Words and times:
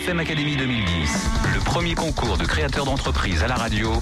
BFM 0.00 0.20
Academy 0.20 0.56
2010, 0.56 1.30
le 1.54 1.60
premier 1.60 1.94
concours 1.94 2.38
de 2.38 2.44
créateurs 2.44 2.84
d'entreprise 2.84 3.42
à 3.42 3.48
la 3.48 3.54
radio. 3.54 3.92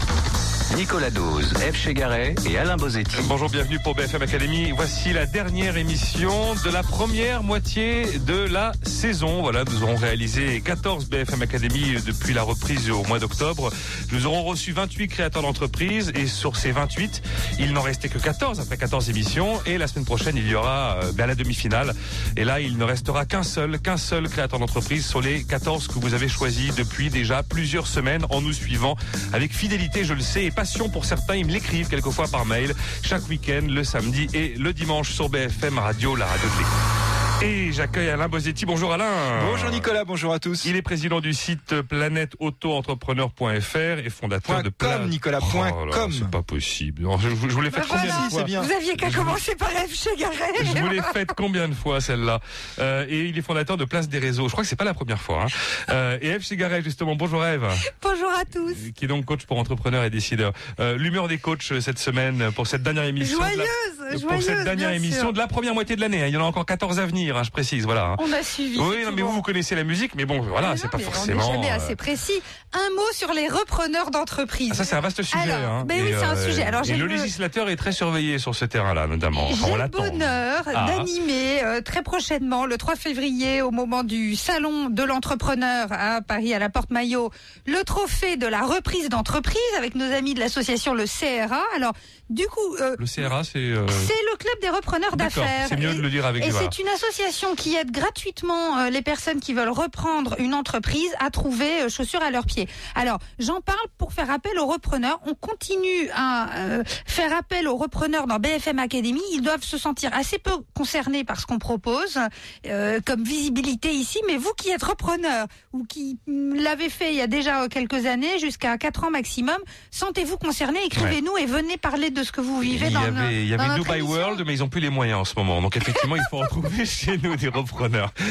Nicolas 0.76 1.10
Dose, 1.10 1.54
F. 1.54 1.75
Chegaray 1.75 2.34
et 2.48 2.58
Alain 2.58 2.76
Bozetti. 2.76 3.16
Bonjour, 3.27 3.48
bienvenue 3.48 3.79
pour 3.82 3.95
BFM 3.95 4.22
Academy. 4.22 4.71
Voici 4.71 5.12
la 5.12 5.25
dernière 5.25 5.77
émission 5.77 6.54
de 6.64 6.71
la 6.71 6.82
première 6.82 7.43
moitié 7.43 8.18
de 8.18 8.46
la 8.52 8.73
saison. 8.82 9.41
Voilà, 9.41 9.64
nous 9.64 9.82
aurons 9.82 9.96
réalisé 9.96 10.61
14 10.61 11.07
BFM 11.09 11.43
Academy 11.43 11.96
depuis 12.07 12.34
la 12.34 12.43
reprise 12.43 12.91
au 12.91 13.02
mois 13.04 13.18
d'octobre. 13.18 13.70
Nous 14.12 14.27
aurons 14.27 14.45
reçu 14.45 14.73
28 14.73 15.09
créateurs 15.09 15.43
d'entreprise 15.43 16.12
et 16.14 16.27
sur 16.27 16.57
ces 16.57 16.71
28, 16.71 17.23
il 17.59 17.73
n'en 17.73 17.82
restait 17.82 18.09
que 18.09 18.19
14 18.19 18.61
après 18.61 18.77
14 18.77 19.09
émissions 19.11 19.61
et 19.64 19.79
la 19.79 19.89
semaine 19.89 20.05
prochaine, 20.05 20.37
il 20.37 20.46
y 20.46 20.55
aura 20.55 20.98
euh, 21.03 21.12
ben, 21.12 21.27
la 21.27 21.35
demi-finale. 21.35 21.95
Et 22.37 22.45
là, 22.45 22.61
il 22.61 22.77
ne 22.77 22.85
restera 22.85 23.25
qu'un 23.25 23.43
seul, 23.43 23.80
qu'un 23.80 23.96
seul 23.96 24.29
créateur 24.29 24.59
d'entreprise 24.59 25.07
sur 25.07 25.23
les 25.23 25.45
14 25.45 25.89
que 25.89 25.98
vous 25.98 26.14
avez 26.14 26.29
choisis 26.29 26.75
depuis 26.75 27.09
déjà 27.09 27.42
plusieurs 27.42 27.87
semaines 27.87 28.27
en 28.30 28.42
nous 28.42 28.52
suivant 28.52 28.96
avec 29.32 29.55
fidélité, 29.55 30.05
je 30.05 30.14
le 30.14 30.20
sais, 30.20 30.50
passion 30.59 30.89
pour 30.89 31.05
certains. 31.05 31.37
Ils 31.37 31.47
me 31.47 31.53
l'écrivent 31.53 31.89
quelquefois 31.89 32.27
par 32.27 32.45
mail 32.45 32.75
chaque 33.05 33.29
week-end, 33.29 33.65
le 33.69 33.85
samedi 33.85 34.27
et 34.35 34.55
le 34.57 34.73
dimanche 34.73 35.12
sur 35.12 35.29
BFM 35.29 35.79
Radio, 35.79 36.17
la 36.17 36.27
radio 36.27 36.48
de 36.48 36.59
l'écoute. 36.59 37.08
Et 37.41 37.70
j'accueille 37.73 38.09
Alain 38.10 38.27
Bosetti. 38.28 38.66
Bonjour 38.66 38.92
Alain. 38.92 39.41
Bonjour 39.48 39.70
Nicolas, 39.70 40.05
bonjour 40.05 40.33
à 40.33 40.41
tous. 40.41 40.65
Il 40.65 40.74
est 40.74 40.83
président 40.83 41.20
du 41.20 41.33
site 41.33 41.83
planèteautoentrepreneur.fr 41.83 43.77
et 44.05 44.11
fondateur 44.11 44.62
de 44.64 44.70
Point 44.70 44.98
com, 44.98 45.09
Nicolas, 45.09 45.38
point 45.41 45.70
Oh 45.80 45.84
là, 45.87 45.92
com. 45.92 46.11
C'est 46.12 46.28
pas 46.28 46.42
possible. 46.42 47.06
Je, 47.20 47.28
je 47.28 47.34
vous 47.34 47.61
l'ai 47.61 47.70
fait 47.70 47.80
Bah 47.83 47.87
combien 47.88 48.06
voilà. 48.06 48.24
de 48.24 48.28
Si, 48.28 48.34
fois 48.34 48.42
bien. 48.42 48.61
Vous 48.62 48.73
aviez 48.73 48.97
qu'à 48.97 49.11
commencer 49.12 49.55
par 49.55 49.69
F. 49.69 49.95
Chegaray. 49.95 50.34
Je 50.74 50.80
vous 50.83 50.88
l'ai 50.88 51.01
faite 51.12 51.30
combien 51.37 51.69
de 51.69 51.74
fois 51.74 52.01
celle-là 52.01 52.41
Euh, 52.80 53.06
Et 53.09 53.27
il 53.27 53.39
est 53.39 53.42
fondateur 53.42 53.77
de 53.77 53.84
Place 53.84 54.09
des 54.09 54.19
Réseaux. 54.19 54.48
Je 54.48 54.52
crois 54.52 54.64
que 54.64 54.69
c'est 54.69 54.75
pas 54.77 54.84
la 54.84 54.95
première 54.95 55.20
fois. 55.20 55.45
Hein. 55.45 55.48
Euh, 55.91 56.19
et 56.20 56.30
Eve 56.30 56.42
Chigaret 56.45 56.83
justement. 56.83 57.14
Bonjour 57.14 57.45
Eve, 57.47 57.66
Bonjour 58.02 58.30
à 58.36 58.45
tous. 58.47 58.75
qui 58.97 59.05
est 59.05 59.09
donc 59.09 59.25
coach 59.25 59.47
pour 59.47 59.59
entrepreneurs 59.59 60.03
et 60.03 60.11
décideurs. 60.11 60.53
Euh, 60.81 60.97
L'humeur 60.97 61.28
des 61.28 61.39
coachs 61.39 61.70
euh, 61.70 61.81
cette 61.81 61.98
semaine 62.00 62.50
pour 62.56 62.66
cette 62.66 62.83
dernière 62.83 63.05
émission. 63.05 63.39
de 63.39 63.42
la- 63.44 63.50
Joyeuse, 63.55 64.22
pour 64.22 64.31
joyeuse. 64.31 64.44
cette 64.44 64.64
dernière 64.64 64.91
émission 64.91 65.20
sûr. 65.20 65.33
de 65.33 65.39
la 65.39 65.47
première 65.47 65.75
moitié 65.75 65.94
de 65.94 66.00
l'année. 66.00 66.22
hein. 66.22 66.27
Il 66.27 66.34
y 66.34 66.36
en 66.36 66.41
a 66.42 66.44
encore 66.44 66.66
14 66.66 66.98
à 66.98 67.06
venir, 67.06 67.28
hein, 67.37 67.43
je 67.43 67.51
précise. 67.51 67.84
Voilà. 67.84 68.07
hein. 68.11 68.17
On 68.19 68.33
a 68.33 68.43
suivi. 68.43 68.79
Oui, 68.79 69.05
non, 69.05 69.12
mais 69.12 69.23
vous, 69.23 69.33
vous 69.33 69.43
connaissez 69.43 69.75
la 69.75 69.84
musique, 69.84 70.15
mais 70.15 70.25
bon, 70.25 70.41
voilà, 70.41 70.77
c'est 70.77 70.91
pas 70.91 70.98
forcément. 70.98 71.48
On 71.48 71.53
jamais 71.53 71.71
euh, 71.71 71.75
assez 71.77 71.97
précis. 71.97 72.41
Un 72.73 72.95
mot 72.95 73.03
sur 73.12 73.33
les 73.33 73.48
repreneurs 73.48 74.11
d'entreprise. 74.11 74.71
ah, 74.73 74.75
ça, 74.75 74.84
c'est 74.84 74.97
un 74.97 75.01
vaste 75.01 75.23
sujet. 75.23 75.51
Alors, 75.51 75.71
hein. 75.73 75.84
ben 75.87 76.03
oui, 76.03 76.15
c'est 76.19 76.25
un 76.25 76.37
sujet. 76.37 76.62
Alors, 76.65 76.83
et 76.83 76.84
j'ai 76.84 76.97
le 76.97 77.06
le- 77.06 77.15
législateur 77.17 77.69
est 77.71 77.77
très 77.77 77.93
surveillé 77.93 78.39
sur 78.39 78.55
ce 78.55 78.65
terrain-là, 78.65 79.06
notamment. 79.06 79.49
J'ai 79.49 79.73
le 79.77 79.89
bonheur 79.89 80.62
Ah. 80.67 80.87
d'animer 80.87 81.62
euh, 81.65 81.81
très 81.81 82.03
prochainement, 82.03 82.67
le 82.67 82.77
3 82.77 82.97
février, 82.97 83.62
au 83.62 83.71
moment 83.71 84.05
du 84.05 84.37
salon 84.37 84.91
de 84.91 85.03
l'entrepreneur 85.03 85.89
à 85.91 86.21
Paris, 86.21 86.53
à 86.55 86.59
la 86.59 86.69
Porte 86.69 86.91
Maillot, 86.91 87.31
le 87.67 87.83
trophée 87.84 88.37
de 88.37 88.47
la 88.47 88.62
reprise 88.62 89.09
d'entreprise 89.09 89.56
avec 89.77 89.95
nos 89.95 90.11
amis 90.12 90.34
de 90.34 90.41
l'association 90.41 90.95
le 90.95 91.05
CRA. 91.05 91.62
Alors, 91.77 91.93
du 92.31 92.45
coup, 92.47 92.77
euh, 92.81 92.95
Le 92.99 93.06
CRA, 93.06 93.43
c'est. 93.45 93.59
euh, 93.59 93.87
c'est 93.89 94.12
le 94.31 94.37
club 94.37 94.55
des 94.61 94.69
repreneurs 94.69 95.17
d'affaires. 95.17 95.67
c'est 95.69 95.77
mieux 95.79 95.91
Et- 95.93 95.95
de 95.95 96.01
le 96.03 96.11
dire 96.11 96.27
avec 96.27 96.45
Et 96.45 96.51
c'est 96.51 96.79
une 96.79 96.89
association 96.89 97.17
qui 97.56 97.74
aide 97.74 97.91
gratuitement 97.91 98.78
euh, 98.78 98.91
les 98.91 99.02
personnes 99.02 99.41
qui 99.41 99.52
veulent 99.52 99.69
reprendre 99.69 100.36
une 100.38 100.55
entreprise 100.55 101.11
à 101.19 101.30
trouver 101.30 101.83
euh, 101.83 101.88
chaussures 101.88 102.22
à 102.22 102.30
leurs 102.30 102.47
pieds. 102.47 102.69
Alors, 102.94 103.19
j'en 103.38 103.60
parle 103.60 103.78
pour 103.97 104.12
faire 104.12 104.30
appel 104.30 104.58
aux 104.58 104.66
repreneurs. 104.66 105.20
On 105.27 105.34
continue 105.34 106.08
à 106.14 106.56
euh, 106.58 106.84
faire 107.06 107.36
appel 107.36 107.66
aux 107.66 107.77
repreneurs 107.77 108.27
dans 108.27 108.38
BFM 108.38 108.78
Academy. 108.78 109.20
Ils 109.33 109.42
doivent 109.42 109.64
se 109.64 109.78
sentir 109.78 110.10
assez 110.14 110.38
peu 110.38 110.52
concernés 110.75 111.25
par 111.25 111.41
ce 111.41 111.47
qu'on 111.47 111.58
propose 111.58 112.19
euh, 112.66 113.00
comme 113.05 113.25
visibilité 113.25 113.91
ici. 113.92 114.20
Mais 114.27 114.36
vous 114.36 114.53
qui 114.56 114.70
êtes 114.70 114.82
repreneur 114.82 115.47
ou 115.72 115.84
qui 115.84 116.19
mm, 116.27 116.55
l'avez 116.55 116.88
fait 116.88 117.10
il 117.10 117.16
y 117.16 117.22
a 117.22 117.27
déjà 117.27 117.69
quelques 117.69 118.06
années, 118.06 118.38
jusqu'à 118.38 118.78
4 118.78 119.05
ans 119.05 119.10
maximum, 119.10 119.58
sentez-vous 119.91 120.38
concerné. 120.38 120.78
Écrivez-nous 120.86 121.36
et 121.38 121.47
venez 121.47 121.77
parler 121.78 122.10
de 122.10 122.22
ce 122.22 122.30
que 122.32 122.41
vous 122.41 122.60
vivez 122.60 122.86
il 122.86 122.91
y 122.93 122.94
dans, 122.94 123.00
avait, 123.03 123.10
no- 123.10 123.31
il 123.31 123.48
y 123.48 123.56
dans 123.56 123.64
avait 123.64 123.81
Dubai. 123.81 124.03
World, 124.03 124.43
mais 124.47 124.54
ils 124.54 124.62
ont 124.62 124.69
plus 124.69 124.81
les 124.81 124.91
moyens 124.91 125.19
en 125.20 125.25
ce 125.25 125.34
moment. 125.37 125.60
Donc 125.60 125.76
effectivement, 125.76 126.16
il 126.16 126.22
faut 126.31 126.38
en 126.41 126.47
trouver 126.47 126.87
chez 127.08 127.19
nous 127.19 127.36
des 127.36 127.48
repreneurs. 127.48 128.12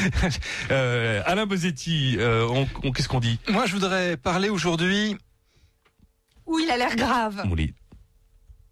Euh, 0.70 1.22
Alain 1.26 1.46
Bozetti, 1.46 2.16
euh, 2.18 2.46
on, 2.50 2.68
on- 2.82 2.92
qu'est-ce 2.92 3.08
qu'on 3.08 3.20
dit 3.20 3.38
Moi, 3.48 3.66
je 3.66 3.72
voudrais 3.72 4.16
parler 4.16 4.48
aujourd'hui. 4.50 5.16
Où 6.46 6.58
il 6.58 6.70
a 6.70 6.76
l'air 6.76 6.94
grave. 6.96 7.42
Lit. 7.56 7.74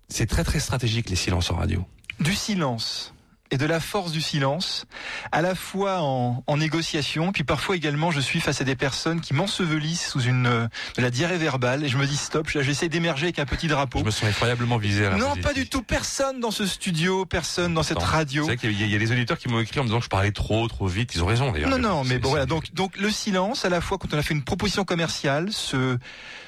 C'est 0.08 0.26
très 0.26 0.44
très 0.44 0.60
stratégique 0.60 1.08
les 1.10 1.16
silences 1.16 1.50
en 1.50 1.56
radio. 1.56 1.84
du 2.20 2.34
silence 2.34 3.14
et 3.50 3.56
de 3.58 3.66
la 3.66 3.80
force 3.80 4.12
du 4.12 4.20
silence, 4.20 4.86
à 5.32 5.42
la 5.42 5.54
fois 5.54 6.00
en, 6.00 6.42
en 6.46 6.56
négociation, 6.56 7.32
puis 7.32 7.44
parfois 7.44 7.76
également 7.76 8.10
je 8.10 8.20
suis 8.20 8.40
face 8.40 8.60
à 8.60 8.64
des 8.64 8.76
personnes 8.76 9.20
qui 9.20 9.34
m'ensevelissent 9.34 10.08
sous 10.08 10.20
une 10.22 10.46
euh, 10.46 10.66
de 10.96 11.02
la 11.02 11.10
diarrhée 11.10 11.38
verbale 11.38 11.84
et 11.84 11.88
je 11.88 11.96
me 11.96 12.06
dis 12.06 12.16
stop, 12.16 12.48
j'essaie 12.48 12.88
d'émerger 12.88 13.24
avec 13.26 13.38
un 13.38 13.46
petit 13.46 13.68
drapeau. 13.68 14.00
Je 14.00 14.04
me 14.04 14.10
sens 14.10 14.28
effroyablement 14.28 14.78
visé. 14.78 15.06
Alain 15.06 15.16
Non, 15.18 15.28
Bozetti. 15.28 15.42
pas 15.42 15.52
du 15.54 15.68
tout. 15.68 15.82
Personne 15.82 16.40
dans 16.40 16.50
ce 16.50 16.66
studio, 16.66 17.24
personne 17.26 17.74
dans 17.74 17.82
cette 17.82 17.98
radio. 18.02 18.42
C'est 18.44 18.56
vrai 18.56 18.56
qu'il 18.56 18.72
y, 18.72 18.90
y 18.90 18.94
a 18.94 18.98
des 18.98 19.12
auditeurs 19.12 19.38
qui 19.38 19.48
m'ont 19.48 19.60
écrit 19.60 19.78
en 19.80 19.84
me 19.84 19.88
disant 19.88 19.98
que 19.98 20.04
je 20.04 20.10
parlais 20.10 20.32
trop, 20.32 20.66
trop 20.68 20.86
vite. 20.86 21.14
Ils 21.14 21.22
ont 21.22 21.26
raison 21.26 21.52
d'ailleurs. 21.52 21.70
Non, 21.70 21.78
non, 21.78 22.04
mais 22.04 22.18
bon, 22.18 22.30
voilà. 22.30 22.46
Donc, 22.46 22.72
donc 22.74 22.96
le 22.96 23.10
silence, 23.10 23.64
à 23.64 23.68
la 23.68 23.80
fois 23.80 23.98
quand 23.98 24.12
on 24.12 24.18
a 24.18 24.22
fait 24.22 24.34
une 24.34 24.44
proposition 24.44 24.84
commerciale, 24.84 25.52
se, 25.52 25.98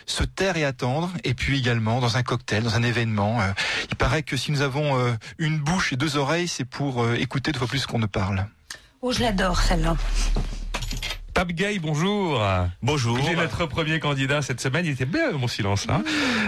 se 0.08 0.24
taire 0.24 0.56
et 0.56 0.64
attendre, 0.64 1.10
et 1.24 1.34
puis 1.34 1.58
également 1.58 2.00
dans 2.00 2.16
un 2.16 2.22
cocktail, 2.22 2.62
dans 2.64 2.74
un 2.74 2.82
événement. 2.82 3.40
euh, 3.40 3.52
il 3.90 3.96
paraît 3.96 4.22
que 4.22 4.36
si 4.36 4.50
nous 4.52 4.62
avons 4.62 4.98
euh, 4.98 5.12
une 5.38 5.58
bouche 5.58 5.92
et 5.92 5.96
deux 5.96 6.16
oreilles, 6.16 6.48
c'est 6.48 6.64
pour 6.64 7.02
euh, 7.04 7.14
écouter 7.14 7.52
deux 7.52 7.58
fois 7.58 7.68
plus 7.68 7.86
qu'on 7.86 7.98
ne 7.98 8.06
parle. 8.06 8.46
Oh, 9.02 9.12
je 9.12 9.20
l'adore 9.20 9.60
celle-là. 9.60 9.96
Pape 11.34 11.52
Gay, 11.52 11.78
bonjour. 11.78 12.42
Bonjour. 12.82 13.16
Il 13.22 13.28
est 13.28 13.36
notre 13.36 13.66
premier 13.66 14.00
candidat 14.00 14.42
cette 14.42 14.60
semaine. 14.60 14.84
Il 14.86 14.90
était 14.92 15.04
bien 15.06 15.30
mon 15.32 15.46
silence 15.46 15.86
là. 15.86 16.02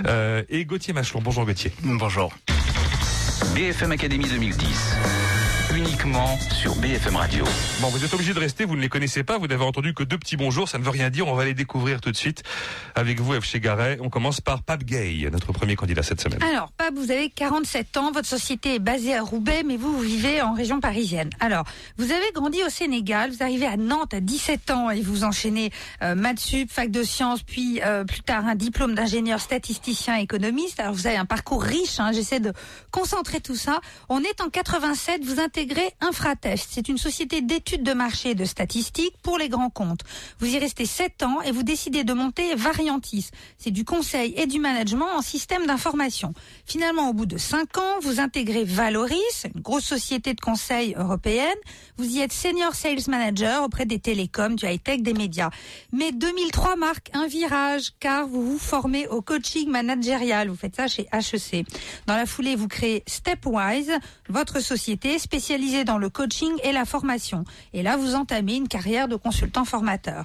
Euh, 0.09 0.42
et 0.48 0.65
Gauthier 0.65 0.92
Machelon. 0.92 1.21
Bonjour 1.22 1.44
Gauthier. 1.47 1.72
Bonjour. 1.84 2.32
BFM 3.54 3.92
Academy 3.92 4.25
2010, 4.28 4.97
uniquement 5.77 6.39
sur 6.39 6.75
BFM 6.77 7.17
Radio. 7.17 7.45
Bon, 7.81 7.89
vous 7.89 8.05
êtes 8.05 8.13
obligé 8.13 8.35
de 8.35 8.39
rester, 8.39 8.65
vous 8.65 8.77
ne 8.77 8.81
les 8.81 8.89
connaissez 8.89 9.23
pas, 9.23 9.39
vous 9.39 9.47
n'avez 9.47 9.65
entendu 9.65 9.95
que 9.95 10.03
deux 10.03 10.19
petits 10.19 10.37
bonjours, 10.37 10.69
ça 10.69 10.79
ne 10.79 10.83
veut 10.83 10.91
rien 10.91 11.11
dire, 11.11 11.29
on 11.29 11.35
va 11.35 11.45
les 11.45 11.55
découvrir 11.55 12.01
tout 12.01 12.11
de 12.11 12.17
suite 12.17 12.43
avec 12.95 13.21
vous, 13.21 13.39
F. 13.41 13.45
Chegaray. 13.45 13.99
On 14.01 14.11
commence 14.11 14.41
par 14.41 14.63
Pape 14.63 14.85
Gay, 14.85 15.29
notre 15.31 15.53
premier 15.53 15.77
candidat 15.77 16.03
cette 16.03 16.21
semaine. 16.21 16.43
Alors, 16.43 16.73
Pape, 16.73 16.95
vous 16.95 17.11
avez 17.11 17.31
47 17.31 17.97
ans, 17.99 18.11
votre 18.11 18.27
société 18.27 18.77
est 18.77 18.79
basée 18.81 19.15
à 19.15 19.23
Roubaix, 19.23 19.63
mais 19.65 19.77
vous, 19.77 19.93
vous 19.93 20.03
vivez 20.03 20.43
en 20.43 20.55
région 20.55 20.81
parisienne. 20.81 21.31
Alors, 21.39 21.65
vous 21.99 22.11
avez 22.11 22.33
grandi 22.35 22.63
au 22.65 22.71
Sénégal, 22.71 23.31
vous 23.31 23.43
arrivez 23.43 23.67
à 23.67 23.77
Nantes 23.77 24.15
à 24.15 24.21
17 24.21 24.71
ans 24.73 24.91
et 24.91 25.01
vous 25.01 25.25
enchaînez 25.25 25.71
euh, 26.03 26.15
maths 26.15 26.41
sup, 26.41 26.71
fac 26.71 26.91
de 26.91 27.03
sciences, 27.03 27.43
puis 27.43 27.81
euh, 27.85 28.05
plus 28.05 28.23
tard 28.23 28.47
un 28.47 28.57
diplôme 28.57 28.95
d'ingénieur 28.95 29.41
statisticien 29.41 30.17
économiste. 30.17 30.81
Alors, 30.81 30.95
vous 30.95 31.07
avez 31.07 31.17
un 31.17 31.27
parcours 31.27 31.63
riche, 31.63 32.01
hein, 32.01 32.11
j'essaie 32.13 32.41
de 32.41 32.53
concentrer 32.91 33.41
tout 33.41 33.57
ça. 33.57 33.81
On 34.09 34.21
est 34.21 34.41
en 34.41 34.49
87, 34.49 35.25
vous 35.25 35.39
intégrez 35.39 35.59
Infratest. 36.00 36.69
C'est 36.71 36.88
une 36.88 36.97
société 36.97 37.43
d'études 37.43 37.82
de 37.82 37.93
marché 37.93 38.31
et 38.31 38.34
de 38.34 38.47
statistiques 38.47 39.15
pour 39.22 39.37
les 39.37 39.50
grands 39.50 39.69
comptes. 39.69 40.00
Vous 40.38 40.47
y 40.47 40.59
restez 40.59 40.87
7 40.87 41.22
ans 41.22 41.43
et 41.43 41.50
vous 41.50 41.62
décidez 41.62 42.03
de 42.03 42.15
monter 42.15 42.54
Variantis. 42.54 43.28
C'est 43.59 43.71
du 43.71 43.84
conseil 43.84 44.32
et 44.38 44.47
du 44.47 44.59
management 44.59 45.09
en 45.15 45.21
système 45.21 45.66
d'information. 45.66 46.32
Finalement, 46.65 47.10
au 47.10 47.12
bout 47.12 47.26
de 47.26 47.37
5 47.37 47.76
ans, 47.76 48.00
vous 48.00 48.21
intégrez 48.21 48.65
Valoris, 48.65 49.44
une 49.54 49.60
grosse 49.60 49.84
société 49.84 50.32
de 50.32 50.41
conseil 50.41 50.94
européenne. 50.97 51.59
Vous 51.98 52.06
y 52.06 52.21
êtes 52.21 52.32
senior 52.32 52.75
sales 52.75 53.09
manager 53.09 53.62
auprès 53.62 53.84
des 53.84 53.98
télécoms, 53.98 54.56
du 54.56 54.65
high-tech, 54.65 55.03
des 55.03 55.15
médias. 55.15 55.50
Mais 55.92 56.12
2003 56.12 56.77
marque 56.77 57.10
un 57.12 57.27
virage 57.27 57.91
car 58.00 58.27
vous 58.27 58.53
vous 58.53 58.59
formez 58.59 59.09
au 59.09 59.21
coaching 59.21 59.69
managérial. 59.69 60.48
Vous 60.48 60.56
faites 60.56 60.77
ça 60.77 60.88
chez 60.88 61.06
HEC. 61.12 61.66
Dans 62.06 62.16
la 62.16 62.25
foulée, 62.25 62.56
vous 62.56 62.69
créez 62.69 63.03
Stepwise, 63.06 63.92
votre 64.31 64.60
société 64.60 65.19
spécialisée 65.19 65.50
dans 65.84 65.99
le 65.99 66.09
coaching 66.11 66.53
et 66.62 66.71
la 66.71 66.84
formation. 66.84 67.44
Et 67.72 67.83
là, 67.83 67.97
vous 67.97 68.15
entamez 68.15 68.55
une 68.55 68.69
carrière 68.69 69.09
de 69.09 69.16
consultant 69.16 69.65
formateur. 69.65 70.25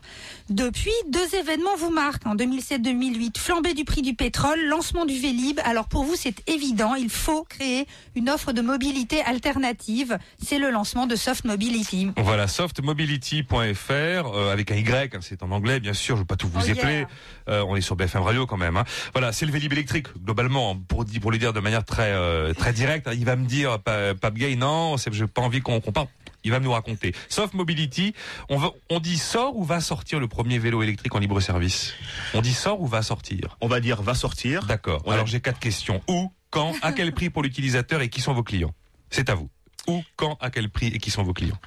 Depuis, 0.52 0.92
deux 1.10 1.34
événements 1.36 1.76
vous 1.80 1.90
marquent. 1.90 2.28
En 2.28 2.36
2007-2008, 2.36 3.40
flambée 3.40 3.74
du 3.74 3.86
prix 3.86 4.04
du 4.04 4.14
pétrole, 4.14 4.60
lancement 4.68 5.06
du 5.06 5.18
Vélib. 5.18 5.60
Alors 5.66 5.88
pour 5.88 6.04
vous, 6.04 6.14
c'est 6.16 6.48
évident, 6.48 6.94
il 6.94 7.10
faut 7.10 7.44
créer 7.44 7.88
une 8.16 8.30
offre 8.30 8.52
de 8.52 8.62
mobilité 8.62 9.24
alternative. 9.24 10.20
C'est 10.44 10.60
le 10.60 10.70
lancement 10.70 11.08
de 11.08 11.16
Soft 11.16 11.44
Mobility. 11.46 12.10
Voilà, 12.18 12.48
softmobility.fr, 12.48 13.52
euh, 13.92 14.52
avec 14.54 14.70
un 14.72 14.76
Y, 14.76 15.16
hein, 15.16 15.20
c'est 15.22 15.42
en 15.42 15.50
anglais, 15.52 15.80
bien 15.80 15.94
sûr, 15.94 16.16
je 16.16 16.20
ne 16.20 16.24
veux 16.24 16.28
pas 16.28 16.36
tout 16.36 16.48
vous 16.48 16.60
Oh, 16.62 16.66
yeah. 16.66 16.74
épeler. 16.76 17.06
Euh, 17.50 17.64
on 17.68 17.76
est 17.76 17.82
sur 17.82 17.96
BFM 17.96 18.22
Radio 18.22 18.46
quand 18.46 18.58
même. 18.58 18.78
hein. 18.78 18.84
Voilà, 19.14 19.32
c'est 19.32 19.46
le 19.48 19.52
Vélib 19.52 19.74
électrique, 19.74 20.08
globalement, 20.24 20.74
hein, 20.76 20.82
pour, 20.88 21.04
le 21.32 21.38
dire 21.40 21.52
de 21.54 21.60
manière 21.60 21.84
très 21.84 22.12
euh, 22.12 22.54
très 22.54 22.74
directe. 22.74 23.10
Il 23.14 23.26
va 23.26 23.36
me 23.36 23.46
dire, 23.46 23.80
Pa- 23.80 24.14
Pape 24.14 24.36
Gay, 24.36 24.56
non, 24.56 24.98
c'est- 24.98 25.15
j'ai 25.16 25.28
pas 25.28 25.42
envie 25.42 25.62
qu'on 25.62 25.80
parle. 25.80 26.08
Il 26.44 26.52
va 26.52 26.60
nous 26.60 26.72
raconter. 26.72 27.16
Soft 27.28 27.56
Mobility, 27.56 28.14
on, 28.50 28.58
va, 28.58 28.70
on 28.92 29.00
dit 29.00 29.18
sort 29.18 29.58
ou 29.58 29.64
va 29.64 29.82
sortir 29.82 30.20
le 30.20 30.28
premier 30.28 30.60
vélo 30.60 30.84
électrique 30.84 31.16
en 31.16 31.20
libre 31.20 31.40
service? 31.40 31.96
On 32.36 32.42
dit 32.42 32.54
sort 32.54 32.82
ou 32.82 32.86
va 32.86 33.02
sortir? 33.02 33.58
On 33.62 33.68
va 33.68 33.80
dire 33.80 34.04
va 34.04 34.14
sortir. 34.14 34.64
D'accord. 34.66 35.08
Ouais. 35.08 35.14
Alors 35.14 35.26
j'ai 35.26 35.40
quatre 35.40 35.60
questions. 35.60 36.04
Où, 36.08 36.32
quand, 36.52 36.74
à 36.84 36.92
quel 36.92 37.14
prix 37.14 37.32
pour 37.32 37.42
l'utilisateur 37.42 38.02
et 38.02 38.10
qui 38.10 38.22
sont 38.22 38.34
vos 38.34 38.44
clients? 38.44 38.74
C'est 39.10 39.30
à 39.30 39.36
vous. 39.36 39.50
Où, 39.88 40.04
quand, 40.16 40.38
à 40.42 40.50
quel 40.50 40.70
prix 40.70 40.88
et 40.88 40.98
qui 40.98 41.12
sont 41.12 41.24
vos 41.24 41.34
clients? 41.34 41.58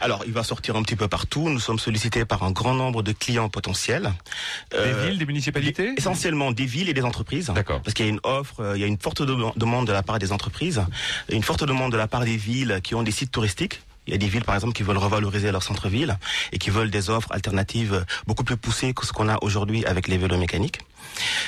Alors, 0.00 0.24
il 0.26 0.32
va 0.32 0.42
sortir 0.42 0.76
un 0.76 0.82
petit 0.82 0.96
peu 0.96 1.08
partout. 1.08 1.48
Nous 1.48 1.60
sommes 1.60 1.78
sollicités 1.78 2.24
par 2.24 2.42
un 2.42 2.50
grand 2.50 2.74
nombre 2.74 3.02
de 3.02 3.12
clients 3.12 3.48
potentiels. 3.48 4.12
Des 4.70 4.76
Euh, 4.78 5.06
villes, 5.06 5.18
des 5.18 5.26
municipalités? 5.26 5.92
Essentiellement 5.96 6.50
des 6.52 6.66
villes 6.66 6.88
et 6.88 6.94
des 6.94 7.02
entreprises. 7.02 7.50
D'accord. 7.54 7.82
Parce 7.82 7.94
qu'il 7.94 8.06
y 8.06 8.08
a 8.08 8.12
une 8.12 8.20
offre, 8.22 8.60
euh, 8.60 8.76
il 8.76 8.80
y 8.80 8.84
a 8.84 8.86
une 8.86 8.98
forte 8.98 9.22
de- 9.22 9.36
demande 9.58 9.86
de 9.86 9.92
la 9.92 10.02
part 10.02 10.18
des 10.18 10.32
entreprises, 10.32 10.82
une 11.30 11.42
forte 11.42 11.64
demande 11.64 11.92
de 11.92 11.96
la 11.98 12.08
part 12.08 12.24
des 12.24 12.36
villes 12.36 12.80
qui 12.82 12.94
ont 12.94 13.02
des 13.02 13.10
sites 13.12 13.30
touristiques. 13.32 13.82
Il 14.06 14.12
y 14.12 14.14
a 14.14 14.18
des 14.18 14.28
villes, 14.28 14.44
par 14.44 14.54
exemple, 14.54 14.72
qui 14.72 14.82
veulent 14.82 14.96
revaloriser 14.96 15.52
leur 15.52 15.62
centre-ville 15.62 16.16
et 16.52 16.58
qui 16.58 16.70
veulent 16.70 16.90
des 16.90 17.10
offres 17.10 17.30
alternatives 17.30 18.06
beaucoup 18.26 18.42
plus 18.42 18.56
poussées 18.56 18.94
que 18.94 19.04
ce 19.04 19.12
qu'on 19.12 19.28
a 19.28 19.36
aujourd'hui 19.42 19.84
avec 19.84 20.08
les 20.08 20.16
vélos 20.16 20.38
mécaniques. 20.38 20.80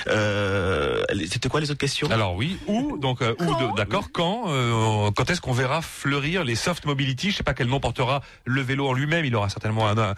Euh, 0.09 1.03
C'était 1.31 1.49
quoi 1.49 1.61
les 1.61 1.71
autres 1.71 1.79
questions? 1.81 2.09
Alors 2.11 2.35
oui, 2.35 2.59
où 2.67 2.97
donc 2.99 3.23
euh, 3.23 3.35
où 3.41 3.75
d'accord 3.77 4.11
quand 4.13 4.45
euh, 4.49 5.11
quand 5.17 5.31
est-ce 5.31 5.41
qu'on 5.41 5.53
verra 5.53 5.83
fleurir 5.83 6.45
les 6.45 6.55
soft 6.55 6.85
mobility? 6.87 7.31
Je 7.31 7.37
sais 7.37 7.43
pas 7.43 7.55
quel 7.55 7.67
nom 7.69 7.81
portera 7.81 8.23
le 8.45 8.61
vélo 8.63 8.89
en 8.89 8.93
lui-même. 8.93 9.25
Il 9.25 9.35
aura 9.37 9.49
certainement 9.49 9.89
un, 9.89 9.99
un- 9.99 10.15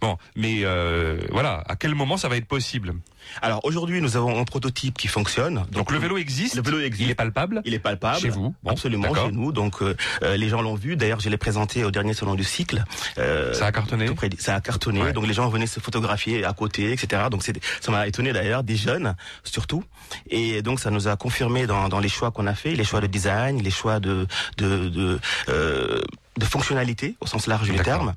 bon, 0.00 0.16
mais 0.36 0.60
euh, 0.64 1.18
voilà, 1.30 1.62
à 1.66 1.76
quel 1.76 1.94
moment 1.94 2.16
ça 2.16 2.28
va 2.28 2.36
être 2.36 2.46
possible? 2.46 2.94
Alors 3.42 3.64
aujourd'hui, 3.64 4.00
nous 4.00 4.16
avons 4.16 4.38
un 4.40 4.44
prototype 4.44 4.96
qui 4.98 5.08
fonctionne. 5.08 5.64
Donc 5.72 5.90
le 5.90 5.98
vélo 5.98 6.16
existe. 6.18 6.54
le 6.56 6.62
vélo 6.62 6.80
existe. 6.80 7.04
Il 7.04 7.10
est 7.10 7.14
palpable. 7.14 7.62
Il 7.64 7.74
est 7.74 7.78
palpable. 7.78 8.20
Chez 8.20 8.28
vous 8.28 8.54
Bon, 8.62 8.70
Absolument, 8.70 9.14
chez 9.14 9.32
nous. 9.32 9.52
Donc, 9.52 9.82
euh, 9.82 9.96
euh, 10.22 10.36
les 10.36 10.48
gens 10.48 10.62
l'ont 10.62 10.74
vu. 10.74 10.96
D'ailleurs, 10.96 11.20
je 11.20 11.28
l'ai 11.28 11.36
présenté 11.36 11.84
au 11.84 11.90
dernier 11.90 12.14
salon 12.14 12.34
du 12.34 12.44
cycle. 12.44 12.84
Euh, 13.18 13.52
Ça 13.54 13.66
a 13.66 13.72
cartonné. 13.72 14.06
près 14.10 14.30
ça 14.38 14.54
a 14.56 14.60
cartonné. 14.60 15.02
Ouais. 15.02 15.12
Donc, 15.12 15.26
les 15.26 15.34
gens 15.34 15.48
venaient 15.48 15.66
se 15.66 15.80
photographier 15.80 16.44
à 16.44 16.52
côté, 16.52 16.92
etc. 16.92 17.22
Donc, 17.30 17.42
ça 17.80 17.92
m'a 17.92 18.06
étonné 18.06 18.32
d'ailleurs, 18.32 18.62
des 18.62 18.76
jeunes 18.76 19.14
surtout. 19.42 19.84
Et 20.28 20.62
donc, 20.62 20.80
ça 20.80 20.90
nous 20.90 21.08
a 21.08 21.16
confirmé 21.16 21.66
dans, 21.66 21.88
dans 21.88 22.00
les 22.00 22.08
choix 22.08 22.30
qu'on 22.30 22.46
a 22.46 22.54
fait, 22.54 22.74
les 22.74 22.84
choix 22.84 23.00
de 23.00 23.06
design, 23.06 23.62
les 23.62 23.70
choix 23.70 24.00
de 24.00 24.26
de 24.58 24.88
de, 24.88 25.18
euh, 25.48 26.00
de 26.38 26.44
fonctionnalité 26.44 27.16
au 27.20 27.26
sens 27.26 27.46
large 27.46 27.70
du 27.70 27.78
terme. 27.78 28.14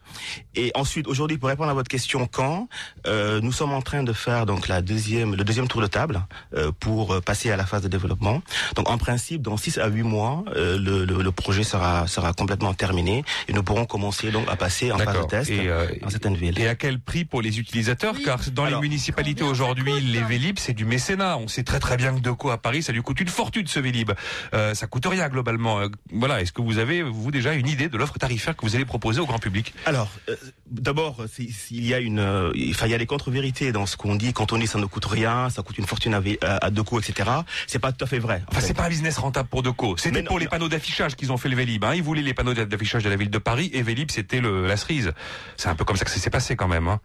Et 0.56 0.72
ensuite, 0.74 1.08
aujourd'hui, 1.08 1.38
pour 1.38 1.50
répondre 1.50 1.70
à 1.70 1.74
votre 1.74 1.88
question, 1.90 2.26
quand 2.28 2.68
euh, 3.06 3.40
nous 3.42 3.52
sommes 3.52 3.74
en 3.74 3.82
train 3.82 4.04
de 4.04 4.14
faire 4.14 4.46
donc 4.48 4.68
la 4.68 4.82
deuxième, 4.98 5.36
le 5.36 5.44
deuxième 5.44 5.68
tour 5.68 5.82
de 5.82 5.88
table 5.88 6.22
euh, 6.56 6.72
pour 6.80 7.14
euh, 7.14 7.22
passer 7.22 7.52
à 7.52 7.58
la 7.58 7.66
phase 7.66 7.84
de 7.84 7.88
développement. 7.88 8.42
Donc, 8.76 8.90
en 8.90 8.98
principe, 8.98 9.42
dans 9.44 9.58
6 9.58 9.78
à 9.78 9.88
8 9.88 10.02
mois, 10.04 10.44
euh, 10.56 10.78
le, 10.78 11.06
le, 11.06 11.22
le 11.22 11.32
projet 11.32 11.64
sera 11.64 12.08
sera 12.08 12.34
complètement 12.34 12.74
terminé 12.74 13.24
et 13.48 13.54
nous 13.54 13.64
pourrons 13.64 13.86
commencer 13.86 14.32
donc 14.32 14.46
à 14.50 14.56
passer 14.56 14.92
en 14.92 14.98
phase 14.98 15.20
de 15.22 15.28
test 15.28 15.52
Et, 15.52 15.68
euh, 15.68 15.88
dans 16.02 16.10
certaines 16.10 16.36
villes. 16.36 16.60
Et 16.60 16.68
à 16.68 16.76
quel 16.76 17.00
prix 17.00 17.26
pour 17.26 17.42
les 17.42 17.60
utilisateurs? 17.60 18.14
Oui. 18.18 18.24
Car 18.26 18.40
dans 18.52 18.66
Alors, 18.66 18.82
les 18.82 18.88
municipalités 18.88 19.44
aujourd'hui, 19.44 19.94
les 20.02 20.24
Vélib, 20.24 20.58
c'est 20.60 20.74
du 20.74 20.86
mécénat. 20.86 21.38
On 21.38 21.48
sait 21.48 21.64
très 21.64 21.80
très 21.80 21.98
bien 21.98 22.14
que 22.16 22.22
Deco 22.22 22.50
à 22.50 22.58
Paris, 22.58 22.82
ça 22.82 22.92
lui 22.92 23.02
coûte 23.02 23.20
une 23.22 23.28
fortune 23.28 23.68
ce 23.68 23.80
Vélib. 23.80 24.12
Euh, 24.54 24.74
ça 24.74 24.88
coûte 24.88 25.06
rien 25.06 25.30
globalement. 25.30 25.80
Euh, 25.80 25.88
voilà. 26.12 26.42
Est-ce 26.42 26.52
que 26.52 26.62
vous 26.62 26.80
avez 26.80 27.04
vous 27.04 27.32
déjà 27.32 27.54
une 27.54 27.68
idée 27.68 27.90
de 27.90 27.98
l'offre 27.98 28.18
tarifaire 28.18 28.56
que 28.56 28.66
vous 28.66 28.76
allez 28.76 28.86
proposer 28.86 29.20
au 29.20 29.26
grand 29.26 29.40
public? 29.40 29.74
Alors, 29.86 30.10
euh, 30.30 30.36
d'abord, 30.70 31.18
s'il 31.30 31.86
y 31.86 31.94
a 31.94 32.00
une, 32.00 32.20
euh, 32.20 32.52
il 32.56 32.76
y 32.88 32.94
a 32.94 32.98
des 32.98 33.06
contre-vérités 33.06 33.72
dans 33.72 33.86
ce 33.86 33.98
qu'on 33.98 34.16
dit. 34.16 34.34
Quand 34.34 34.54
on 34.54 34.58
dit 34.58 34.68
ça 34.68 34.80
ne 34.80 34.86
coûte 34.88 35.06
rien, 35.06 35.50
ça 35.50 35.62
coûte 35.62 35.78
une 35.78 35.86
fortune 35.86 36.14
à, 36.14 36.22
à, 36.58 36.72
coups, 36.72 37.10
etc. 37.10 37.30
C'est 37.68 37.80
pas 37.80 37.92
tout 37.92 38.04
à 38.04 38.08
fait 38.08 38.20
vrai. 38.20 38.44
en 38.48 38.52
Enfin, 38.52 38.62
c'est 38.62 38.74
pas 38.74 38.86
un 38.86 38.90
business 38.90 39.18
rentable 39.18 39.50
pour 39.50 39.64
Deco. 39.64 39.98
C'était 39.98 40.22
non, 40.22 40.28
pour 40.28 40.40
les 40.40 40.48
panneaux 40.48 40.70
d'affichage 40.70 41.16
qu'ils 41.16 41.32
ont 41.32 41.38
fait 41.38 41.50
le 41.50 41.56
Vélib. 41.56 41.84
Hein. 41.84 41.94
Ils 41.96 42.04
voulaient 42.04 42.22
les 42.22 42.34
panneaux 42.34 42.54
d'affichage 42.54 43.04
de 43.04 43.10
la 43.10 43.16
ville 43.16 43.30
de 43.30 43.38
Paris 43.38 43.70
et 43.74 43.82
Vélib, 43.82 44.12
c'était 44.12 44.42
le, 44.42 44.68
la 44.68 44.78
cerise. 44.78 45.14
C'est 45.58 45.70
un 45.70 45.76
peu 45.76 45.86
comme 45.86 45.98
ça 45.98 46.06
que 46.06 46.12
ça 46.12 46.20
s'est 46.20 46.30
passé 46.30 46.56
quand 46.56 46.68
même. 46.68 46.88
Hein. 46.88 47.00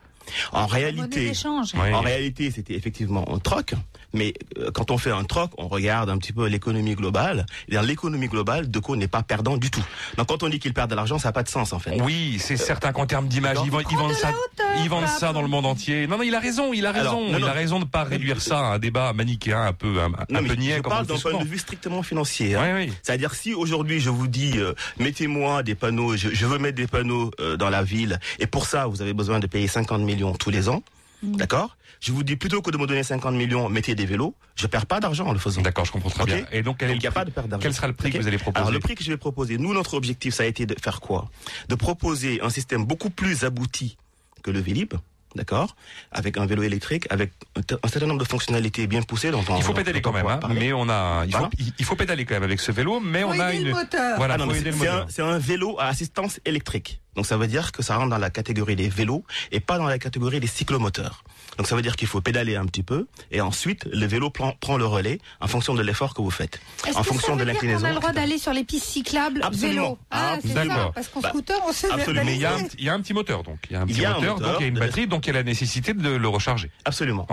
En 0.52 0.66
réalité. 0.66 1.32
En 1.74 2.00
réalité, 2.00 2.50
c'était 2.50 2.74
effectivement 2.74 3.24
un 3.34 3.38
troc, 3.38 3.74
mais 4.12 4.34
euh, 4.58 4.70
quand 4.72 4.90
on 4.90 4.98
fait 4.98 5.10
un 5.10 5.24
troc, 5.24 5.50
on 5.58 5.69
regarde 5.69 6.10
un 6.10 6.19
petit 6.19 6.32
peu 6.32 6.46
l'économie 6.46 6.94
globale. 6.94 7.46
Et 7.69 7.74
dans 7.74 7.82
l'économie 7.82 8.28
globale, 8.28 8.70
Deco 8.70 8.96
n'est 8.96 9.08
pas 9.08 9.22
perdant 9.22 9.56
du 9.56 9.70
tout. 9.70 9.84
Donc 10.16 10.28
quand 10.28 10.42
on 10.42 10.48
dit 10.48 10.58
qu'il 10.58 10.74
perd 10.74 10.90
de 10.90 10.94
l'argent, 10.94 11.19
ça 11.19 11.28
n'a 11.28 11.32
pas 11.32 11.42
de 11.42 11.48
sens 11.48 11.72
en 11.72 11.78
fait. 11.78 12.00
Oui, 12.02 12.36
c'est 12.38 12.56
certain 12.56 12.92
qu'en 12.92 13.06
termes 13.06 13.28
d'image, 13.28 13.56
ils, 13.64 13.70
vendent- 13.70 13.82
ils 13.90 13.96
vendent 13.96 14.10
de 14.10 14.16
ça, 14.16 14.28
hauteur, 14.30 14.66
ils 14.82 14.88
vendent 14.90 15.06
ça 15.08 15.32
dans 15.32 15.42
le 15.42 15.48
monde 15.48 15.66
entier. 15.66 16.06
Non, 16.06 16.16
non, 16.19 16.22
il 16.22 16.34
a 16.34 16.40
raison, 16.40 16.72
il 16.72 16.84
a 16.86 16.92
raison, 16.92 17.10
Alors, 17.10 17.20
non, 17.20 17.38
il 17.38 17.44
non. 17.44 17.46
a 17.48 17.52
raison 17.52 17.80
de 17.80 17.84
pas 17.84 18.04
réduire 18.04 18.40
ça 18.42 18.58
à 18.58 18.62
un 18.75 18.78
débat 18.78 19.12
manichéen 19.12 19.62
un 19.62 19.72
peu, 19.72 20.00
un, 20.00 20.06
un 20.06 20.26
Non, 20.30 20.44
peu 20.46 20.54
niais 20.54 20.76
je 20.76 20.82
parle 20.82 21.06
le 21.06 21.14
d'un 21.14 21.18
point 21.20 21.42
de 21.44 21.48
vue 21.48 21.58
strictement 21.58 22.02
financier. 22.02 22.54
hein. 22.54 22.75
Oui, 22.76 22.86
oui. 22.86 22.92
C'est-à-dire 23.02 23.34
si 23.34 23.54
aujourd'hui 23.54 24.00
je 24.00 24.10
vous 24.10 24.26
dis 24.28 24.52
euh, 24.58 24.72
mettez-moi 24.98 25.62
des 25.62 25.75
panneaux, 25.75 26.16
je, 26.16 26.28
je 26.32 26.46
veux 26.46 26.58
mettre 26.58 26.76
des 26.76 26.86
panneaux 26.86 27.30
euh, 27.40 27.56
dans 27.56 27.70
la 27.70 27.82
ville 27.82 28.18
et 28.38 28.46
pour 28.46 28.66
ça 28.66 28.86
vous 28.86 29.02
avez 29.02 29.12
besoin 29.14 29.40
de 29.40 29.46
payer 29.46 29.66
50 29.68 30.00
millions 30.14 30.32
tous 30.35 30.50
les 30.50 30.69
ans, 30.69 30.82
Mm. 31.23 31.37
d'accord? 31.37 31.76
Je 32.00 32.11
vous 32.11 32.25
dis 32.25 32.35
plutôt 32.35 32.62
que 32.62 32.73
de 32.73 32.79
me 32.79 32.85
donner 32.88 33.05
50 33.05 33.37
millions, 33.37 33.69
mettez 33.69 33.94
des 33.94 34.06
vélos, 34.06 34.35
je 34.56 34.67
perds 34.67 34.87
pas 34.87 34.99
d'argent 34.99 35.25
en 35.29 35.32
le 35.32 35.38
faisant. 35.38 35.62
D'accord, 35.62 35.85
je 35.85 35.93
comprends 35.93 36.11
très 36.11 36.25
bien. 36.25 36.44
Et 36.50 36.64
donc, 36.64 36.79
il 36.82 36.99
n'y 36.99 37.06
a 37.06 37.12
pas 37.12 37.25
de 37.25 37.31
perte 37.31 37.47
d'argent. 37.47 37.62
quel 37.62 37.73
sera 37.73 37.87
le 37.87 37.93
prix 37.93 38.11
que 38.11 38.19
vous 38.19 38.26
allez 38.26 38.38
proposer 38.38 38.61
Alors 38.61 38.73
le 38.73 38.81
prix 38.81 38.97
que 38.97 39.05
je 39.05 39.11
vais 39.12 39.17
proposer, 39.17 39.56
nous 39.56 39.73
notre 39.73 39.94
objectif 39.94 40.35
ça 40.35 40.43
a 40.43 40.47
été 40.47 40.67
de 40.67 40.75
faire 40.82 41.00
quoi? 41.00 41.31
De 41.69 41.76
proposer 41.76 42.41
un 42.43 42.50
système 42.50 42.85
beaucoup 42.85 43.09
plus 43.11 43.44
abouti 43.44 43.97
que 44.43 44.50
le 44.50 44.59
Vélib, 44.59 44.94
d'accord 45.34 45.76
Avec 46.11 46.37
un 46.37 46.46
vélo 46.46 46.62
électrique, 46.62 47.06
avec 47.11 47.32
un, 47.56 47.88
certain 47.88 48.06
nombre 48.06 48.20
de 48.20 48.29
fonctionnalités 48.29 48.87
bien 48.87 49.02
poussées 49.02 49.31
dont 49.31 49.44
on 49.49 49.56
Il 49.56 49.62
faut 49.62 49.73
pédaler 49.75 50.00
quand 50.02 50.12
même, 50.12 50.26
hein, 50.26 50.40
mais 50.50 50.73
on 50.73 50.88
a, 50.88 51.25
il 51.26 51.32
faut, 51.32 51.38
Voilà. 51.38 51.50
il- 51.58 51.73
il 51.79 51.84
faut 51.84 51.96
pédaler 51.96 52.25
quand 52.25 52.34
même 52.34 52.43
avec 52.43 52.61
ce 52.61 52.73
vélo, 52.73 53.00
mais 53.00 53.23
Faut 53.23 53.29
on 53.29 53.40
a 53.40 53.52
une, 53.55 53.70
moteur. 53.70 54.17
voilà, 54.17 54.37
Ah 54.38 54.43
un, 54.43 55.06
c'est 55.08 55.23
un 55.23 55.38
vélo 55.38 55.76
à 55.79 55.87
assistance 55.87 56.40
électrique. 56.44 57.00
Donc 57.17 57.26
ça 57.26 57.37
veut 57.37 57.46
dire 57.46 57.73
que 57.73 57.82
ça 57.82 57.96
rentre 57.96 58.11
dans 58.11 58.19
la 58.19 58.31
catégorie 58.31 58.76
des 58.76 58.88
vélos 58.88 59.25
et 59.50 59.61
pas 59.61 59.79
dans 59.79 59.87
la 59.87 59.99
catégorie 59.99 60.40
des 60.40 60.46
cyclomoteurs. 60.46 61.25
Donc 61.58 61.66
ça 61.66 61.76
veut 61.76 61.82
dire 61.82 61.96
qu'il 61.96 62.08
faut 62.08 62.20
pédaler 62.20 62.56
un 62.56 62.64
petit 62.66 62.82
peu 62.82 63.06
et 63.31 63.40
ensuite 63.40 63.84
le 63.93 64.06
vélo 64.06 64.31
prend, 64.31 64.52
prend 64.60 64.76
le 64.78 64.87
relais 64.87 65.19
en 65.40 65.49
fonction 65.49 65.75
de 65.75 65.82
l'effort 65.82 66.14
que 66.14 66.22
vous 66.22 66.31
faites. 66.31 66.60
Est-ce 66.87 66.96
En 66.96 67.02
que 67.02 67.06
fonction 67.08 67.28
ça 67.34 67.40
de 67.40 67.44
dire 67.44 67.52
l'inclinaison. 67.52 67.84
a 67.87 67.90
le 67.90 67.96
droit 67.96 68.12
d'aller 68.12 68.38
sur 68.38 68.52
les 68.52 68.64
pistes 68.64 68.87
cyclables 68.87 69.43
Absolument. 69.43 69.82
vélo 69.82 69.99
Ah, 70.10 70.37
c'est 70.43 70.54
D'accord. 70.54 70.75
ça. 70.76 70.90
Parce 70.94 71.08
qu'en 71.08 71.20
Bah, 71.20 71.28
scooter, 71.31 71.58
on 71.66 71.72
sait 71.72 71.90
absolument. 71.90 72.25
Mais 72.25 72.34
il 72.37 72.40
y, 72.40 72.44
a 72.46 72.49
un, 72.49 72.52
verbaliser. 72.52 72.76
il 72.78 72.84
y 72.84 72.88
a 72.88 72.94
un 72.94 73.00
petit 73.00 73.12
moteur, 73.14 73.43
donc. 73.43 73.58
Il 73.69 73.75
y 73.75 73.76
a 73.76 73.81
un 73.82 73.87
Il 73.87 73.93
petit 73.94 74.00
y 74.00 74.04
a 74.06 74.10
un 74.10 74.14
moteur, 74.14 74.34
moteur 74.37 74.49
donc 74.52 74.60
il 74.60 74.62
y 74.62 74.64
a 74.64 74.69
une 74.69 74.75
de- 74.75 74.81
batterie, 74.81 75.06
donc 75.06 75.26
il 75.26 75.28
y 75.28 75.31
a 75.31 75.34
la 75.34 75.43
nécessité 75.43 75.93
de 75.94 76.08
le 76.10 76.28
recharger. 76.28 76.70
Absolument. 76.87 77.26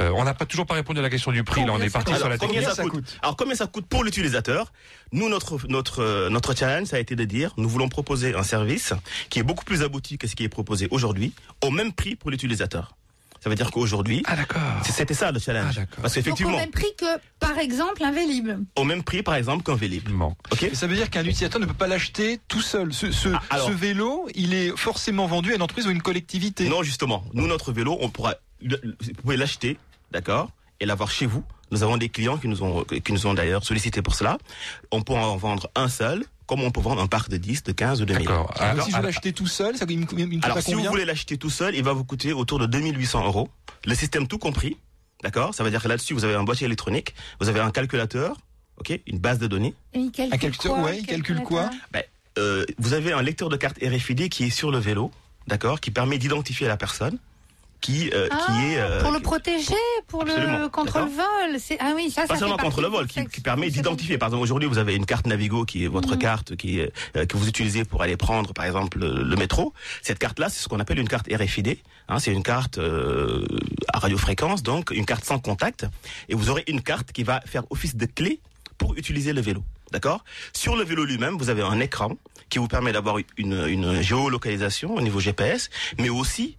Euh, 0.00 0.10
on 0.16 0.24
n'a 0.24 0.34
pas 0.34 0.44
toujours 0.44 0.66
pas 0.66 0.74
répondu 0.74 0.98
à 0.98 1.02
la 1.02 1.08
question 1.10 1.30
du 1.30 1.44
prix. 1.44 1.60
Là, 1.60 1.68
on 1.68 1.72
Combien 1.74 1.86
est 1.86 1.90
parti 1.90 2.14
sur 2.16 2.28
la 2.28 2.36
combien 2.36 2.54
technique. 2.60 2.68
ça, 2.68 2.74
ça 2.74 2.82
coûte, 2.82 2.92
coûte 3.04 3.18
Alors 3.22 3.36
combien 3.36 3.54
ça 3.54 3.68
coûte 3.68 3.86
pour 3.86 4.02
l'utilisateur 4.02 4.72
Nous 5.12 5.28
notre 5.28 5.68
notre 5.68 6.02
euh, 6.02 6.28
notre 6.30 6.52
challenge 6.52 6.88
ça 6.88 6.96
a 6.96 6.98
été 6.98 7.14
de 7.14 7.24
dire 7.24 7.52
nous 7.58 7.68
voulons 7.68 7.88
proposer 7.88 8.34
un 8.34 8.42
service 8.42 8.92
qui 9.30 9.38
est 9.38 9.44
beaucoup 9.44 9.64
plus 9.64 9.82
abouti 9.84 10.18
que 10.18 10.26
ce 10.26 10.34
qui 10.34 10.42
est 10.42 10.48
proposé 10.48 10.88
aujourd'hui 10.90 11.32
au 11.62 11.70
même 11.70 11.92
prix 11.92 12.16
pour 12.16 12.30
l'utilisateur. 12.32 12.96
Ça 13.44 13.50
veut 13.50 13.56
dire 13.56 13.70
qu'aujourd'hui 13.70 14.22
Ah 14.26 14.36
c'était 14.82 15.12
ça 15.12 15.30
le 15.30 15.38
challenge. 15.38 15.74
Ah, 15.76 15.80
d'accord. 15.80 15.98
Parce 16.02 16.14
Donc 16.14 16.22
au 16.22 16.24
qu'effectivement 16.24 16.56
même 16.56 16.70
prix 16.70 16.94
que, 16.96 17.04
par 17.38 17.58
exemple, 17.58 18.02
un 18.02 18.10
Vélib. 18.10 18.48
au 18.76 18.84
même 18.84 19.02
prix 19.04 19.22
par 19.22 19.34
exemple 19.34 19.62
qu'un 19.62 19.74
Vélib. 19.76 20.08
Bon. 20.08 20.34
OK 20.50 20.62
Et 20.62 20.74
ça 20.74 20.86
veut 20.86 20.96
dire 20.96 21.10
qu'un 21.10 21.20
utilisateur 21.24 21.60
ne 21.60 21.66
peut 21.66 21.74
pas 21.74 21.86
l'acheter 21.86 22.40
tout 22.48 22.62
seul. 22.62 22.94
Ce, 22.94 23.12
ce, 23.12 23.28
Ah, 23.34 23.42
alors- 23.50 23.68
ce 23.68 23.72
vélo, 23.74 24.26
il 24.34 24.54
est 24.54 24.74
forcément 24.76 25.26
vendu 25.26 25.52
à 25.52 25.56
une 25.56 25.62
entreprise 25.62 25.86
ou 25.86 25.90
une 25.90 26.00
collectivité. 26.00 26.68
Non, 26.70 26.82
justement. 26.82 27.22
Nous, 27.34 27.46
notre 27.46 27.70
vélo, 27.72 27.98
on 28.00 28.08
pourra, 28.08 28.34
vous 28.62 28.76
pouvez 29.22 29.36
l'acheter, 29.36 29.76
d'accord, 30.10 30.48
et 30.80 30.86
l'avoir 30.86 31.10
chez 31.10 31.26
vous. 31.26 31.44
Nous 31.70 31.82
avons 31.82 31.98
des 31.98 32.08
clients 32.08 32.38
qui 32.38 32.48
nous 32.48 32.62
ont, 32.62 32.84
qui 32.84 33.12
nous 33.12 33.26
ont 33.26 33.34
d'ailleurs 33.34 33.62
sollicité 33.64 34.00
pour 34.00 34.14
cela. 34.14 34.38
On 34.90 35.02
peut 35.02 35.12
en 35.12 35.36
vendre 35.36 35.68
un 35.74 35.88
seul, 35.88 36.24
comme 36.46 36.62
on 36.62 36.70
peut 36.70 36.80
vendre 36.80 37.00
un 37.02 37.06
parc 37.06 37.30
de 37.30 37.36
10, 37.36 37.62
de 37.64 37.72
15 37.72 38.02
ou 38.02 38.04
de 38.04 38.14
1000. 38.14 38.26
D'accord. 38.26 38.52
Alors, 38.56 38.72
Alors, 38.72 38.84
si 38.84 38.92
je 38.92 38.96
veux 38.96 39.02
l'acheter 39.02 39.32
tout 39.32 39.46
seul, 39.46 39.76
ça 39.76 39.86
me, 39.86 40.04
coûte 40.04 40.18
Alors, 40.42 40.60
si 40.60 40.74
vous 40.74 40.84
voulez 40.84 41.04
l'acheter 41.04 41.38
tout 41.38 41.50
seul, 41.50 41.74
il 41.74 41.82
va 41.82 41.92
vous 41.92 42.04
coûter 42.04 42.32
autour 42.32 42.58
de 42.58 42.66
2800 42.66 43.24
euros. 43.24 43.48
Le 43.86 43.94
système 43.94 44.26
tout 44.26 44.38
compris, 44.38 44.76
d'accord. 45.22 45.54
Ça 45.54 45.64
veut 45.64 45.70
dire 45.70 45.82
que 45.82 45.88
là-dessus, 45.88 46.14
vous 46.14 46.24
avez 46.24 46.34
un 46.34 46.44
boîtier 46.44 46.66
électronique, 46.66 47.14
vous 47.40 47.48
avez 47.48 47.60
un 47.60 47.70
calculateur, 47.70 48.36
ok, 48.78 49.00
une 49.06 49.18
base 49.18 49.38
de 49.38 49.46
données. 49.46 49.74
Et 49.92 50.00
il 50.00 50.10
calcule 50.10 50.34
Un 50.34 50.38
calculateur, 50.38 50.74
quoi, 50.74 50.84
ouais, 50.84 50.98
il 50.98 51.06
calcule 51.06 51.40
quoi 51.42 51.70
Ben, 51.92 52.02
euh, 52.38 52.64
vous 52.78 52.94
avez 52.94 53.12
un 53.12 53.22
lecteur 53.22 53.48
de 53.48 53.56
carte 53.56 53.78
RFID 53.82 54.28
qui 54.28 54.44
est 54.44 54.50
sur 54.50 54.70
le 54.70 54.78
vélo, 54.78 55.10
d'accord, 55.46 55.80
qui 55.80 55.90
permet 55.90 56.18
d'identifier 56.18 56.66
la 56.66 56.76
personne, 56.76 57.18
qui, 57.84 58.10
euh, 58.14 58.28
Ah, 58.30 58.38
qui 58.46 58.64
est 58.64 58.78
euh, 58.78 59.02
pour 59.02 59.12
le 59.12 59.20
protéger, 59.20 59.74
pour 60.08 60.24
le 60.24 60.68
contre 60.68 61.00
le 61.00 61.04
vol. 61.04 61.60
C'est 61.60 61.76
ah 61.80 61.92
oui, 61.94 62.10
ça, 62.10 62.22
pas 62.22 62.34
ça 62.34 62.40
seulement 62.40 62.56
contre 62.56 62.80
le 62.80 62.88
vol, 62.88 63.06
qui, 63.06 63.26
qui 63.26 63.42
permet 63.42 63.68
d'identifier. 63.68 64.16
Par 64.16 64.28
exemple, 64.28 64.42
aujourd'hui, 64.42 64.66
vous 64.66 64.78
avez 64.78 64.94
une 64.96 65.04
carte 65.04 65.26
Navigo 65.26 65.66
qui 65.66 65.84
est 65.84 65.88
votre 65.88 66.16
carte, 66.16 66.56
qui 66.56 66.80
euh, 66.80 67.26
que 67.26 67.36
vous 67.36 67.46
utilisez 67.46 67.84
pour 67.84 68.02
aller 68.02 68.16
prendre, 68.16 68.54
par 68.54 68.64
exemple, 68.64 68.98
le, 68.98 69.22
le 69.22 69.36
métro. 69.36 69.74
Cette 70.00 70.18
carte-là, 70.18 70.48
c'est 70.48 70.62
ce 70.62 70.68
qu'on 70.68 70.80
appelle 70.80 70.98
une 70.98 71.08
carte 71.08 71.28
RFID. 71.30 71.76
Hein, 72.08 72.18
c'est 72.20 72.32
une 72.32 72.42
carte 72.42 72.78
euh, 72.78 73.44
à 73.92 73.98
radiofréquence, 73.98 74.62
donc 74.62 74.90
une 74.90 75.04
carte 75.04 75.24
sans 75.26 75.38
contact. 75.38 75.86
Et 76.30 76.34
vous 76.34 76.48
aurez 76.48 76.64
une 76.68 76.80
carte 76.80 77.12
qui 77.12 77.22
va 77.22 77.42
faire 77.42 77.64
office 77.68 77.96
de 77.96 78.06
clé 78.06 78.40
pour 78.78 78.96
utiliser 78.96 79.34
le 79.34 79.42
vélo. 79.42 79.62
D'accord? 79.92 80.24
Sur 80.54 80.74
le 80.74 80.84
vélo 80.84 81.04
lui-même, 81.04 81.36
vous 81.36 81.50
avez 81.50 81.62
un 81.62 81.80
écran 81.80 82.16
qui 82.48 82.58
vous 82.58 82.66
permet 82.68 82.92
d'avoir 82.92 83.16
une, 83.36 83.66
une 83.68 84.00
géolocalisation 84.00 84.94
au 84.94 85.02
niveau 85.02 85.20
GPS, 85.20 85.68
mais 85.98 86.08
aussi. 86.08 86.56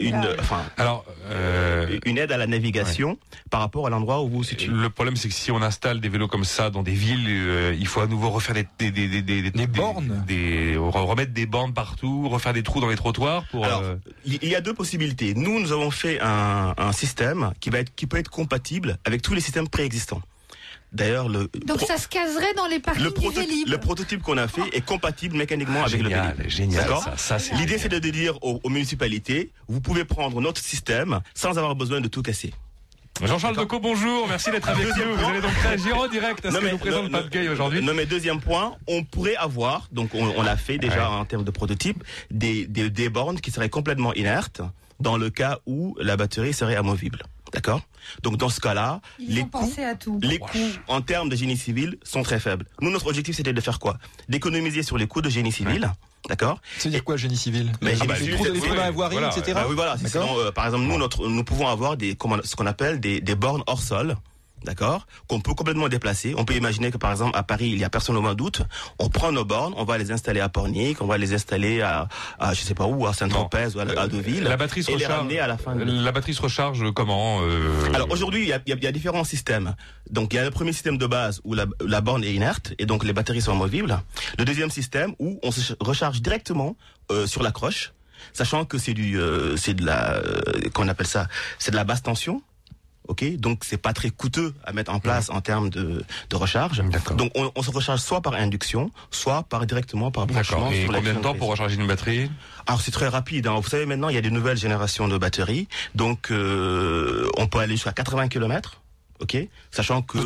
Une, 0.00 0.26
enfin, 0.38 0.62
alors 0.76 1.04
euh, 1.30 1.98
une 2.04 2.18
aide 2.18 2.32
à 2.32 2.36
la 2.36 2.46
navigation 2.46 3.18
par 3.50 3.60
rapport 3.60 3.86
à 3.86 3.90
l'endroit 3.90 4.22
où 4.22 4.28
vous 4.28 4.36
vous 4.38 4.44
situez. 4.44 4.68
le 4.68 4.90
problème, 4.90 5.16
c'est 5.16 5.28
que 5.28 5.34
si 5.34 5.50
on 5.50 5.62
installe 5.62 6.00
des 6.00 6.08
vélos 6.08 6.28
comme 6.28 6.44
ça 6.44 6.70
dans 6.70 6.82
des 6.82 6.92
villes, 6.92 7.26
euh, 7.28 7.76
il 7.78 7.86
faut 7.86 8.00
à 8.00 8.06
nouveau 8.06 8.30
refaire 8.30 8.54
des 8.54 8.66
des 8.78 8.90
des 8.90 9.22
des, 9.22 9.42
des, 9.42 9.50
Des 9.50 9.66
bornes. 9.66 10.24
des, 10.26 10.76
remettre 10.76 11.32
des 11.32 11.46
bornes 11.46 11.72
partout, 11.72 12.28
refaire 12.28 12.52
des 12.52 12.62
trous 12.62 12.80
dans 12.80 12.88
les 12.88 12.96
trottoirs 12.96 13.44
pour. 13.50 13.64
Alors, 13.64 13.82
euh, 13.82 13.96
il 14.24 14.38
il 14.42 14.48
y 14.50 14.54
a 14.54 14.60
deux 14.60 14.74
possibilités. 14.74 15.34
Nous, 15.34 15.60
nous 15.60 15.72
avons 15.72 15.90
fait 15.90 16.20
un, 16.20 16.74
un 16.76 16.92
système 16.92 17.52
qui 17.60 17.70
va 17.70 17.78
être, 17.78 17.94
qui 17.94 18.06
peut 18.06 18.18
être 18.18 18.30
compatible 18.30 18.98
avec 19.04 19.22
tous 19.22 19.34
les 19.34 19.40
systèmes 19.40 19.68
préexistants. 19.68 20.20
D'ailleurs, 20.94 21.28
le 21.28 21.50
Donc 21.66 21.78
pro- 21.78 21.86
ça 21.86 21.98
se 21.98 22.06
caserait 22.08 22.54
dans 22.54 22.66
les 22.68 22.78
parkings 22.78 23.02
le, 23.04 23.10
du 23.10 23.28
Vélib. 23.40 23.68
le 23.68 23.78
prototype 23.78 24.22
qu'on 24.22 24.38
a 24.38 24.46
fait 24.48 24.62
est 24.72 24.80
compatible 24.84 25.36
mécaniquement 25.36 25.82
avec 25.84 26.00
le 26.00 26.08
Génial, 26.08 26.34
Vélib. 26.36 26.50
génial. 26.50 26.82
D'accord 26.84 27.02
Ça, 27.02 27.16
ça, 27.16 27.38
c'est 27.40 27.54
L'idée, 27.56 27.78
c'est 27.78 27.88
de 27.88 27.98
dire 27.98 28.38
aux, 28.42 28.60
aux 28.62 28.68
municipalités, 28.70 29.50
vous 29.68 29.80
pouvez 29.80 30.04
prendre 30.04 30.40
notre 30.40 30.60
système 30.62 31.20
sans 31.34 31.58
avoir 31.58 31.74
besoin 31.74 32.00
de 32.00 32.06
tout 32.08 32.22
casser. 32.22 32.54
Jean-Charles 33.22 33.56
Decaux, 33.56 33.78
bonjour. 33.78 34.26
Merci 34.28 34.50
d'être 34.50 34.68
avec 34.68 34.86
nous. 34.96 35.14
Vous 35.16 35.24
allez 35.24 35.40
donc 35.40 35.52
réagir 35.62 35.96
en 35.96 36.08
direct 36.08 36.44
à 36.46 36.50
ce 36.50 36.54
Non, 36.54 36.60
que 36.60 36.64
mais 36.64 36.72
nous 36.72 36.78
présente 36.78 37.10
Pat 37.12 37.28
Gay 37.28 37.48
aujourd'hui. 37.48 37.80
Non 37.82 37.94
mais 37.94 38.06
deuxième 38.06 38.40
point, 38.40 38.74
on 38.88 39.04
pourrait 39.04 39.36
avoir, 39.36 39.88
donc 39.92 40.14
on, 40.14 40.32
on 40.36 40.42
l'a 40.42 40.56
fait 40.56 40.78
déjà 40.78 41.10
Ouais. 41.10 41.16
en 41.16 41.24
termes 41.24 41.44
de 41.44 41.50
prototype, 41.52 42.02
des, 42.32 42.66
des, 42.66 42.90
des 42.90 43.08
bornes 43.08 43.40
qui 43.40 43.50
seraient 43.52 43.68
complètement 43.68 44.12
inertes 44.14 44.62
dans 45.00 45.16
le 45.16 45.30
cas 45.30 45.58
où 45.66 45.96
la 46.00 46.16
batterie 46.16 46.52
serait 46.52 46.74
amovible. 46.76 47.22
D'accord 47.54 47.80
Donc 48.22 48.36
dans 48.36 48.48
ce 48.48 48.60
cas-là, 48.60 49.00
les 49.18 49.42
coûts, 49.42 49.48
pensé 49.48 49.84
à 49.84 49.94
tout. 49.94 50.18
les 50.22 50.38
coûts 50.38 50.48
en 50.88 51.00
termes 51.00 51.28
de 51.28 51.36
génie 51.36 51.56
civil 51.56 51.96
sont 52.02 52.22
très 52.22 52.40
faibles. 52.40 52.66
Nous, 52.80 52.90
notre 52.90 53.06
objectif, 53.06 53.36
c'était 53.36 53.52
de 53.52 53.60
faire 53.60 53.78
quoi 53.78 53.96
D'économiser 54.28 54.82
sur 54.82 54.98
les 54.98 55.06
coûts 55.06 55.22
de 55.22 55.30
génie 55.30 55.52
civil. 55.52 55.90
D'accord 56.28 56.58
Ça 56.78 56.84
veut 56.84 56.90
dire 56.90 57.04
quoi, 57.04 57.16
génie 57.16 57.36
civil 57.36 57.70
Mais 57.80 57.92
Les 57.92 57.96
génie 57.96 58.08
les 58.08 58.16
civil, 58.16 58.52
les 58.52 58.60
trous 58.60 58.74
la 58.74 58.90
voirie, 58.90 59.14
voilà, 59.14 59.28
etc. 59.28 59.52
bah 59.54 59.66
oui, 59.68 59.74
voilà. 59.74 59.96
sinon, 59.98 60.38
euh, 60.38 60.50
par 60.50 60.66
exemple, 60.66 60.84
nous, 60.84 60.98
notre, 60.98 61.28
nous 61.28 61.44
pouvons 61.44 61.68
avoir 61.68 61.96
des, 61.96 62.16
comment, 62.16 62.38
ce 62.42 62.56
qu'on 62.56 62.66
appelle 62.66 62.98
des, 62.98 63.20
des 63.20 63.34
bornes 63.34 63.62
hors 63.66 63.80
sol. 63.80 64.16
D'accord 64.64 65.06
Qu'on 65.28 65.40
peut 65.40 65.54
complètement 65.54 65.88
déplacer. 65.88 66.34
On 66.36 66.44
peut 66.44 66.54
imaginer 66.54 66.90
que, 66.90 66.96
par 66.98 67.10
exemple, 67.10 67.36
à 67.36 67.42
Paris, 67.42 67.68
il 67.70 67.78
y 67.78 67.84
a 67.84 67.90
personne 67.90 68.16
au 68.16 68.22
mois 68.22 68.34
d'août. 68.34 68.62
On 68.98 69.08
prend 69.08 69.30
nos 69.30 69.44
bornes, 69.44 69.74
on 69.76 69.84
va 69.84 69.98
les 69.98 70.10
installer 70.10 70.40
à 70.40 70.48
Pornic, 70.48 71.00
on 71.02 71.06
va 71.06 71.18
les 71.18 71.34
installer 71.34 71.82
à, 71.82 72.08
à 72.38 72.54
je 72.54 72.60
sais 72.62 72.74
pas 72.74 72.86
où, 72.86 73.06
à 73.06 73.12
Saint-Tropez 73.12 73.68
ou 73.76 73.80
à, 73.80 73.82
à 74.00 74.06
Deauville. 74.08 74.44
La 74.44 74.56
batterie 74.56 74.82
se 74.82 74.90
et 74.90 74.94
recharge. 74.94 75.32
à 75.34 75.46
la 75.46 75.58
fin 75.58 75.76
de 75.76 75.84
La 75.84 76.12
batterie 76.12 76.34
se 76.34 76.42
recharge 76.42 76.92
comment 76.94 77.40
euh, 77.42 77.92
alors 77.94 78.10
aujourd'hui, 78.10 78.42
il 78.42 78.48
y 78.48 78.52
a, 78.52 78.60
y 78.66 78.72
a- 78.72 78.76
y 78.76 78.86
a 78.86 78.92
différents 78.92 79.24
systèmes. 79.24 79.74
Donc 80.10 80.32
il 80.32 80.36
y 80.36 80.38
a 80.38 80.44
le 80.44 80.50
premier 80.50 80.72
système 80.72 80.96
de 80.98 81.06
base 81.06 81.40
où 81.44 81.54
la, 81.54 81.66
la 81.86 82.00
borne 82.00 82.24
est 82.24 82.32
inerte 82.32 82.72
et 82.78 82.86
donc 82.86 83.04
les 83.04 83.12
batteries 83.12 83.42
sont 83.42 83.52
amovibles. 83.52 84.00
Le 84.38 84.44
deuxième 84.44 84.70
système 84.70 85.14
où 85.18 85.38
on 85.42 85.50
se 85.50 85.74
recharge 85.80 86.22
directement 86.22 86.76
euh, 87.12 87.26
sur 87.26 87.42
la 87.42 87.52
croche, 87.52 87.92
sachant 88.32 88.64
que 88.64 88.78
c'est 88.78 88.94
du, 88.94 89.18
euh, 89.20 89.56
c'est 89.56 89.74
de 89.74 89.84
la, 89.84 90.14
euh, 90.14 90.40
qu'on 90.72 90.88
appelle 90.88 91.06
ça, 91.06 91.28
c'est 91.58 91.70
de 91.70 91.76
la 91.76 91.84
basse 91.84 92.02
tension. 92.02 92.42
Ok, 93.06 93.24
donc 93.36 93.64
c'est 93.64 93.76
pas 93.76 93.92
très 93.92 94.08
coûteux 94.08 94.54
à 94.64 94.72
mettre 94.72 94.90
en 94.90 94.98
place 94.98 95.28
en 95.28 95.42
termes 95.42 95.68
de, 95.68 96.02
de 96.30 96.36
recharge. 96.36 96.82
Donc 97.16 97.32
on, 97.34 97.52
on 97.54 97.62
se 97.62 97.70
recharge 97.70 98.00
soit 98.00 98.22
par 98.22 98.32
induction, 98.34 98.90
soit 99.10 99.42
par 99.42 99.66
directement 99.66 100.10
par 100.10 100.26
branchement. 100.26 100.70
Et 100.70 100.86
combien 100.86 101.12
de 101.12 101.18
temps 101.20 101.34
pour 101.34 101.48
recharger 101.48 101.76
une 101.76 101.86
batterie? 101.86 102.30
Alors 102.66 102.80
c'est 102.80 102.92
très 102.92 103.08
rapide. 103.08 103.46
Hein. 103.46 103.60
Vous 103.60 103.68
savez 103.68 103.84
maintenant 103.84 104.08
il 104.08 104.14
y 104.14 104.18
a 104.18 104.22
des 104.22 104.30
nouvelles 104.30 104.56
générations 104.56 105.06
de 105.06 105.18
batteries, 105.18 105.68
donc 105.94 106.30
euh, 106.30 107.28
on 107.36 107.46
peut 107.46 107.58
aller 107.58 107.74
jusqu'à 107.74 107.92
80 107.92 108.28
km. 108.28 108.80
Ok, 109.20 109.36
sachant 109.70 110.02
que 110.02 110.18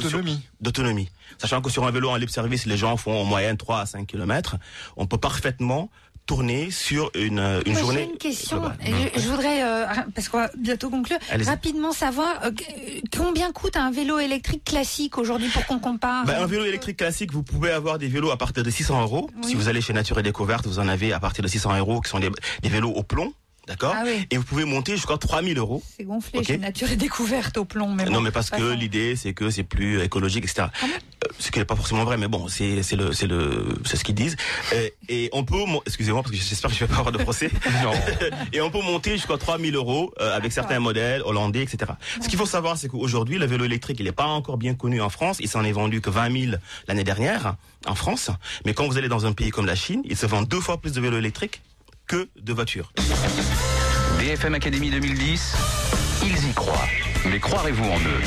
d'autonomie. 0.61 1.11
Sachant 1.37 1.61
que 1.61 1.71
sur 1.71 1.85
un 1.87 1.91
vélo 1.91 2.09
en 2.09 2.17
libre 2.17 2.33
service, 2.33 2.65
les 2.65 2.77
gens 2.79 2.97
font 2.97 3.21
en 3.21 3.25
moyenne 3.25 3.57
3 3.57 3.81
à 3.81 3.87
5 3.87 4.07
km. 4.07 4.57
On 4.97 5.07
peut 5.07 5.19
parfaitement 5.19 5.91
tourner 6.29 6.71
sur 6.71 7.11
une, 7.15 7.39
euh, 7.39 7.63
une 7.65 7.73
Moi, 7.73 7.81
journée. 7.81 8.05
J'ai 8.05 8.13
une 8.13 8.19
question. 8.19 8.63
Je, 8.85 9.21
je 9.21 9.29
voudrais, 9.29 9.63
euh, 9.65 9.87
parce 10.15 10.29
qu'on 10.29 10.37
va 10.39 10.51
bientôt 10.59 10.91
conclure, 10.91 11.17
rapidement 11.47 11.93
savoir 11.93 12.29
euh, 12.45 12.51
combien 13.17 13.51
coûte 13.51 13.77
un 13.77 13.91
vélo 13.91 14.19
électrique 14.19 14.63
classique 14.63 15.17
aujourd'hui 15.17 15.49
pour 15.49 15.65
qu'on 15.67 15.79
compare. 15.79 16.27
Ben, 16.27 16.41
un 16.43 16.47
vélo 16.47 16.67
électrique 16.67 16.99
classique, 16.99 17.33
vous 17.33 17.43
pouvez 17.43 17.71
avoir 17.71 17.99
des 17.99 18.09
vélos 18.09 18.31
à 18.31 18.37
partir 18.37 18.63
de 18.63 18.71
600 18.71 19.01
euros. 19.03 19.31
Oui. 19.43 19.49
Si 19.49 19.55
vous 19.55 19.69
allez 19.69 19.81
chez 19.81 19.95
Nature 19.95 20.19
et 20.19 20.23
Découverte, 20.23 20.67
vous 20.67 20.79
en 20.79 20.87
avez 20.89 21.15
à 21.15 21.19
partir 21.19 21.43
de 21.43 21.49
600 21.49 21.79
euros, 21.79 22.03
qui 22.03 22.11
sont 22.11 22.21
des, 22.21 22.31
des 22.63 22.69
vélos 22.69 22.91
au 22.91 23.03
plomb, 23.03 23.33
d'accord 23.67 23.95
Ah 23.97 24.03
oui. 24.05 24.27
Et 24.31 24.37
vous 24.37 24.45
pouvez 24.45 24.67
monter 24.67 24.97
jusqu'à 24.97 25.17
3000 25.17 25.57
euros. 25.57 25.83
C'est 25.97 26.05
gonflé 26.05 26.41
Ok. 26.41 26.47
chez 26.47 26.59
Nature 26.59 26.91
et 26.91 26.97
Découverte 26.97 27.57
au 27.57 27.65
plomb. 27.65 27.95
Mais 27.95 28.05
non, 28.05 28.13
bon, 28.13 28.21
mais 28.21 28.33
parce 28.33 28.51
que 28.51 28.75
l'idée, 28.75 29.17
c'est 29.17 29.33
que 29.33 29.49
c'est 29.49 29.65
plus 29.65 30.03
écologique, 30.03 30.45
etc. 30.45 30.69
Ce 31.39 31.51
qui 31.51 31.59
n'est 31.59 31.65
pas 31.65 31.77
forcément 31.77 32.05
vrai, 32.05 32.17
mais 32.17 32.29
bon, 32.29 32.49
c'est 32.49 32.83
c'est 32.83 32.97
le 32.97 33.13
c'est 33.13 33.27
le 33.27 33.67
c'est 33.85 33.97
ce 33.97 34.05
qu'ils 34.05 34.15
disent. 34.15 34.37
Euh, 34.73 34.89
et 35.09 35.29
on 35.33 35.45
peut, 35.45 35.63
excusez-moi 35.87 36.23
parce 36.23 36.33
que 36.33 36.41
j'espère 36.41 36.71
que 36.71 36.77
je 36.77 36.85
vais 36.85 36.89
pas 36.89 36.99
avoir 36.99 37.13
de 37.13 37.19
procès. 37.19 37.51
Non. 37.83 37.93
et 38.53 38.61
on 38.61 38.71
peut 38.71 38.81
monter 38.81 39.13
jusqu'à 39.13 39.37
3000 39.37 39.75
euros 39.77 40.13
euh, 40.21 40.37
avec 40.37 40.53
certains 40.53 40.81
modèles 40.81 41.23
hollandais, 41.23 41.63
etc. 41.63 41.93
Ce 42.21 42.29
qu'il 42.29 42.39
faut 42.39 42.47
savoir, 42.47 42.77
c'est 42.77 42.89
qu'aujourd'hui, 42.89 43.39
le 43.39 43.47
vélo 43.47 43.65
électrique, 43.67 44.01
il 44.01 44.07
n'est 44.07 44.13
pas 44.13 44.27
encore 44.27 44.57
bien 44.57 44.75
connu 44.75 45.01
en 45.01 45.11
France. 45.11 45.37
Il 45.41 45.49
s'en 45.49 45.65
est 45.65 45.73
vendu 45.73 46.01
que 46.01 46.11
20 46.11 46.47
000 46.51 46.57
l'année 46.89 47.05
dernière 47.05 47.55
en 47.87 47.95
France. 47.95 48.31
Mais 48.65 48.75
quand 48.75 48.89
vous 48.89 48.99
allez 48.99 49.09
dans 49.09 49.27
un 49.27 49.33
pays 49.33 49.51
comme 49.51 49.67
la 49.67 49.77
Chine, 49.77 50.03
il 50.05 50.17
se 50.17 50.27
vend 50.27 50.43
deux 50.43 50.61
fois 50.61 50.81
plus 50.81 50.93
de 50.93 51.01
vélos 51.01 51.19
électriques 51.19 51.63
que 52.07 52.29
de 52.41 52.53
voitures. 52.53 52.93
BFM 54.19 54.55
Academy 54.55 54.91
2010, 54.91 55.55
ils 56.25 56.49
y 56.49 56.53
croient. 56.55 56.89
Mais 57.27 57.41
croirez-vous 57.41 57.85
en 57.85 57.97
eux 57.99 58.21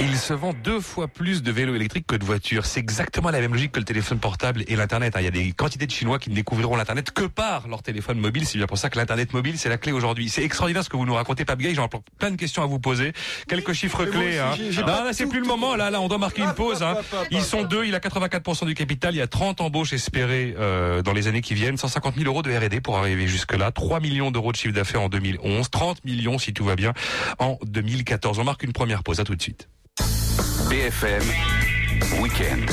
Il 0.00 0.16
se 0.16 0.32
vend 0.32 0.52
deux 0.64 0.80
fois 0.80 1.06
plus 1.06 1.42
de 1.42 1.52
vélos 1.52 1.74
électriques 1.76 2.06
que 2.06 2.16
de 2.16 2.24
voitures. 2.24 2.66
C'est 2.66 2.80
exactement 2.80 3.30
la 3.30 3.40
même 3.40 3.52
logique 3.52 3.72
que 3.72 3.78
le 3.78 3.84
téléphone 3.84 4.18
portable 4.18 4.64
et 4.66 4.74
l'Internet. 4.74 5.14
hein. 5.16 5.20
Il 5.20 5.24
y 5.24 5.28
a 5.28 5.30
des 5.30 5.52
quantités 5.52 5.86
de 5.86 5.90
Chinois 5.92 6.18
qui 6.18 6.30
ne 6.30 6.34
découvriront 6.34 6.74
l'Internet 6.76 7.10
que 7.12 7.24
par 7.24 7.68
leur 7.68 7.82
téléphone 7.82 8.18
mobile. 8.18 8.46
C'est 8.46 8.58
bien 8.58 8.66
pour 8.66 8.78
ça 8.78 8.90
que 8.90 8.98
l'Internet 8.98 9.32
mobile, 9.32 9.58
c'est 9.58 9.68
la 9.68 9.76
clé 9.78 9.92
aujourd'hui. 9.92 10.28
C'est 10.28 10.42
extraordinaire 10.42 10.82
ce 10.82 10.88
que 10.88 10.96
vous 10.96 11.04
nous 11.06 11.14
racontez, 11.14 11.44
Pape 11.44 11.58
Gay. 11.60 11.74
J'ai 11.74 11.80
encore 11.80 12.02
plein 12.18 12.30
de 12.30 12.36
questions 12.36 12.62
à 12.62 12.66
vous 12.66 12.78
poser. 12.80 13.12
Quelques 13.48 13.74
chiffres 13.74 14.04
clés. 14.06 14.38
Hein. 14.38 14.54
Non, 14.78 14.84
pas 14.84 15.04
là, 15.04 15.12
c'est 15.12 15.24
tout- 15.24 15.30
plus 15.30 15.40
le 15.40 15.46
moment. 15.46 15.76
Là, 15.76 15.90
là, 15.90 16.00
on 16.00 16.08
doit 16.08 16.18
marquer 16.18 16.42
une 16.42 16.54
pause. 16.54 16.82
Hein. 16.82 16.96
Ils 17.30 17.42
sont 17.42 17.62
deux. 17.64 17.84
Il 17.84 17.94
a 17.94 18.00
84% 18.00 18.66
du 18.66 18.74
capital. 18.74 19.14
Il 19.14 19.18
y 19.18 19.22
a 19.22 19.26
30 19.28 19.60
embauches 19.60 19.92
espérées 19.92 20.54
euh, 20.58 21.02
dans 21.02 21.12
les 21.12 21.28
années 21.28 21.42
qui 21.42 21.54
viennent. 21.54 21.76
150 21.76 22.14
000 22.16 22.26
euros 22.26 22.42
de 22.42 22.50
R&D 22.50 22.80
pour 22.80 22.98
arriver 22.98 23.28
jusque-là. 23.28 23.70
3 23.72 24.00
millions 24.00 24.30
d'euros 24.30 24.50
de 24.52 24.56
chiffre 24.56 24.74
d'affaires 24.74 25.02
en 25.02 25.08
2011. 25.08 25.70
30 25.70 26.04
millions, 26.04 26.38
si 26.38 26.52
tout 26.52 26.64
va 26.64 26.74
bien, 26.76 26.92
en 27.38 27.58
2014. 27.64 28.37
On 28.38 28.44
marque 28.44 28.62
une 28.62 28.72
première 28.72 29.02
pause. 29.02 29.18
À 29.18 29.24
tout 29.24 29.34
de 29.34 29.42
suite. 29.42 29.68
BFM 30.70 31.22
Weekend. 32.20 32.70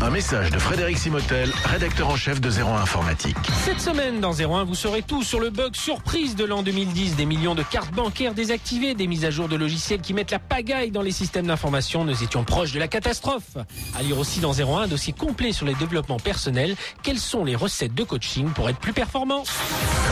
Un 0.00 0.10
message 0.10 0.50
de 0.50 0.58
Frédéric 0.58 0.98
Simotel, 0.98 1.50
rédacteur 1.64 2.08
en 2.08 2.16
chef 2.16 2.40
de 2.40 2.50
01 2.50 2.82
Informatique. 2.82 3.36
Cette 3.64 3.80
semaine 3.80 4.20
dans 4.20 4.34
01, 4.34 4.64
vous 4.64 4.74
saurez 4.74 5.00
tout 5.00 5.22
sur 5.22 5.40
le 5.40 5.48
bug 5.48 5.74
surprise 5.74 6.36
de 6.36 6.44
l'an 6.44 6.62
2010. 6.62 7.16
Des 7.16 7.24
millions 7.24 7.54
de 7.54 7.62
cartes 7.62 7.94
bancaires 7.94 8.34
désactivées, 8.34 8.94
des 8.94 9.06
mises 9.06 9.24
à 9.24 9.30
jour 9.30 9.48
de 9.48 9.56
logiciels 9.56 10.00
qui 10.00 10.12
mettent 10.12 10.30
la 10.30 10.38
pagaille 10.38 10.90
dans 10.90 11.00
les 11.00 11.10
systèmes 11.10 11.46
d'information. 11.46 12.04
Nous 12.04 12.22
étions 12.22 12.44
proches 12.44 12.72
de 12.72 12.78
la 12.78 12.88
catastrophe. 12.88 13.56
À 13.98 14.02
lire 14.02 14.18
aussi 14.18 14.40
dans 14.40 14.52
01, 14.52 14.82
un 14.82 14.88
dossier 14.88 15.14
complet 15.14 15.52
sur 15.52 15.64
les 15.64 15.74
développements 15.74 16.18
personnels. 16.18 16.76
Quelles 17.02 17.18
sont 17.18 17.44
les 17.44 17.56
recettes 17.56 17.94
de 17.94 18.04
coaching 18.04 18.50
pour 18.50 18.68
être 18.68 18.78
plus 18.78 18.92
performant? 18.92 19.44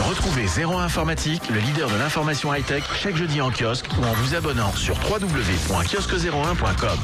Retrouvez 0.09 0.47
01 0.63 0.79
Informatique, 0.79 1.43
le 1.49 1.59
leader 1.59 1.89
de 1.89 1.97
l'information 1.97 2.53
high-tech, 2.53 2.83
chaque 2.95 3.15
jeudi 3.15 3.41
en 3.41 3.51
kiosque 3.51 3.85
ou 3.99 4.05
en 4.05 4.13
vous 4.13 4.33
abonnant 4.33 4.73
sur 4.75 4.95
www.kiosque01.com. 5.07 6.99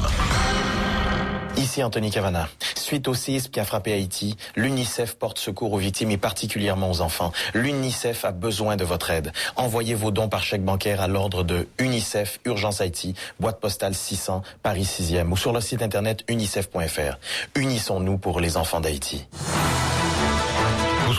Ici 1.56 1.82
Anthony 1.82 2.10
Cavana. 2.10 2.48
Suite 2.76 3.06
au 3.08 3.14
séisme 3.14 3.50
qui 3.50 3.60
a 3.60 3.64
frappé 3.64 3.92
Haïti, 3.92 4.36
l'UNICEF 4.56 5.16
porte 5.16 5.38
secours 5.38 5.72
aux 5.72 5.78
victimes 5.78 6.10
et 6.10 6.16
particulièrement 6.16 6.90
aux 6.90 7.00
enfants. 7.00 7.32
L'UNICEF 7.54 8.24
a 8.24 8.32
besoin 8.32 8.76
de 8.76 8.84
votre 8.84 9.10
aide. 9.10 9.32
Envoyez 9.56 9.94
vos 9.94 10.10
dons 10.10 10.28
par 10.28 10.42
chèque 10.42 10.64
bancaire 10.64 11.00
à 11.00 11.08
l'ordre 11.08 11.42
de 11.44 11.68
UNICEF 11.78 12.40
Urgence 12.44 12.80
Haïti, 12.80 13.14
boîte 13.38 13.60
postale 13.60 13.94
600, 13.94 14.42
Paris 14.62 14.84
6e 14.84 15.30
ou 15.30 15.36
sur 15.36 15.52
le 15.52 15.60
site 15.60 15.82
internet 15.82 16.24
unicef.fr. 16.28 17.18
Unissons-nous 17.56 18.18
pour 18.18 18.40
les 18.40 18.56
enfants 18.56 18.80
d'Haïti. 18.80 19.26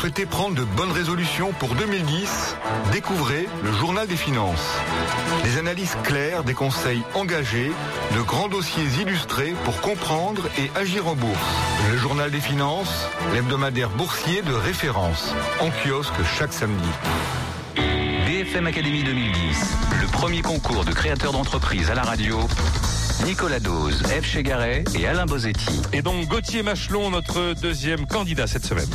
Souhaitez 0.01 0.25
prendre 0.25 0.55
de 0.55 0.63
bonnes 0.63 0.91
résolutions 0.91 1.53
pour 1.59 1.75
2010 1.75 2.55
Découvrez 2.91 3.47
le 3.63 3.71
Journal 3.71 4.07
des 4.07 4.15
Finances. 4.15 4.67
Des 5.43 5.59
analyses 5.59 5.95
claires, 6.03 6.43
des 6.43 6.55
conseils 6.55 7.03
engagés, 7.13 7.71
de 8.15 8.21
grands 8.21 8.47
dossiers 8.47 8.83
illustrés 8.99 9.53
pour 9.63 9.79
comprendre 9.81 10.41
et 10.57 10.71
agir 10.75 11.07
en 11.07 11.13
bourse. 11.13 11.37
Le 11.91 11.97
Journal 11.99 12.31
des 12.31 12.39
Finances, 12.39 13.07
l'hebdomadaire 13.35 13.91
boursier 13.91 14.41
de 14.41 14.53
référence, 14.53 15.35
en 15.59 15.69
kiosque 15.69 16.19
chaque 16.35 16.53
samedi. 16.53 16.89
BFM 18.25 18.65
Academy 18.65 19.03
2010, 19.03 19.77
le 20.01 20.07
premier 20.07 20.41
concours 20.41 20.83
de 20.83 20.93
créateurs 20.93 21.31
d'entreprises 21.31 21.91
à 21.91 21.93
la 21.93 22.01
radio. 22.01 22.39
Nicolas 23.23 23.59
Dose, 23.59 24.01
F. 24.07 24.25
Chegaray 24.25 24.83
et 24.97 25.05
Alain 25.05 25.27
Bozetti. 25.27 25.79
Et 25.93 26.01
donc 26.01 26.25
Gauthier 26.25 26.63
Machelon, 26.63 27.11
notre 27.11 27.53
deuxième 27.61 28.07
candidat 28.07 28.47
cette 28.47 28.65
semaine. 28.65 28.89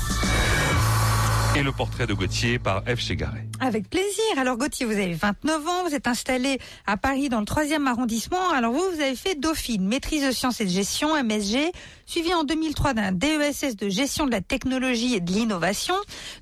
Et 1.57 1.63
le 1.63 1.73
portrait 1.73 2.07
de 2.07 2.13
Gauthier 2.13 2.59
par 2.59 2.83
F. 2.85 3.01
Chegaray. 3.01 3.49
Avec 3.61 3.89
plaisir. 3.89 4.25
Alors 4.37 4.59
Gauthier, 4.59 4.85
vous 4.85 4.93
avez 4.93 5.15
29 5.15 5.67
ans, 5.67 5.85
vous 5.89 5.95
êtes 5.95 6.07
installé 6.07 6.59
à 6.87 6.99
Paris 6.99 7.31
dans 7.31 7.41
le 7.41 7.47
3e 7.47 7.87
arrondissement. 7.87 8.51
Alors 8.55 8.75
vous, 8.75 8.85
vous 8.95 9.01
avez 9.01 9.17
fait 9.17 9.41
Dauphine, 9.41 9.89
maîtrise 9.89 10.27
de 10.27 10.33
sciences 10.33 10.61
et 10.61 10.67
de 10.67 10.71
gestion, 10.71 11.15
MSG, 11.25 11.73
suivi 12.05 12.35
en 12.35 12.45
2003 12.45 12.93
d'un 12.93 13.13
DESS 13.13 13.75
de 13.77 13.89
gestion 13.89 14.27
de 14.27 14.33
la 14.33 14.43
technologie 14.43 15.15
et 15.15 15.21
de 15.21 15.33
l'innovation. 15.33 15.95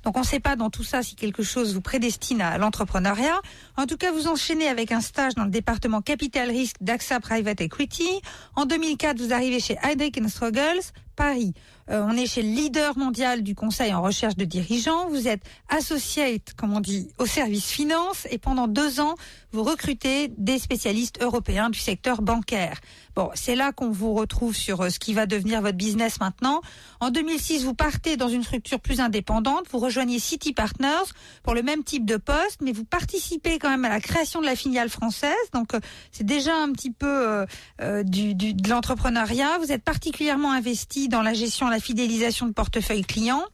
Donc 0.02 0.16
on 0.16 0.22
ne 0.22 0.26
sait 0.26 0.40
pas 0.40 0.56
dans 0.56 0.68
tout 0.68 0.82
ça 0.82 1.04
si 1.04 1.14
quelque 1.14 1.44
chose 1.44 1.74
vous 1.74 1.80
prédestine 1.80 2.40
à 2.40 2.58
l'entrepreneuriat. 2.58 3.40
En 3.76 3.86
tout 3.86 3.96
cas, 3.96 4.10
vous 4.10 4.26
enchaînez 4.26 4.66
avec 4.66 4.90
un 4.90 5.00
stage 5.00 5.36
dans 5.36 5.44
le 5.44 5.50
département 5.50 6.00
Capital 6.00 6.50
Risk 6.50 6.74
d'AXA 6.80 7.20
Private 7.20 7.60
Equity. 7.60 8.20
En 8.56 8.66
2004, 8.66 9.20
vous 9.20 9.32
arrivez 9.32 9.60
chez 9.60 9.76
Heidrick 9.84 10.20
Struggles, 10.28 10.82
Paris. 11.14 11.54
Euh, 11.90 12.02
on 12.08 12.16
est 12.16 12.26
chez 12.26 12.42
le 12.42 12.48
leader 12.48 12.96
mondial 12.96 13.42
du 13.42 13.54
conseil 13.54 13.92
en 13.92 14.02
recherche 14.02 14.36
de 14.36 14.44
dirigeants. 14.44 15.08
Vous 15.08 15.28
êtes 15.28 15.42
associate, 15.68 16.54
comme 16.56 16.72
on 16.72 16.80
dit, 16.80 17.08
au 17.18 17.26
service 17.26 17.70
finance 17.70 18.26
et 18.30 18.38
pendant 18.38 18.68
deux 18.68 19.00
ans, 19.00 19.14
vous 19.54 19.62
recrutez 19.62 20.32
des 20.36 20.58
spécialistes 20.58 21.22
européens 21.22 21.70
du 21.70 21.78
secteur 21.78 22.22
bancaire. 22.22 22.80
Bon, 23.14 23.30
c'est 23.34 23.54
là 23.54 23.70
qu'on 23.70 23.90
vous 23.90 24.12
retrouve 24.12 24.56
sur 24.56 24.80
euh, 24.80 24.88
ce 24.90 24.98
qui 24.98 25.14
va 25.14 25.26
devenir 25.26 25.62
votre 25.62 25.76
business 25.76 26.18
maintenant. 26.18 26.60
En 26.98 27.10
2006, 27.10 27.62
vous 27.62 27.72
partez 27.72 28.16
dans 28.16 28.28
une 28.28 28.42
structure 28.42 28.80
plus 28.80 29.00
indépendante. 29.00 29.66
Vous 29.70 29.78
rejoignez 29.78 30.18
City 30.18 30.52
Partners 30.52 31.12
pour 31.44 31.54
le 31.54 31.62
même 31.62 31.84
type 31.84 32.04
de 32.04 32.16
poste, 32.16 32.62
mais 32.62 32.72
vous 32.72 32.84
participez 32.84 33.60
quand 33.60 33.70
même 33.70 33.84
à 33.84 33.90
la 33.90 34.00
création 34.00 34.40
de 34.40 34.46
la 34.46 34.56
filiale 34.56 34.88
française. 34.88 35.34
Donc, 35.52 35.74
euh, 35.74 35.80
c'est 36.10 36.26
déjà 36.26 36.56
un 36.56 36.72
petit 36.72 36.90
peu 36.90 37.46
euh, 37.80 38.02
du, 38.02 38.34
du, 38.34 38.54
de 38.54 38.68
l'entrepreneuriat. 38.68 39.58
Vous 39.58 39.70
êtes 39.70 39.84
particulièrement 39.84 40.50
investi 40.50 41.08
dans 41.08 41.22
la 41.22 41.32
gestion, 41.32 41.68
la 41.68 41.78
fidélisation 41.78 42.46
de 42.46 42.52
portefeuille 42.52 43.02
client. 43.02 43.44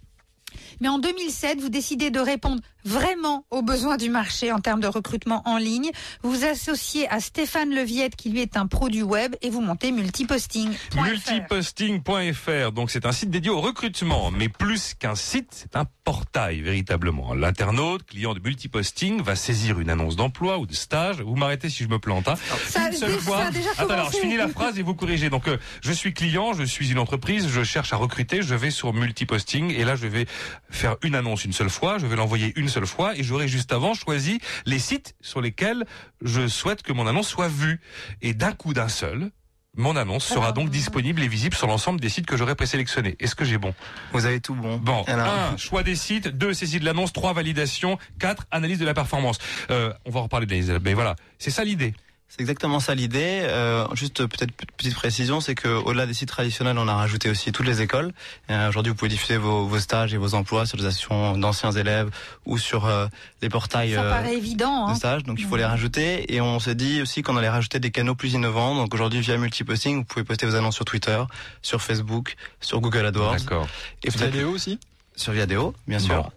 Mais 0.80 0.88
en 0.88 0.98
2007, 0.98 1.60
vous 1.60 1.68
décidez 1.68 2.10
de 2.10 2.20
répondre 2.20 2.60
vraiment 2.84 3.44
aux 3.50 3.62
besoins 3.62 3.96
du 3.96 4.08
marché 4.08 4.52
en 4.52 4.60
termes 4.60 4.80
de 4.80 4.86
recrutement 4.86 5.42
en 5.44 5.58
ligne. 5.58 5.90
Vous 6.22 6.30
vous 6.30 6.44
associez 6.44 7.08
à 7.10 7.20
Stéphane 7.20 7.70
Leviette, 7.74 8.16
qui 8.16 8.30
lui 8.30 8.40
est 8.40 8.56
un 8.56 8.66
pro 8.66 8.88
du 8.88 9.02
web, 9.02 9.36
et 9.42 9.50
vous 9.50 9.60
montez 9.60 9.92
Multiposting. 9.92 10.70
Multiposting.fr, 10.96 12.72
donc 12.72 12.90
c'est 12.90 13.06
un 13.06 13.12
site 13.12 13.30
dédié 13.30 13.50
au 13.50 13.60
recrutement, 13.60 14.30
mais 14.30 14.48
plus 14.48 14.94
qu'un 14.94 15.14
site, 15.14 15.48
c'est 15.50 15.76
un 15.76 15.84
portail 16.04 16.60
véritablement. 16.62 17.34
L'internaute, 17.34 18.04
client 18.04 18.34
de 18.34 18.40
Multiposting, 18.40 19.22
va 19.22 19.36
saisir 19.36 19.78
une 19.80 19.90
annonce 19.90 20.16
d'emploi 20.16 20.58
ou 20.58 20.66
de 20.66 20.74
stage. 20.74 21.20
Vous 21.20 21.36
m'arrêtez 21.36 21.68
si 21.68 21.84
je 21.84 21.88
me 21.88 21.98
plante. 21.98 22.28
Hein. 22.28 22.34
Ça, 22.66 22.88
Une 22.88 22.96
seule 22.96 23.18
fois. 23.20 23.44
a 23.44 23.50
déjà 23.50 23.70
Attends, 23.76 23.92
alors 23.92 24.10
je 24.12 24.18
finis 24.18 24.36
la 24.36 24.48
phrase 24.48 24.78
et 24.78 24.82
vous 24.82 24.94
corrigez. 24.94 25.30
Donc 25.30 25.48
euh, 25.48 25.58
je 25.82 25.92
suis 25.92 26.14
client, 26.14 26.52
je 26.54 26.64
suis 26.64 26.90
une 26.90 26.98
entreprise, 26.98 27.48
je 27.48 27.62
cherche 27.62 27.92
à 27.92 27.96
recruter, 27.96 28.42
je 28.42 28.54
vais 28.54 28.70
sur 28.70 28.92
Multiposting 28.92 29.70
et 29.70 29.84
là 29.84 29.94
je 29.96 30.06
vais 30.06 30.26
faire 30.70 30.96
une 31.02 31.14
annonce 31.14 31.44
une 31.44 31.52
seule 31.52 31.70
fois, 31.70 31.98
je 31.98 32.06
vais 32.06 32.16
l'envoyer 32.16 32.52
une 32.56 32.68
seule 32.68 32.86
fois 32.86 33.16
et 33.16 33.22
j'aurai 33.22 33.48
juste 33.48 33.72
avant 33.72 33.94
choisi 33.94 34.40
les 34.66 34.78
sites 34.78 35.14
sur 35.20 35.40
lesquels 35.40 35.84
je 36.22 36.48
souhaite 36.48 36.82
que 36.82 36.92
mon 36.92 37.06
annonce 37.06 37.28
soit 37.28 37.48
vue. 37.48 37.80
Et 38.22 38.34
d'un 38.34 38.52
coup 38.52 38.72
d'un 38.72 38.88
seul, 38.88 39.30
mon 39.76 39.94
annonce 39.96 40.24
sera 40.24 40.52
donc 40.52 40.68
disponible 40.70 41.22
et 41.22 41.28
visible 41.28 41.54
sur 41.54 41.66
l'ensemble 41.66 42.00
des 42.00 42.08
sites 42.08 42.26
que 42.26 42.36
j'aurai 42.36 42.54
présélectionnés. 42.54 43.16
Est-ce 43.20 43.34
que 43.34 43.44
j'ai 43.44 43.58
bon? 43.58 43.74
Vous 44.12 44.26
avez 44.26 44.40
tout 44.40 44.54
bon. 44.54 44.78
Bon, 44.78 45.02
Alors, 45.04 45.28
un, 45.28 45.56
choix 45.56 45.82
des 45.82 45.94
sites, 45.94 46.28
deux, 46.28 46.52
saisie 46.54 46.80
de 46.80 46.84
l'annonce, 46.84 47.12
trois, 47.12 47.32
validation, 47.32 47.98
quatre, 48.18 48.46
analyse 48.50 48.78
de 48.78 48.84
la 48.84 48.94
performance. 48.94 49.38
Euh, 49.70 49.92
on 50.04 50.10
va 50.10 50.20
en 50.20 50.22
reparler 50.24 50.46
de 50.46 50.52
l'analyse, 50.52 50.80
mais 50.82 50.94
voilà, 50.94 51.14
c'est 51.38 51.50
ça 51.50 51.64
l'idée. 51.64 51.94
C'est 52.32 52.40
exactement 52.42 52.78
ça 52.78 52.94
l'idée. 52.94 53.40
Euh, 53.42 53.84
juste 53.94 54.24
peut-être 54.24 54.52
petite 54.76 54.94
précision, 54.94 55.40
c'est 55.40 55.56
que 55.56 55.66
au-delà 55.66 56.06
des 56.06 56.14
sites 56.14 56.28
traditionnels, 56.28 56.78
on 56.78 56.86
a 56.86 56.94
rajouté 56.94 57.28
aussi 57.28 57.50
toutes 57.50 57.66
les 57.66 57.82
écoles. 57.82 58.12
Euh, 58.50 58.68
Aujourd'hui, 58.68 58.90
vous 58.90 58.96
pouvez 58.96 59.08
diffuser 59.08 59.36
vos, 59.36 59.66
vos 59.66 59.80
stages 59.80 60.14
et 60.14 60.16
vos 60.16 60.34
emplois 60.34 60.64
sur 60.64 60.78
des 60.78 60.86
actions 60.86 61.36
d'anciens 61.36 61.72
élèves 61.72 62.08
ou 62.46 62.56
sur 62.56 62.86
euh, 62.86 63.08
les 63.42 63.48
portails 63.48 63.94
Ça 63.94 64.02
euh, 64.04 64.10
paraît 64.10 64.36
évident. 64.36 64.86
de 64.86 64.92
Hein. 64.92 64.94
stages. 64.94 65.24
Donc 65.24 65.40
il 65.40 65.46
faut 65.46 65.56
les 65.56 65.64
rajouter. 65.64 66.32
Et 66.32 66.40
on 66.40 66.60
s'est 66.60 66.76
dit 66.76 67.02
aussi 67.02 67.22
qu'on 67.22 67.36
allait 67.36 67.48
rajouter 67.48 67.80
des 67.80 67.90
canaux 67.90 68.14
plus 68.14 68.32
innovants. 68.34 68.76
Donc 68.76 68.94
aujourd'hui, 68.94 69.20
via 69.20 69.36
Multiposting, 69.36 69.98
vous 69.98 70.04
pouvez 70.04 70.24
poster 70.24 70.46
vos 70.46 70.54
annonces 70.54 70.76
sur 70.76 70.84
Twitter, 70.84 71.20
sur 71.62 71.82
Facebook, 71.82 72.36
sur 72.60 72.80
Google 72.80 73.06
AdWords 73.06 73.38
D'accord. 73.40 73.66
et 74.04 74.10
peut-être 74.12 74.30
Vidéo 74.30 74.50
aussi? 74.50 74.78
Sur 75.16 75.32
Viadeo, 75.32 75.74
bien 75.88 75.98
sûr. 75.98 76.14
Bon. 76.22 76.30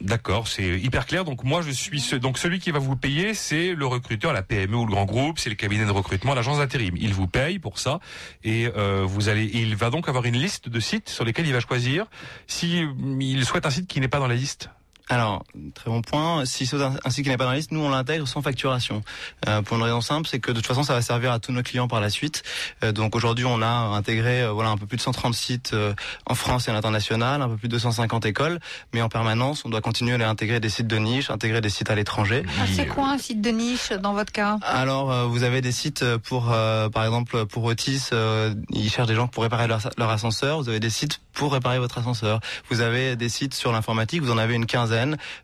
D'accord, 0.00 0.46
c'est 0.46 0.78
hyper 0.78 1.06
clair. 1.06 1.24
Donc 1.24 1.42
moi 1.42 1.60
je 1.60 1.72
suis 1.72 2.00
ce, 2.00 2.14
donc 2.14 2.38
celui 2.38 2.60
qui 2.60 2.70
va 2.70 2.78
vous 2.78 2.94
payer, 2.94 3.34
c'est 3.34 3.74
le 3.74 3.84
recruteur, 3.84 4.32
la 4.32 4.42
PME 4.42 4.76
ou 4.76 4.86
le 4.86 4.92
grand 4.92 5.06
groupe, 5.06 5.40
c'est 5.40 5.50
le 5.50 5.56
cabinet 5.56 5.86
de 5.86 5.90
recrutement, 5.90 6.34
l'agence 6.34 6.58
d'intérim. 6.58 6.94
Il 6.96 7.14
vous 7.14 7.26
paye 7.26 7.58
pour 7.58 7.80
ça 7.80 7.98
et 8.44 8.68
euh, 8.76 9.02
vous 9.04 9.28
allez, 9.28 9.50
il 9.52 9.74
va 9.74 9.90
donc 9.90 10.08
avoir 10.08 10.24
une 10.24 10.36
liste 10.36 10.68
de 10.68 10.78
sites 10.78 11.08
sur 11.08 11.24
lesquels 11.24 11.48
il 11.48 11.52
va 11.52 11.58
choisir. 11.58 12.06
Si 12.46 12.86
il 13.18 13.44
souhaite 13.44 13.66
un 13.66 13.70
site 13.70 13.88
qui 13.88 14.00
n'est 14.00 14.08
pas 14.08 14.20
dans 14.20 14.28
la 14.28 14.36
liste, 14.36 14.70
Alors, 15.08 15.44
très 15.74 15.90
bon 15.90 16.02
point. 16.02 16.44
Si 16.44 16.66
c'est 16.66 16.76
un 16.76 17.10
site 17.10 17.24
qui 17.24 17.30
n'est 17.30 17.36
pas 17.36 17.44
dans 17.44 17.50
la 17.50 17.56
liste, 17.56 17.72
nous 17.72 17.80
on 17.80 17.90
l'intègre 17.90 18.26
sans 18.28 18.42
facturation. 18.42 19.02
Euh, 19.48 19.62
pour 19.62 19.76
une 19.76 19.82
raison 19.82 20.00
simple, 20.00 20.28
c'est 20.28 20.40
que 20.40 20.50
de 20.50 20.56
toute 20.56 20.66
façon 20.66 20.82
ça 20.82 20.94
va 20.94 21.02
servir 21.02 21.32
à 21.32 21.38
tous 21.38 21.52
nos 21.52 21.62
clients 21.62 21.88
par 21.88 22.00
la 22.00 22.10
suite. 22.10 22.42
Euh, 22.84 22.92
donc 22.92 23.16
aujourd'hui 23.16 23.44
on 23.44 23.62
a 23.62 23.66
intégré 23.66 24.42
euh, 24.42 24.52
voilà 24.52 24.70
un 24.70 24.76
peu 24.76 24.86
plus 24.86 24.96
de 24.96 25.02
130 25.02 25.34
sites 25.34 25.70
euh, 25.72 25.94
en 26.26 26.34
France 26.34 26.68
et 26.68 26.70
à 26.70 26.74
l'international, 26.74 27.42
un 27.42 27.48
peu 27.48 27.56
plus 27.56 27.68
de 27.68 27.72
250 27.72 28.26
écoles, 28.26 28.58
mais 28.92 29.02
en 29.02 29.08
permanence 29.08 29.64
on 29.64 29.68
doit 29.70 29.80
continuer 29.80 30.22
à 30.22 30.28
intégrer 30.28 30.60
des 30.60 30.68
sites 30.68 30.86
de 30.86 30.96
niche, 30.96 31.30
intégrer 31.30 31.60
des 31.60 31.70
sites 31.70 31.90
à 31.90 31.94
l'étranger. 31.94 32.42
Ah, 32.60 32.64
c'est 32.74 32.86
quoi 32.86 33.10
un 33.10 33.18
site 33.18 33.40
de 33.40 33.50
niche 33.50 33.92
dans 33.92 34.12
votre 34.12 34.32
cas? 34.32 34.58
Alors, 34.62 35.10
euh, 35.10 35.24
vous 35.24 35.42
avez 35.42 35.60
des 35.60 35.72
sites 35.72 36.04
pour, 36.24 36.52
euh, 36.52 36.88
par 36.88 37.04
exemple, 37.04 37.46
pour 37.46 37.64
Otis, 37.64 38.10
euh, 38.12 38.54
ils 38.70 38.90
cherchent 38.90 39.08
des 39.08 39.14
gens 39.14 39.28
pour 39.28 39.42
réparer 39.42 39.66
leur, 39.66 39.80
leur 39.96 40.10
ascenseur. 40.10 40.60
Vous 40.60 40.68
avez 40.68 40.80
des 40.80 40.90
sites 40.90 41.20
pour 41.32 41.52
réparer 41.52 41.78
votre 41.78 41.98
ascenseur. 41.98 42.40
Vous 42.68 42.80
avez 42.80 43.16
des 43.16 43.28
sites 43.28 43.54
sur 43.54 43.72
l'informatique, 43.72 44.22
vous 44.22 44.32
en 44.32 44.38
avez 44.38 44.54
une 44.54 44.66
quinzaine 44.66 44.97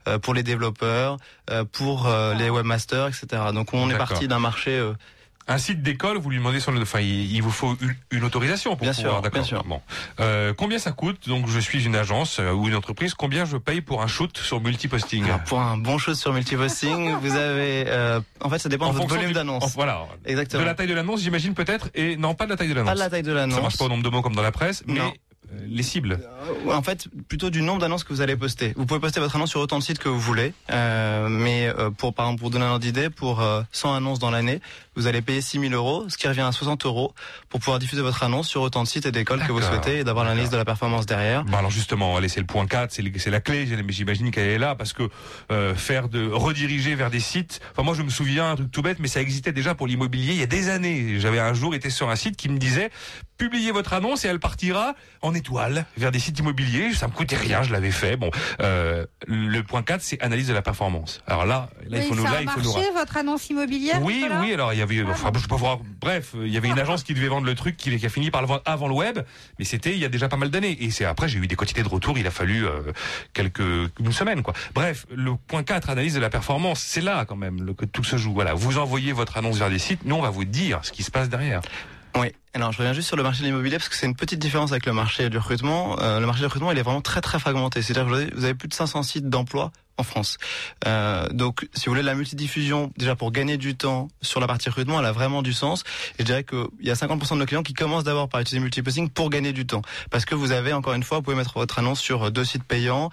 euh, 0.08 0.18
pour 0.18 0.34
les 0.34 0.42
développeurs, 0.42 1.16
euh, 1.50 1.64
pour 1.64 2.06
euh, 2.06 2.34
les 2.34 2.50
webmasters, 2.50 3.08
etc. 3.08 3.26
Donc, 3.52 3.72
on 3.72 3.90
est 3.90 3.96
parti 3.98 4.28
d'un 4.28 4.38
marché. 4.38 4.80
un 5.46 5.58
site 5.58 5.82
d'école, 5.82 6.16
vous 6.16 6.30
lui 6.30 6.38
demandez 6.38 6.58
son, 6.58 6.74
enfin 6.80 7.00
il, 7.00 7.38
vous 7.42 7.50
faut 7.50 7.76
une, 8.10 8.24
autorisation 8.24 8.70
pour 8.76 8.86
Bien 8.86 8.94
pouvoir. 8.94 9.20
D'accord. 9.20 9.30
bien 9.40 9.44
sûr. 9.44 9.62
Bon, 9.64 9.82
Euh, 10.20 10.54
combien 10.56 10.78
ça 10.78 10.92
coûte? 10.92 11.28
Donc 11.28 11.48
je 11.48 11.58
suis 11.60 11.84
une 11.84 11.96
agence 11.96 12.38
euh, 12.40 12.50
ou 12.52 12.66
une 12.68 12.74
entreprise. 12.74 13.12
Combien 13.12 13.44
je 13.44 13.58
paye 13.58 13.82
pour 13.82 14.00
un 14.00 14.06
shoot 14.06 14.34
sur 14.38 14.62
multiposting? 14.62 15.24
Alors, 15.24 15.44
pour 15.44 15.60
un 15.60 15.76
bon 15.76 15.98
chose 15.98 16.18
sur 16.18 16.32
multiposting, 16.32 17.14
vous 17.20 17.34
avez, 17.36 17.84
euh, 17.88 18.20
en 18.40 18.48
fait, 18.48 18.58
ça 18.58 18.70
dépend 18.70 18.90
de 18.90 18.96
votre 18.96 19.14
volume 19.14 19.32
d'annonce. 19.32 19.64
en- 19.64 19.68
Voilà. 19.68 20.06
Exactement. 20.24 20.62
De 20.62 20.66
la 20.66 20.74
taille 20.74 20.86
de 20.88 20.94
l'annonce, 20.94 21.20
j'imagine 21.20 21.52
peut-être, 21.52 21.90
et 21.94 22.16
non 22.16 22.34
pas 22.34 22.46
de 22.46 22.50
la 22.50 22.56
taille 22.56 22.68
de 22.70 22.74
l'annonce. 22.74 22.88
Pas 22.88 22.94
de 22.94 23.00
la 23.00 23.10
taille 23.10 23.22
de 23.22 23.32
l'annonce. 23.32 23.56
Ça 23.56 23.60
marche 23.60 23.76
pas 23.76 23.84
au 23.84 23.88
nombre 23.90 24.02
de 24.02 24.08
mots 24.08 24.22
comme 24.22 24.34
dans 24.34 24.40
la 24.42 24.52
presse, 24.52 24.82
mais 24.86 24.94
Non. 24.98 25.12
Euh, 25.52 25.66
les 25.68 25.82
cibles. 25.82 26.20
En 26.68 26.82
fait, 26.82 27.08
plutôt 27.28 27.50
du 27.50 27.62
nombre 27.62 27.80
d'annonces 27.80 28.04
que 28.04 28.12
vous 28.12 28.20
allez 28.20 28.36
poster. 28.36 28.72
Vous 28.76 28.86
pouvez 28.86 29.00
poster 29.00 29.20
votre 29.20 29.36
annonce 29.36 29.50
sur 29.50 29.60
autant 29.60 29.78
de 29.78 29.82
sites 29.82 29.98
que 29.98 30.08
vous 30.08 30.20
voulez, 30.20 30.52
euh, 30.70 31.28
mais 31.28 31.68
euh, 31.68 31.90
pour 31.90 32.14
par 32.14 32.26
exemple 32.26 32.40
pour 32.40 32.50
donner 32.50 32.64
un 32.64 32.70
ordre 32.70 32.80
d'idée, 32.80 33.10
pour 33.10 33.40
euh, 33.40 33.62
100 33.72 33.94
annonces 33.94 34.18
dans 34.18 34.30
l'année, 34.30 34.60
vous 34.96 35.06
allez 35.06 35.22
payer 35.22 35.40
6 35.40 35.60
000 35.60 35.72
euros, 35.74 36.04
ce 36.08 36.16
qui 36.16 36.28
revient 36.28 36.42
à 36.42 36.52
60 36.52 36.84
euros 36.86 37.14
pour 37.48 37.60
pouvoir 37.60 37.78
diffuser 37.78 38.02
votre 38.02 38.22
annonce 38.22 38.48
sur 38.48 38.62
autant 38.62 38.82
de 38.82 38.88
sites 38.88 39.06
et 39.06 39.12
d'écoles 39.12 39.40
que 39.46 39.52
vous 39.52 39.60
souhaitez 39.62 39.98
et 40.00 40.04
d'avoir 40.04 40.24
l'analyse 40.24 40.50
de 40.50 40.56
la 40.56 40.64
performance 40.64 41.06
derrière. 41.06 41.44
Alors 41.52 41.70
justement, 41.70 42.16
allez, 42.16 42.28
c'est 42.28 42.40
le 42.40 42.46
point 42.46 42.66
4, 42.66 42.92
c'est 42.92 43.30
la 43.30 43.40
clé, 43.40 43.66
j'ai- 43.66 43.76
j'imagine 43.88 44.30
qu'elle 44.30 44.48
est 44.48 44.58
là, 44.58 44.74
parce 44.74 44.92
que 44.92 45.08
euh, 45.52 45.74
faire 45.74 46.08
de 46.08 46.28
rediriger 46.30 46.94
vers 46.94 47.10
des 47.10 47.20
sites, 47.20 47.60
enfin 47.72 47.82
moi 47.82 47.94
je 47.94 48.02
me 48.02 48.10
souviens 48.10 48.50
un 48.50 48.56
truc 48.56 48.70
tout 48.70 48.82
bête, 48.82 48.98
mais 49.00 49.08
ça 49.08 49.20
existait 49.20 49.52
déjà 49.52 49.74
pour 49.74 49.86
l'immobilier 49.86 50.32
il 50.34 50.38
y 50.40 50.42
a 50.42 50.46
des 50.46 50.68
années. 50.68 51.18
J'avais 51.20 51.38
un 51.40 51.54
jour 51.54 51.74
été 51.74 51.90
sur 51.90 52.10
un 52.10 52.16
site 52.16 52.36
qui 52.36 52.48
me 52.48 52.58
disait, 52.58 52.90
publiez 53.36 53.72
votre 53.72 53.92
annonce 53.92 54.24
et 54.24 54.28
elle 54.28 54.40
partira 54.40 54.94
en 55.22 55.34
étoile 55.34 55.86
vers 55.96 56.12
des 56.12 56.18
sites 56.18 56.38
immobiliers, 56.38 56.92
ça 56.94 57.08
me 57.08 57.12
coûtait 57.12 57.36
rien, 57.36 57.62
je 57.62 57.72
l'avais 57.72 57.90
fait. 57.90 58.16
Bon, 58.16 58.30
euh, 58.60 59.06
le 59.26 59.62
point 59.62 59.82
4, 59.82 60.00
c'est 60.02 60.20
analyse 60.22 60.48
de 60.48 60.52
la 60.54 60.62
performance. 60.62 61.20
Alors 61.26 61.44
là, 61.46 61.68
là 61.88 61.98
il 61.98 62.04
faut 62.04 62.14
nous, 62.14 62.24
là, 62.24 62.30
a 62.38 62.42
il 62.42 62.48
faut 62.48 62.60
nous 62.60 62.72
marché, 62.72 62.88
votre 62.94 63.16
annonce 63.16 63.48
immobilière 63.50 64.00
oui, 64.02 64.24
oui. 64.40 64.52
Alors 64.52 64.72
il 64.72 64.78
y 64.78 64.82
avait, 64.84 65.02
Ah 65.06 65.10
enfin, 65.10 65.30
bon. 65.30 65.38
je 65.38 65.44
peux 65.44 65.48
pas 65.48 65.56
voir. 65.56 65.78
Bref, 66.00 66.34
il 66.40 66.52
y 66.52 66.56
avait 66.56 66.68
une 66.68 66.78
agence 66.78 67.02
qui 67.02 67.12
devait 67.14 67.28
vendre 67.28 67.46
le 67.46 67.54
truc, 67.54 67.76
qui, 67.76 67.96
qui 67.98 68.06
a 68.06 68.08
fini 68.08 68.30
par 68.30 68.40
le 68.40 68.46
vendre 68.46 68.62
avant 68.64 68.86
le 68.88 68.94
web, 68.94 69.18
mais 69.58 69.64
c'était 69.64 69.92
il 69.92 69.98
y 69.98 70.04
a 70.04 70.08
déjà 70.08 70.28
pas 70.28 70.36
mal 70.36 70.50
d'années. 70.50 70.76
Et 70.84 70.90
c'est 70.90 71.04
après 71.04 71.28
j'ai 71.28 71.38
eu 71.38 71.46
des 71.46 71.56
quantités 71.56 71.82
de 71.82 71.88
retour. 71.88 72.16
Il 72.16 72.26
a 72.26 72.30
fallu 72.30 72.66
euh, 72.66 72.92
quelques 73.32 73.60
une 73.98 74.12
semaine, 74.12 74.42
quoi. 74.42 74.54
Bref, 74.74 75.06
le 75.14 75.34
point 75.34 75.62
4, 75.64 75.90
analyse 75.90 76.14
de 76.14 76.20
la 76.20 76.30
performance, 76.30 76.80
c'est 76.80 77.00
là 77.00 77.24
quand 77.24 77.36
même 77.36 77.62
le, 77.62 77.74
que 77.74 77.84
tout 77.84 78.04
se 78.04 78.16
joue. 78.16 78.32
Voilà, 78.32 78.54
vous 78.54 78.78
envoyez 78.78 79.12
votre 79.12 79.36
annonce 79.36 79.58
vers 79.58 79.70
des 79.70 79.78
sites, 79.78 80.04
nous 80.04 80.14
on 80.14 80.22
va 80.22 80.30
vous 80.30 80.44
dire 80.44 80.80
ce 80.82 80.92
qui 80.92 81.02
se 81.02 81.10
passe 81.10 81.28
derrière. 81.28 81.60
Oui. 82.16 82.28
Alors 82.54 82.70
je 82.70 82.78
reviens 82.78 82.92
juste 82.92 83.08
sur 83.08 83.16
le 83.16 83.24
marché 83.24 83.40
de 83.40 83.46
l'immobilier 83.46 83.78
parce 83.78 83.88
que 83.88 83.96
c'est 83.96 84.06
une 84.06 84.14
petite 84.14 84.38
différence 84.38 84.70
avec 84.70 84.86
le 84.86 84.92
marché 84.92 85.28
du 85.30 85.38
recrutement. 85.38 85.98
Euh, 86.00 86.20
le 86.20 86.26
marché 86.26 86.40
du 86.40 86.46
recrutement 86.46 86.70
il 86.70 86.78
est 86.78 86.82
vraiment 86.82 87.00
très 87.00 87.20
très 87.20 87.40
fragmenté. 87.40 87.82
C'est-à-dire 87.82 88.04
que 88.08 88.34
vous 88.36 88.44
avez 88.44 88.54
plus 88.54 88.68
de 88.68 88.74
500 88.74 89.02
sites 89.02 89.28
d'emploi 89.28 89.72
en 89.96 90.02
France. 90.02 90.38
Euh, 90.86 91.28
donc 91.28 91.68
si 91.74 91.86
vous 91.86 91.92
voulez 91.92 92.02
la 92.02 92.14
multidiffusion 92.14 92.92
déjà 92.96 93.16
pour 93.16 93.32
gagner 93.32 93.56
du 93.56 93.76
temps 93.76 94.08
sur 94.22 94.40
la 94.40 94.46
partie 94.46 94.68
recrutement 94.68 95.00
elle 95.00 95.06
a 95.06 95.12
vraiment 95.12 95.42
du 95.42 95.52
sens. 95.52 95.84
Et 96.18 96.22
je 96.22 96.24
dirais 96.24 96.44
qu'il 96.44 96.66
y 96.80 96.90
a 96.90 96.94
50% 96.94 97.34
de 97.34 97.38
nos 97.38 97.46
clients 97.46 97.62
qui 97.62 97.74
commencent 97.74 98.04
d'abord 98.04 98.28
par 98.28 98.40
utiliser 98.40 98.60
multiposting 98.60 99.08
pour 99.10 99.30
gagner 99.30 99.52
du 99.52 99.66
temps. 99.66 99.82
Parce 100.10 100.24
que 100.24 100.34
vous 100.34 100.52
avez 100.52 100.72
encore 100.72 100.94
une 100.94 101.02
fois 101.02 101.18
vous 101.18 101.22
pouvez 101.22 101.36
mettre 101.36 101.58
votre 101.58 101.78
annonce 101.78 102.00
sur 102.00 102.30
deux 102.30 102.44
sites 102.44 102.64
payants 102.64 103.10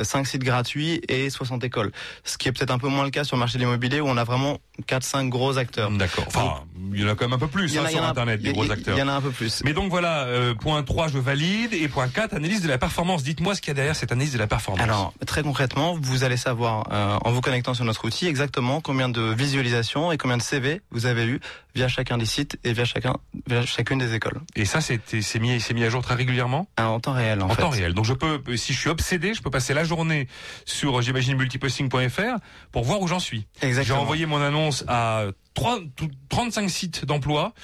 5 0.00 0.26
sites 0.26 0.44
gratuits 0.44 1.00
et 1.08 1.30
60 1.30 1.64
écoles. 1.64 1.92
Ce 2.24 2.38
qui 2.38 2.48
est 2.48 2.52
peut-être 2.52 2.70
un 2.70 2.78
peu 2.78 2.88
moins 2.88 3.04
le 3.04 3.10
cas 3.10 3.24
sur 3.24 3.36
le 3.36 3.40
marché 3.40 3.58
de 3.58 3.62
l'immobilier 3.64 4.00
où 4.00 4.08
on 4.08 4.16
a 4.16 4.24
vraiment 4.24 4.58
4-5 4.86 5.28
gros 5.28 5.58
acteurs. 5.58 5.90
D'accord. 5.90 6.24
Enfin, 6.28 6.64
il 6.92 7.00
y 7.00 7.04
en 7.04 7.08
a 7.08 7.14
quand 7.14 7.24
même 7.26 7.32
un 7.34 7.38
peu 7.38 7.46
plus 7.48 7.72
Il 7.72 7.78
en 7.78 7.82
hein, 7.82 7.86
a- 7.86 7.90
il 7.90 7.94
sur 7.94 8.02
en 8.02 8.06
a- 8.06 8.10
Internet, 8.10 8.40
des 8.42 8.48
il 8.48 8.50
y- 8.50 8.52
gros 8.54 8.64
il 8.64 8.72
acteurs. 8.72 8.96
y 8.98 9.02
en 9.02 9.08
a 9.08 9.12
un 9.12 9.20
peu 9.20 9.30
plus. 9.30 9.62
Mais 9.64 9.72
donc 9.72 9.90
voilà, 9.90 10.24
euh, 10.24 10.54
point 10.54 10.82
3, 10.82 11.08
je 11.08 11.18
valide, 11.18 11.72
et 11.74 11.88
point 11.88 12.08
4, 12.08 12.34
analyse 12.34 12.62
de 12.62 12.68
la 12.68 12.78
performance. 12.78 13.22
Dites-moi 13.22 13.54
ce 13.54 13.60
qu'il 13.60 13.68
y 13.68 13.72
a 13.72 13.74
derrière 13.74 13.96
cette 13.96 14.12
analyse 14.12 14.32
de 14.32 14.38
la 14.38 14.46
performance. 14.46 14.82
Alors, 14.82 15.12
très 15.26 15.42
concrètement, 15.42 15.96
vous 16.00 16.24
allez 16.24 16.36
savoir, 16.36 16.88
euh, 16.92 17.18
en 17.22 17.30
vous 17.32 17.40
connectant 17.40 17.74
sur 17.74 17.84
notre 17.84 18.04
outil, 18.04 18.26
exactement 18.26 18.80
combien 18.80 19.08
de 19.08 19.20
visualisations 19.20 20.12
et 20.12 20.18
combien 20.18 20.36
de 20.36 20.42
CV 20.42 20.80
vous 20.90 21.06
avez 21.06 21.26
eu 21.26 21.40
via 21.74 21.86
chacun 21.88 22.18
des 22.18 22.26
sites 22.26 22.58
et 22.64 22.72
via 22.72 22.84
chacun, 22.84 23.16
via 23.48 23.64
chacune 23.64 23.98
des 23.98 24.14
écoles. 24.14 24.40
Et 24.56 24.64
ça, 24.64 24.80
c'est 24.80 25.00
mis, 25.38 25.58
mis 25.74 25.84
à 25.84 25.90
jour 25.90 26.02
très 26.02 26.14
régulièrement? 26.14 26.66
Ah, 26.76 26.88
En 26.90 26.98
temps 27.00 27.12
réel, 27.12 27.42
en, 27.42 27.46
En 27.46 27.48
fait. 27.50 27.62
temps 27.62 27.68
réel. 27.70 27.94
Donc 27.94 28.04
je 28.06 28.12
peux, 28.14 28.40
si 28.56 28.72
je 28.72 28.78
suis 28.78 28.90
obsédé, 28.90 29.34
je 29.34 29.42
peux 29.42 29.50
passer 29.50 29.72
la 29.80 29.84
journée 29.84 30.28
sur, 30.66 31.00
j'imagine, 31.02 31.36
multiposting.fr 31.36 32.38
pour 32.72 32.84
voir 32.84 33.00
où 33.00 33.08
j'en 33.08 33.18
suis. 33.20 33.46
J'ai 33.84 33.92
envoyé 34.02 34.26
mon 34.26 34.40
annonce 34.40 34.84
à 34.88 35.24
3, 35.54 35.78
tout- 35.96 36.10
35 36.28 36.68
sites 36.68 37.04
d'emploi 37.06 37.54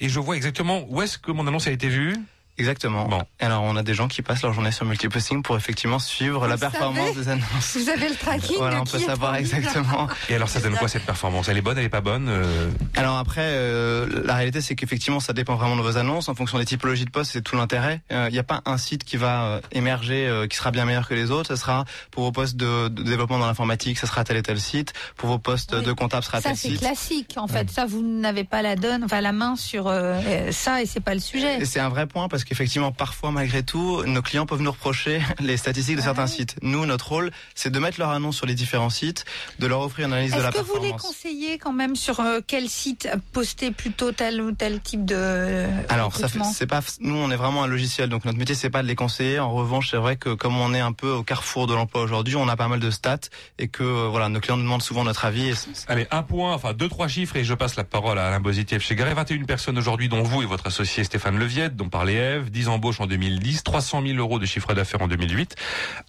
et 0.00 0.08
je 0.08 0.18
vois 0.20 0.36
exactement 0.36 0.84
où 0.88 1.00
est-ce 1.02 1.16
que 1.18 1.30
mon 1.30 1.46
annonce 1.46 1.66
a 1.66 1.70
été 1.70 1.88
vue. 1.88 2.14
Exactement. 2.60 3.06
Bon. 3.08 3.22
Alors 3.40 3.62
on 3.62 3.74
a 3.76 3.82
des 3.82 3.94
gens 3.94 4.06
qui 4.06 4.20
passent 4.22 4.42
leur 4.42 4.52
journée 4.52 4.70
sur 4.70 4.84
multiposting 4.84 5.42
pour 5.42 5.56
effectivement 5.56 5.98
suivre 5.98 6.46
la 6.46 6.56
performance 6.58 7.08
savez 7.08 7.20
des 7.20 7.28
annonces. 7.30 7.76
Vous 7.76 7.88
avez 7.88 8.08
le 8.10 8.14
tracking 8.14 8.56
Voilà, 8.58 8.76
de 8.76 8.80
on 8.82 8.84
qui 8.84 8.92
peut 8.92 9.02
est 9.02 9.06
savoir 9.06 9.34
exactement. 9.36 10.08
Et 10.28 10.34
alors, 10.34 10.48
ça 10.48 10.60
donne 10.60 10.76
quoi 10.76 10.88
cette 10.88 11.04
performance? 11.06 11.48
Elle 11.48 11.56
est 11.56 11.62
bonne, 11.62 11.78
elle 11.78 11.84
est 11.84 11.88
pas 11.88 12.00
bonne 12.02 12.28
euh, 12.28 12.70
Alors 12.96 13.16
après, 13.16 13.40
euh, 13.44 14.22
la 14.24 14.34
réalité 14.34 14.60
c'est 14.60 14.74
qu'effectivement 14.74 15.20
ça 15.20 15.32
dépend 15.32 15.54
vraiment 15.56 15.76
de 15.76 15.82
vos 15.82 15.96
annonces 15.96 16.28
en 16.28 16.34
fonction 16.34 16.58
des 16.58 16.64
typologies 16.66 17.06
de 17.06 17.10
postes, 17.10 17.32
c'est 17.32 17.42
tout 17.42 17.56
l'intérêt. 17.56 18.02
Euh, 18.12 18.26
Il 18.28 18.32
n'y 18.32 18.38
a 18.38 18.42
pas 18.44 18.60
un 18.66 18.76
site 18.76 19.04
qui 19.04 19.16
va 19.16 19.44
euh, 19.44 19.60
émerger, 19.72 20.26
euh, 20.28 20.46
qui 20.46 20.56
sera 20.56 20.70
bien 20.70 20.84
meilleur 20.84 21.08
que 21.08 21.14
les 21.14 21.30
autres. 21.30 21.48
Ça 21.48 21.56
sera 21.56 21.84
pour 22.10 22.24
vos 22.24 22.32
postes 22.32 22.56
de, 22.56 22.88
de 22.88 23.02
développement 23.02 23.38
dans 23.38 23.46
l'informatique, 23.46 23.98
ça 23.98 24.06
sera 24.06 24.22
tel 24.24 24.36
et 24.36 24.42
tel 24.42 24.60
site. 24.60 24.92
Pour 25.16 25.28
vos 25.30 25.38
postes 25.38 25.74
Oui. 25.78 25.82
de 25.84 25.92
comptable, 25.92 26.22
ça 26.24 26.30
sera 26.30 26.40
Ça 26.42 26.48
tel 26.50 26.58
c'est 26.58 26.68
site. 26.68 26.80
classique 26.80 27.34
en 27.36 27.46
fait. 27.48 27.70
Ça 27.70 27.86
vous 27.86 28.02
n'avez 28.02 28.44
pas 28.44 28.60
la 28.62 28.76
donne, 28.76 29.04
enfin 29.04 29.20
la 29.22 29.32
main 29.32 29.56
sur 29.56 29.86
euh, 29.88 30.20
euh, 30.26 30.52
ça 30.52 30.82
et 30.82 30.86
c'est 30.86 31.00
pas 31.00 31.14
le 31.14 31.20
sujet. 31.20 31.60
Et 31.60 31.64
c'est 31.64 31.80
un 31.80 31.88
vrai 31.88 32.06
point 32.06 32.28
parce 32.28 32.44
qu'effectivement, 32.50 32.90
parfois, 32.90 33.30
malgré 33.30 33.62
tout, 33.62 34.02
nos 34.04 34.22
clients 34.22 34.44
peuvent 34.44 34.60
nous 34.60 34.72
reprocher 34.72 35.22
les 35.40 35.56
statistiques 35.56 35.96
de 35.96 36.02
certains 36.02 36.26
sites. 36.26 36.56
Nous, 36.62 36.84
notre 36.84 37.08
rôle, 37.08 37.30
c'est 37.54 37.70
de 37.70 37.78
mettre 37.78 38.00
leur 38.00 38.10
annonce 38.10 38.36
sur 38.36 38.46
les 38.46 38.54
différents 38.54 38.90
sites, 38.90 39.24
de 39.60 39.66
leur 39.68 39.80
offrir 39.80 40.08
une 40.08 40.12
analyse 40.12 40.32
de 40.32 40.36
Est-ce 40.36 40.44
la 40.44 40.50
que 40.52 40.58
vous 40.58 40.74
les 40.74 40.90
performance. 40.90 41.02
conseillez 41.02 41.58
quand 41.58 41.72
même 41.72 41.94
sur 41.94 42.18
euh, 42.18 42.40
quel 42.44 42.68
site 42.68 43.08
poster 43.32 43.70
plutôt 43.70 44.10
tel 44.10 44.42
ou 44.42 44.50
tel 44.50 44.80
type 44.80 45.04
de 45.04 45.14
euh, 45.16 45.82
Alors, 45.88 46.14
ça 46.14 46.26
fait, 46.26 46.40
c'est 46.52 46.66
pas, 46.66 46.80
nous, 47.00 47.14
on 47.14 47.30
est 47.30 47.36
vraiment 47.36 47.62
un 47.62 47.68
logiciel, 47.68 48.08
donc 48.08 48.24
notre 48.24 48.38
métier, 48.38 48.56
c'est 48.56 48.70
pas 48.70 48.82
de 48.82 48.88
les 48.88 48.96
conseiller. 48.96 49.38
En 49.38 49.52
revanche, 49.52 49.90
c'est 49.92 49.96
vrai 49.96 50.16
que 50.16 50.34
comme 50.34 50.56
on 50.58 50.74
est 50.74 50.80
un 50.80 50.92
peu 50.92 51.10
au 51.12 51.22
carrefour 51.22 51.68
de 51.68 51.74
l'emploi 51.74 52.02
aujourd'hui, 52.02 52.34
on 52.34 52.48
a 52.48 52.56
pas 52.56 52.68
mal 52.68 52.80
de 52.80 52.90
stats 52.90 53.30
et 53.60 53.68
que, 53.68 53.84
euh, 53.84 54.08
voilà, 54.10 54.28
nos 54.28 54.40
clients 54.40 54.56
nous 54.56 54.64
demandent 54.64 54.82
souvent 54.82 55.04
notre 55.04 55.24
avis. 55.24 55.50
Et 55.50 55.54
Allez, 55.86 56.08
un 56.10 56.24
point, 56.24 56.52
enfin 56.52 56.72
deux, 56.72 56.88
trois 56.88 57.06
chiffres 57.06 57.36
et 57.36 57.44
je 57.44 57.54
passe 57.54 57.76
la 57.76 57.84
parole 57.84 58.18
à 58.18 58.26
Alain 58.26 58.40
Bozitiev 58.40 58.82
chez 58.82 58.96
Garret. 58.96 59.14
21 59.14 59.44
personnes 59.44 59.78
aujourd'hui, 59.78 60.08
dont 60.08 60.22
vous 60.22 60.42
et 60.42 60.46
votre 60.46 60.66
associé 60.66 61.04
Stéphane 61.04 61.38
Leviette, 61.38 61.76
dont 61.76 61.88
parlait 61.88 62.14
Eve, 62.14 62.39
10 62.48 62.68
embauches 62.68 63.00
en 63.00 63.06
2010, 63.06 63.62
300 63.64 64.02
000 64.06 64.18
euros 64.18 64.38
de 64.38 64.46
chiffre 64.46 64.72
d'affaires 64.72 65.02
en 65.02 65.08
2008, 65.08 65.56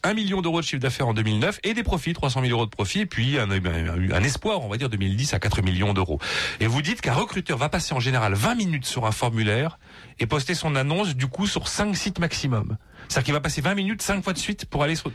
1 0.03 0.13
million 0.13 0.41
d'euros 0.41 0.61
de 0.61 0.65
chiffre 0.65 0.81
d'affaires 0.81 1.07
en 1.07 1.13
2009 1.13 1.59
et 1.63 1.73
des 1.73 1.83
profits, 1.83 2.13
300 2.13 2.41
000 2.41 2.53
euros 2.53 2.65
de 2.65 2.69
profits, 2.71 2.99
et 3.01 3.05
puis 3.05 3.37
un, 3.39 3.49
un- 3.51 4.23
espoir, 4.23 4.61
on 4.61 4.69
va 4.69 4.77
dire 4.77 4.89
2010 4.89 5.33
à 5.33 5.39
4 5.39 5.61
millions 5.61 5.93
d'euros. 5.93 6.19
Et 6.59 6.67
vous 6.67 6.81
dites 6.81 7.01
qu'un 7.01 7.13
recruteur 7.13 7.57
va 7.57 7.67
passer 7.69 7.93
en 7.93 7.99
général 7.99 8.33
20 8.35 8.55
minutes 8.55 8.85
sur 8.85 9.05
un 9.05 9.11
formulaire 9.11 9.79
et 10.19 10.27
poster 10.27 10.53
son 10.53 10.75
annonce 10.75 11.15
du 11.15 11.27
coup 11.27 11.47
sur 11.47 11.67
5 11.67 11.95
sites 11.95 12.19
maximum. 12.19 12.77
C'est-à-dire 13.11 13.25
qu'il 13.25 13.33
va 13.33 13.41
passer 13.41 13.59
20 13.59 13.75
minutes 13.75 14.01
5 14.01 14.23
fois 14.23 14.31
de 14.31 14.37
suite 14.37 14.65
pour 14.65 14.83
aller 14.83 14.95
sur... 14.95 15.11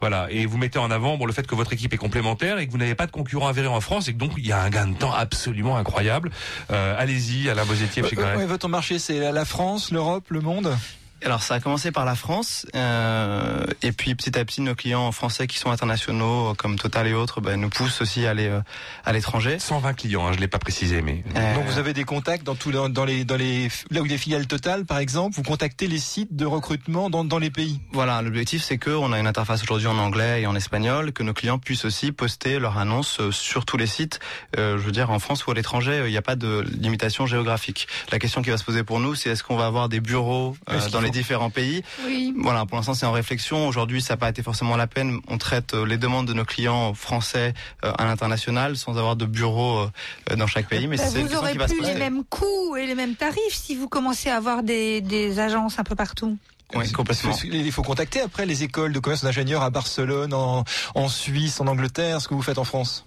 Voilà, 0.00 0.26
et 0.30 0.44
vous 0.44 0.58
mettez 0.58 0.78
en 0.80 0.90
avant 0.90 1.16
bon, 1.16 1.24
le 1.24 1.32
fait 1.32 1.46
que 1.46 1.54
votre 1.54 1.72
équipe 1.72 1.92
est 1.94 1.96
complémentaire 1.98 2.58
et 2.58 2.66
que 2.66 2.72
vous 2.72 2.78
n'avez 2.78 2.96
pas 2.96 3.06
de 3.06 3.12
concurrent 3.12 3.46
avéré 3.46 3.68
en 3.68 3.80
France 3.80 4.08
et 4.08 4.12
que 4.12 4.18
donc 4.18 4.32
il 4.36 4.46
y 4.46 4.50
a 4.52 4.60
un 4.60 4.70
gain 4.70 4.88
de 4.88 4.96
temps 4.96 5.12
absolument 5.12 5.76
incroyable. 5.76 6.30
Euh, 6.72 6.96
Allez-y, 6.98 7.48
Alain 7.48 7.64
Bozetier 7.64 8.02
chez 8.08 8.18
Euh, 8.18 8.20
Garret. 8.22 8.36
ouais, 8.38 8.46
votre 8.46 8.68
marché, 8.68 8.98
c'est 8.98 9.20
la- 9.20 9.30
la 9.32 9.44
France, 9.44 9.92
l'Europe, 9.92 10.24
le 10.30 10.40
monde? 10.40 10.76
Alors 11.24 11.42
ça 11.42 11.54
a 11.54 11.60
commencé 11.60 11.90
par 11.90 12.04
la 12.04 12.14
France 12.14 12.64
euh, 12.76 13.64
et 13.82 13.92
puis 13.92 14.14
petit 14.14 14.38
à 14.38 14.44
petit 14.44 14.60
nos 14.60 14.74
clients 14.74 15.10
français 15.12 15.46
qui 15.46 15.58
sont 15.58 15.70
internationaux 15.70 16.54
comme 16.56 16.78
Total 16.78 17.06
et 17.08 17.12
autres 17.14 17.40
ben, 17.40 17.60
nous 17.60 17.68
poussent 17.70 18.00
aussi 18.00 18.24
à 18.26 18.30
aller 18.30 18.46
euh, 18.46 18.60
à 19.04 19.12
l'étranger. 19.12 19.58
120 19.58 19.94
clients, 19.94 20.26
hein, 20.28 20.32
je 20.32 20.38
l'ai 20.38 20.48
pas 20.48 20.58
précisé, 20.58 21.02
mais 21.02 21.24
Euh, 21.36 21.54
Donc 21.56 21.66
vous 21.66 21.78
avez 21.78 21.92
des 21.92 22.04
contacts 22.04 22.44
dans 22.44 22.54
tous 22.54 22.70
les- 22.70 22.88
dans 22.88 23.04
les 23.04 23.24
dans 23.24 23.36
les 23.36 23.68
là 23.90 24.00
où 24.00 24.06
il 24.06 24.10
y 24.10 24.14
a 24.14 24.16
des 24.16 24.18
filiales 24.18 24.46
Total 24.46 24.84
par 24.84 24.98
exemple, 24.98 25.34
vous 25.36 25.42
contactez 25.42 25.88
les 25.88 25.98
sites 25.98 26.36
de 26.36 26.46
recrutement 26.46 27.10
dans 27.10 27.24
dans 27.24 27.38
les 27.38 27.50
pays. 27.50 27.80
Voilà, 27.92 28.22
l'objectif 28.22 28.62
c'est 28.62 28.78
que 28.78 28.90
on 28.90 29.12
a 29.12 29.18
une 29.18 29.26
interface 29.26 29.62
aujourd'hui 29.62 29.88
en 29.88 29.98
anglais 29.98 30.42
et 30.42 30.46
en 30.46 30.54
espagnol, 30.54 31.12
que 31.12 31.22
nos 31.24 31.34
clients 31.34 31.58
puissent 31.58 31.84
aussi 31.84 32.12
poster 32.12 32.58
leurs 32.60 32.78
annonces 32.78 33.18
euh, 33.20 33.32
sur 33.32 33.64
tous 33.64 33.76
les 33.76 33.86
sites. 33.88 34.20
Euh, 34.56 34.78
je 34.78 34.82
veux 34.84 34.92
dire 34.92 35.10
en 35.10 35.18
France 35.18 35.46
ou 35.46 35.50
à 35.50 35.54
l'étranger, 35.54 35.92
euh, 35.92 36.08
il 36.08 36.12
n'y 36.12 36.16
a 36.16 36.22
pas 36.22 36.36
de 36.36 36.64
limitation 36.80 37.26
géographique. 37.26 37.88
La 38.12 38.18
question 38.20 38.40
qui 38.42 38.50
va 38.50 38.56
se 38.56 38.64
poser 38.64 38.84
pour 38.84 39.00
nous, 39.00 39.14
c'est 39.16 39.30
est-ce 39.30 39.42
qu'on 39.42 39.56
va 39.56 39.66
avoir 39.66 39.88
des 39.88 40.00
bureaux 40.00 40.56
euh, 40.70 40.88
dans 40.90 41.00
les 41.00 41.07
différents 41.10 41.50
pays 41.50 41.82
Oui. 42.04 42.34
Voilà, 42.38 42.66
pour 42.66 42.76
l'instant 42.76 42.94
c'est 42.94 43.06
en 43.06 43.12
réflexion. 43.12 43.66
Aujourd'hui, 43.68 44.02
ça 44.02 44.14
n'a 44.14 44.18
pas 44.18 44.28
été 44.28 44.42
forcément 44.42 44.76
la 44.76 44.86
peine. 44.86 45.20
On 45.28 45.38
traite 45.38 45.74
euh, 45.74 45.84
les 45.86 45.98
demandes 45.98 46.26
de 46.26 46.32
nos 46.34 46.44
clients 46.44 46.94
français 46.94 47.54
euh, 47.84 47.92
à 47.98 48.04
l'international 48.04 48.76
sans 48.76 48.98
avoir 48.98 49.16
de 49.16 49.24
bureau 49.24 49.88
euh, 50.30 50.36
dans 50.36 50.46
chaque 50.46 50.68
pays. 50.68 50.86
Mais 50.86 50.96
Bah, 50.96 51.04
c'est 51.06 51.22
vous 51.22 51.34
aurez 51.34 51.52
qui 51.52 51.58
va 51.58 51.66
plus 51.66 51.80
les 51.80 51.94
mêmes 51.94 52.24
coûts 52.24 52.76
et 52.76 52.86
les 52.86 52.94
mêmes 52.94 53.14
tarifs 53.14 53.38
si 53.52 53.74
vous 53.74 53.88
commencez 53.88 54.28
à 54.30 54.36
avoir 54.36 54.62
des, 54.62 55.00
des 55.00 55.38
agences 55.38 55.78
un 55.78 55.84
peu 55.84 55.94
partout. 55.94 56.36
Oui, 56.74 56.90
complètement. 56.92 57.32
Il 57.44 57.72
faut 57.72 57.82
contacter 57.82 58.20
après 58.20 58.44
les 58.44 58.62
écoles 58.62 58.92
de 58.92 58.98
commerce 58.98 59.24
d'ingénieurs 59.24 59.62
à 59.62 59.70
Barcelone, 59.70 60.34
en, 60.34 60.64
en 60.94 61.08
Suisse, 61.08 61.60
en 61.60 61.66
Angleterre, 61.66 62.20
ce 62.20 62.28
que 62.28 62.34
vous 62.34 62.42
faites 62.42 62.58
en 62.58 62.64
France. 62.64 63.06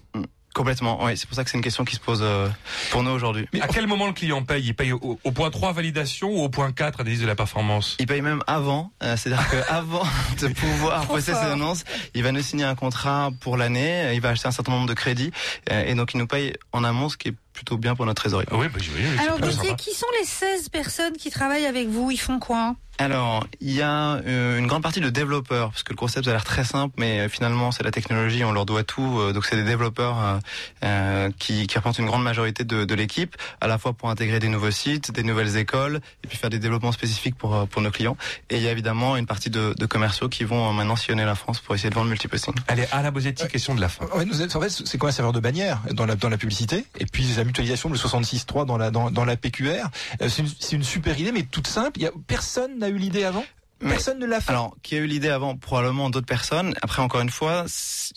Complètement. 0.54 1.02
Oui, 1.04 1.16
c'est 1.16 1.26
pour 1.26 1.34
ça 1.36 1.44
que 1.44 1.50
c'est 1.50 1.56
une 1.56 1.62
question 1.62 1.84
qui 1.84 1.94
se 1.94 2.00
pose 2.00 2.20
euh, 2.22 2.48
pour 2.90 3.02
nous 3.02 3.10
aujourd'hui. 3.10 3.48
à 3.60 3.68
quel 3.68 3.86
moment 3.86 4.06
le 4.06 4.12
client 4.12 4.42
paye? 4.42 4.64
Il 4.66 4.74
paye 4.74 4.92
au, 4.92 5.18
au 5.22 5.32
point 5.32 5.50
3 5.50 5.72
validation 5.72 6.28
ou 6.30 6.42
au 6.44 6.48
point 6.48 6.72
4 6.72 7.00
analyse 7.00 7.20
de 7.20 7.26
la 7.26 7.34
performance? 7.34 7.96
Il 7.98 8.06
paye 8.06 8.20
même 8.22 8.42
avant, 8.46 8.92
euh, 9.02 9.16
c'est-à-dire 9.16 9.48
qu'avant 9.50 10.04
de 10.40 10.48
pouvoir 10.48 11.06
poster 11.06 11.32
ses 11.32 11.38
annonces, 11.38 11.84
il 12.14 12.22
va 12.22 12.32
nous 12.32 12.42
signer 12.42 12.64
un 12.64 12.74
contrat 12.74 13.30
pour 13.40 13.56
l'année, 13.56 14.02
euh, 14.04 14.14
il 14.14 14.20
va 14.20 14.30
acheter 14.30 14.48
un 14.48 14.52
certain 14.52 14.72
nombre 14.72 14.88
de 14.88 14.94
crédits, 14.94 15.32
euh, 15.70 15.84
et 15.86 15.94
donc 15.94 16.12
il 16.14 16.18
nous 16.18 16.26
paye 16.26 16.52
en 16.72 16.84
amont, 16.84 17.08
ce 17.08 17.16
qui 17.16 17.28
est 17.28 17.34
plutôt 17.52 17.76
bien 17.76 17.94
pour 17.94 18.06
notre 18.06 18.20
trésorerie. 18.22 18.46
Oui, 18.52 18.66
bah, 18.68 18.78
j'imagine, 18.80 19.10
c'est 19.16 19.22
Alors, 19.24 19.52
sympa. 19.52 19.74
qui 19.74 19.94
sont 19.94 20.06
les 20.20 20.26
16 20.26 20.68
personnes 20.70 21.16
qui 21.16 21.30
travaillent 21.30 21.66
avec 21.66 21.88
vous? 21.88 22.10
Ils 22.10 22.16
font 22.20 22.38
quoi? 22.38 22.74
Alors, 22.98 23.46
il 23.60 23.72
y 23.72 23.82
a 23.82 24.16
euh, 24.26 24.58
une 24.58 24.66
grande 24.66 24.82
partie 24.82 25.00
de 25.00 25.10
développeurs, 25.10 25.70
parce 25.70 25.82
que 25.82 25.92
le 25.92 25.96
concept 25.96 26.28
a 26.28 26.32
l'air 26.32 26.44
très 26.44 26.62
simple, 26.64 26.94
mais 26.98 27.20
euh, 27.20 27.28
finalement 27.28 27.72
c'est 27.72 27.82
la 27.82 27.90
technologie, 27.90 28.44
on 28.44 28.52
leur 28.52 28.66
doit 28.66 28.84
tout. 28.84 29.18
euh, 29.18 29.32
donc 29.32 29.44
c'est 29.46 29.56
des 29.56 29.64
développeurs 29.64 30.18
euh, 30.20 30.38
euh, 30.84 31.30
qui, 31.38 31.66
qui 31.66 31.76
représentent 31.76 31.98
une 31.98 32.06
grande 32.06 32.22
majorité 32.22 32.64
de, 32.64 32.84
de 32.84 32.94
l'équipe, 32.94 33.34
à 33.60 33.66
la 33.66 33.78
fois 33.78 33.92
pour 33.92 34.10
intégrer 34.10 34.38
des 34.38 34.48
nouveaux 34.48 34.70
sites, 34.70 35.10
des 35.10 35.22
nouvelles 35.22 35.56
écoles, 35.56 36.00
et 36.22 36.28
puis 36.28 36.36
faire 36.36 36.50
des 36.50 36.58
développements 36.58 36.92
spécifiques 36.92 37.34
pour 37.36 37.66
pour 37.68 37.82
nos 37.82 37.90
clients. 37.90 38.16
Et 38.50 38.56
il 38.58 38.62
y 38.62 38.68
a 38.68 38.70
évidemment 38.70 39.16
une 39.16 39.26
partie 39.26 39.50
de, 39.50 39.74
de 39.76 39.86
commerciaux 39.86 40.28
qui 40.28 40.44
vont 40.44 40.72
maintenant 40.72 40.96
sillonner 40.96 41.24
la 41.24 41.34
France 41.34 41.60
pour 41.60 41.74
essayer 41.74 41.90
de 41.90 41.94
vendre 41.94 42.06
le 42.06 42.10
multiposting. 42.10 42.54
Allez, 42.68 42.86
Alain 42.92 43.10
Bosetti, 43.10 43.48
question 43.48 43.74
de 43.74 43.80
la 43.80 43.88
fin. 43.88 44.04
Ouais, 44.14 44.24
nous, 44.24 44.40
en 44.42 44.60
fait, 44.60 44.68
c'est 44.70 44.98
quoi 44.98 45.08
un 45.08 45.12
serveur 45.12 45.32
de 45.32 45.40
bannière 45.40 45.80
dans 45.92 46.06
la, 46.06 46.14
dans 46.14 46.28
la 46.28 46.36
publicité 46.38 46.84
Et 47.00 47.06
puis 47.06 47.24
la 47.36 47.44
mutualisation, 47.44 47.88
le 47.88 47.96
66.3 47.96 48.66
dans 48.66 48.76
la, 48.76 48.90
dans, 48.90 49.10
dans 49.10 49.24
la 49.24 49.36
PQR. 49.36 49.86
Euh, 50.20 50.28
C'est 50.28 50.42
une, 50.42 50.48
c'est 50.60 50.76
une 50.76 50.84
super 50.84 51.18
idée, 51.18 51.32
mais 51.32 51.42
toute 51.42 51.66
simple. 51.66 51.98
Il 51.98 52.02
y 52.02 52.06
a, 52.06 52.12
personne 52.26 52.81
n'a 52.82 52.88
eu 52.88 52.98
l'idée 52.98 53.24
avant? 53.24 53.44
Mais- 53.80 53.90
Personne 53.90 54.20
ne 54.20 54.26
l'a 54.26 54.40
fait 54.40 54.50
Alors, 54.50 54.76
qui 54.84 54.94
a 54.94 54.98
eu 54.98 55.06
l'idée 55.06 55.28
avant? 55.28 55.56
Probablement 55.56 56.08
d'autres 56.08 56.26
personnes. 56.26 56.72
Après, 56.82 57.02
encore 57.02 57.20
une 57.20 57.30
fois, 57.30 57.64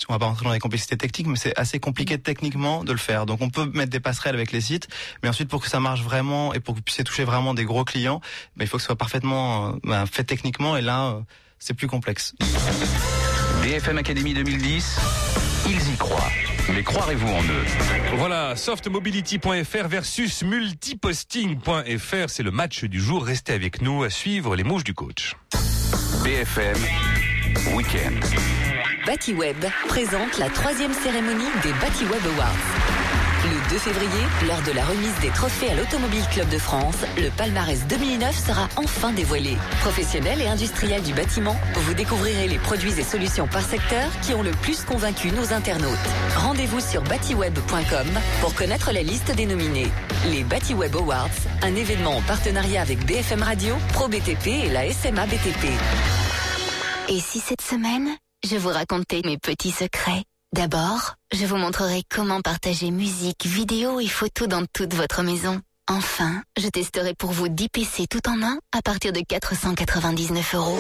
on 0.08 0.14
va 0.14 0.20
pas 0.20 0.26
rentrer 0.28 0.46
dans 0.46 0.52
les 0.54 0.60
complexités 0.60 0.96
techniques, 0.96 1.26
mais 1.26 1.38
c'est 1.38 1.58
assez 1.58 1.80
compliqué 1.80 2.20
techniquement 2.20 2.84
de 2.84 2.92
le 2.92 3.00
faire. 3.00 3.26
Donc, 3.26 3.42
on 3.42 3.50
peut 3.50 3.66
mettre 3.74 3.90
des 3.92 4.00
passerelles 4.00 4.36
avec 4.36 4.52
les 4.52 4.62
sites, 4.62 4.88
mais 5.24 5.30
ensuite, 5.30 5.50
pour 5.50 5.62
que 5.64 5.68
ça 5.70 5.80
marche 5.80 6.02
vraiment 6.04 6.54
et 6.54 6.60
pour 6.60 6.76
que 6.76 6.80
vous 6.80 6.84
puissiez 6.84 7.04
toucher 7.04 7.24
vraiment 7.24 7.56
des 7.56 7.66
gros 7.66 7.84
clients, 7.84 8.22
ben, 8.58 8.66
il 8.66 8.68
faut 8.68 8.78
que 8.78 8.82
ce 8.84 8.88
soit 8.88 8.96
parfaitement 8.96 9.70
euh, 9.70 9.72
ben, 9.84 10.06
fait 10.06 10.24
techniquement. 10.24 10.78
Et 10.78 10.82
là, 10.82 11.06
euh, 11.08 11.20
c'est 11.58 11.74
plus 11.74 11.88
complexe. 11.88 12.36
BFM 13.64 13.98
Academy 13.98 14.36
2010, 14.36 15.00
ils 15.68 15.94
y 15.94 15.98
croient. 15.98 16.30
Mais 16.74 16.84
croirez-vous 16.84 17.28
en 17.28 17.44
eux 17.44 17.66
Voilà, 18.18 18.56
softmobility.fr 18.56 19.88
versus 19.88 20.44
multiposting.fr, 20.44 22.30
c'est 22.30 22.44
le 22.44 22.52
match 22.52 22.84
du 22.86 23.00
jour. 23.00 23.26
Restez 23.26 23.54
avec 23.54 23.82
nous 23.82 24.04
à 24.04 24.10
suivre 24.10 24.56
les 24.56 24.64
mouches 24.64 24.84
du 24.84 24.94
coach. 24.94 25.36
BFM 26.24 26.78
Weekend. 27.76 28.24
BatiWeb 29.06 29.64
présente 29.88 30.38
la 30.40 30.50
troisième 30.50 30.94
cérémonie 30.94 31.46
des 31.64 31.72
BatiWeb 31.74 32.22
Awards. 32.36 33.05
Le 33.46 33.70
2 33.70 33.78
février, 33.78 34.24
lors 34.48 34.62
de 34.64 34.72
la 34.72 34.84
remise 34.84 35.14
des 35.22 35.30
trophées 35.30 35.70
à 35.70 35.76
l'Automobile 35.76 36.26
Club 36.32 36.50
de 36.50 36.58
France, 36.58 36.96
le 37.16 37.30
palmarès 37.30 37.86
2009 37.86 38.36
sera 38.36 38.68
enfin 38.76 39.12
dévoilé. 39.12 39.56
Professionnels 39.82 40.42
et 40.42 40.48
industriels 40.48 41.04
du 41.04 41.14
bâtiment, 41.14 41.56
vous 41.76 41.94
découvrirez 41.94 42.48
les 42.48 42.58
produits 42.58 43.00
et 43.00 43.04
solutions 43.04 43.48
par 43.48 43.62
secteur 43.62 44.10
qui 44.24 44.34
ont 44.34 44.42
le 44.42 44.50
plus 44.50 44.84
convaincu 44.84 45.32
nos 45.32 45.54
internautes. 45.54 45.94
Rendez-vous 46.38 46.80
sur 46.80 47.04
batiweb.com 47.04 48.08
pour 48.42 48.56
connaître 48.56 48.92
la 48.92 49.04
liste 49.04 49.36
des 49.36 49.46
nominés. 49.46 49.92
Les 50.32 50.44
BatiWeb 50.44 50.96
Awards, 50.96 51.30
un 51.62 51.76
événement 51.76 52.18
en 52.18 52.22
partenariat 52.22 52.82
avec 52.82 53.06
BFM 53.06 53.44
Radio, 53.44 53.76
ProBTP 53.94 54.48
et 54.48 54.70
la 54.70 54.92
SMA 54.92 55.28
BTP. 55.28 55.68
Et 57.10 57.20
si 57.20 57.40
cette 57.42 57.62
semaine, 57.62 58.10
je 58.44 58.56
vous 58.56 58.70
racontais 58.70 59.22
mes 59.24 59.38
petits 59.38 59.70
secrets? 59.70 60.24
D'abord, 60.56 61.16
je 61.34 61.46
vous 61.46 61.58
montrerai 61.58 62.04
comment 62.10 62.40
partager 62.40 62.90
musique, 62.90 63.46
vidéo 63.46 64.00
et 64.00 64.08
photos 64.08 64.48
dans 64.48 64.64
toute 64.72 64.94
votre 64.94 65.22
maison. 65.22 65.60
Enfin, 65.90 66.42
je 66.58 66.70
testerai 66.70 67.14
pour 67.14 67.32
vous 67.32 67.50
10 67.50 67.68
PC 67.68 68.08
tout 68.10 68.26
en 68.30 68.42
un 68.42 68.58
à 68.72 68.82
partir 68.82 69.12
de 69.12 69.20
499 69.20 70.56
euros. 70.56 70.80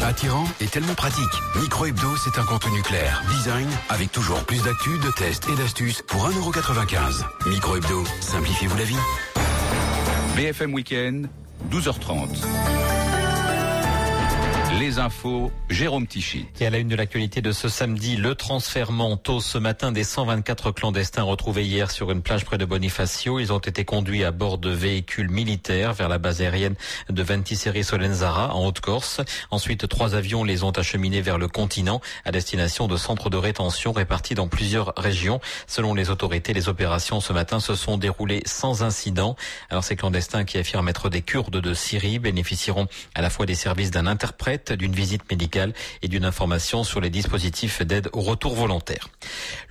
Attirant 0.00 0.46
et 0.58 0.68
tellement 0.68 0.94
pratique. 0.94 1.34
Micro 1.60 1.84
Hebdo, 1.84 2.16
c'est 2.16 2.40
un 2.40 2.46
contenu 2.46 2.80
clair. 2.80 3.22
Design, 3.28 3.68
avec 3.90 4.10
toujours 4.10 4.42
plus 4.46 4.62
d'actu, 4.62 4.96
de 4.96 5.10
tests 5.10 5.50
et 5.50 5.54
d'astuces 5.54 6.00
pour 6.00 6.26
1,95€. 6.30 7.50
Micro 7.50 7.76
Hebdo, 7.76 8.04
simplifiez-vous 8.22 8.78
la 8.78 8.84
vie. 8.84 8.98
BFM 10.34 10.72
Weekend, 10.72 11.28
12h30. 11.70 12.93
Les 14.80 14.98
infos, 14.98 15.52
Jérôme 15.70 16.06
Tichy. 16.06 16.46
Et 16.58 16.66
à 16.66 16.70
la 16.70 16.78
une 16.78 16.88
de 16.88 16.96
l'actualité 16.96 17.40
de 17.40 17.52
ce 17.52 17.68
samedi, 17.68 18.16
le 18.16 18.34
transfert 18.34 18.90
tôt 19.22 19.40
ce 19.40 19.56
matin 19.56 19.92
des 19.92 20.02
124 20.02 20.72
clandestins 20.72 21.22
retrouvés 21.22 21.64
hier 21.64 21.92
sur 21.92 22.10
une 22.10 22.22
plage 22.22 22.44
près 22.44 22.58
de 22.58 22.64
Bonifacio. 22.64 23.38
Ils 23.38 23.52
ont 23.52 23.58
été 23.58 23.84
conduits 23.84 24.24
à 24.24 24.32
bord 24.32 24.58
de 24.58 24.70
véhicules 24.70 25.30
militaires 25.30 25.92
vers 25.92 26.08
la 26.08 26.18
base 26.18 26.40
aérienne 26.40 26.74
de 27.08 27.22
Ventiseri 27.22 27.84
Solenzara 27.84 28.54
en 28.54 28.66
Haute-Corse. 28.66 29.20
Ensuite, 29.50 29.86
trois 29.86 30.16
avions 30.16 30.42
les 30.42 30.64
ont 30.64 30.72
acheminés 30.72 31.20
vers 31.20 31.38
le 31.38 31.46
continent 31.46 32.00
à 32.24 32.32
destination 32.32 32.88
de 32.88 32.96
centres 32.96 33.30
de 33.30 33.36
rétention 33.36 33.92
répartis 33.92 34.34
dans 34.34 34.48
plusieurs 34.48 34.92
régions. 34.96 35.40
Selon 35.68 35.94
les 35.94 36.10
autorités, 36.10 36.52
les 36.52 36.68
opérations 36.68 37.20
ce 37.20 37.32
matin 37.32 37.60
se 37.60 37.76
sont 37.76 37.96
déroulées 37.96 38.42
sans 38.44 38.82
incident. 38.82 39.36
Alors 39.70 39.84
ces 39.84 39.94
clandestins 39.94 40.44
qui 40.44 40.58
affirment 40.58 40.88
être 40.88 41.10
des 41.10 41.22
Kurdes 41.22 41.60
de 41.60 41.74
Syrie 41.74 42.18
bénéficieront 42.18 42.88
à 43.14 43.22
la 43.22 43.30
fois 43.30 43.46
des 43.46 43.54
services 43.54 43.90
d'un 43.92 44.06
interprète, 44.06 44.63
d'une 44.72 44.92
visite 44.92 45.30
médicale 45.30 45.72
et 46.02 46.08
d'une 46.08 46.24
information 46.24 46.84
sur 46.84 47.00
les 47.00 47.10
dispositifs 47.10 47.82
d'aide 47.82 48.08
au 48.12 48.20
retour 48.20 48.54
volontaire. 48.54 49.08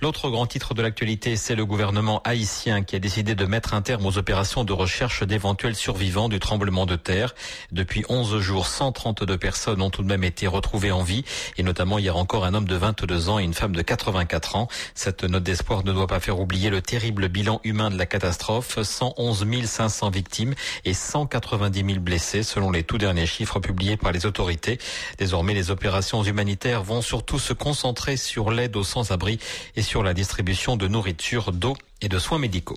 L'autre 0.00 0.30
grand 0.30 0.46
titre 0.46 0.74
de 0.74 0.82
l'actualité, 0.82 1.36
c'est 1.36 1.54
le 1.54 1.66
gouvernement 1.66 2.20
haïtien 2.24 2.82
qui 2.82 2.96
a 2.96 2.98
décidé 2.98 3.34
de 3.34 3.44
mettre 3.46 3.74
un 3.74 3.82
terme 3.82 4.06
aux 4.06 4.18
opérations 4.18 4.64
de 4.64 4.72
recherche 4.72 5.22
d'éventuels 5.22 5.74
survivants 5.74 6.28
du 6.28 6.38
tremblement 6.38 6.86
de 6.86 6.96
terre. 6.96 7.34
Depuis 7.72 8.04
11 8.08 8.38
jours, 8.38 8.66
132 8.66 9.38
personnes 9.38 9.82
ont 9.82 9.90
tout 9.90 10.02
de 10.02 10.08
même 10.08 10.24
été 10.24 10.46
retrouvées 10.46 10.92
en 10.92 11.02
vie 11.02 11.24
et 11.56 11.62
notamment 11.62 11.98
hier 11.98 12.16
encore 12.16 12.44
un 12.44 12.54
homme 12.54 12.68
de 12.68 12.76
22 12.76 13.28
ans 13.28 13.38
et 13.38 13.44
une 13.44 13.54
femme 13.54 13.74
de 13.74 13.82
84 13.82 14.56
ans. 14.56 14.68
Cette 14.94 15.24
note 15.24 15.42
d'espoir 15.42 15.84
ne 15.84 15.92
doit 15.92 16.06
pas 16.06 16.20
faire 16.20 16.40
oublier 16.40 16.70
le 16.70 16.82
terrible 16.82 17.28
bilan 17.28 17.60
humain 17.64 17.90
de 17.90 17.98
la 17.98 18.06
catastrophe. 18.06 18.78
111 18.82 19.44
500 19.64 20.10
victimes 20.10 20.54
et 20.84 20.94
190 20.94 21.84
000 21.84 22.00
blessés 22.00 22.42
selon 22.42 22.70
les 22.70 22.82
tout 22.82 22.98
derniers 22.98 23.26
chiffres 23.26 23.60
publiés 23.60 23.96
par 23.96 24.12
les 24.12 24.26
autorités. 24.26 24.78
Désormais, 25.18 25.54
les 25.54 25.70
opérations 25.70 26.22
humanitaires 26.22 26.82
vont 26.82 27.02
surtout 27.02 27.38
se 27.38 27.52
concentrer 27.52 28.16
sur 28.16 28.50
l'aide 28.50 28.76
aux 28.76 28.84
sans-abri 28.84 29.38
et 29.76 29.82
sur 29.82 30.02
la 30.02 30.14
distribution 30.14 30.76
de 30.76 30.88
nourriture, 30.88 31.52
d'eau 31.52 31.76
et 32.00 32.08
de 32.08 32.18
soins 32.18 32.38
médicaux. 32.38 32.76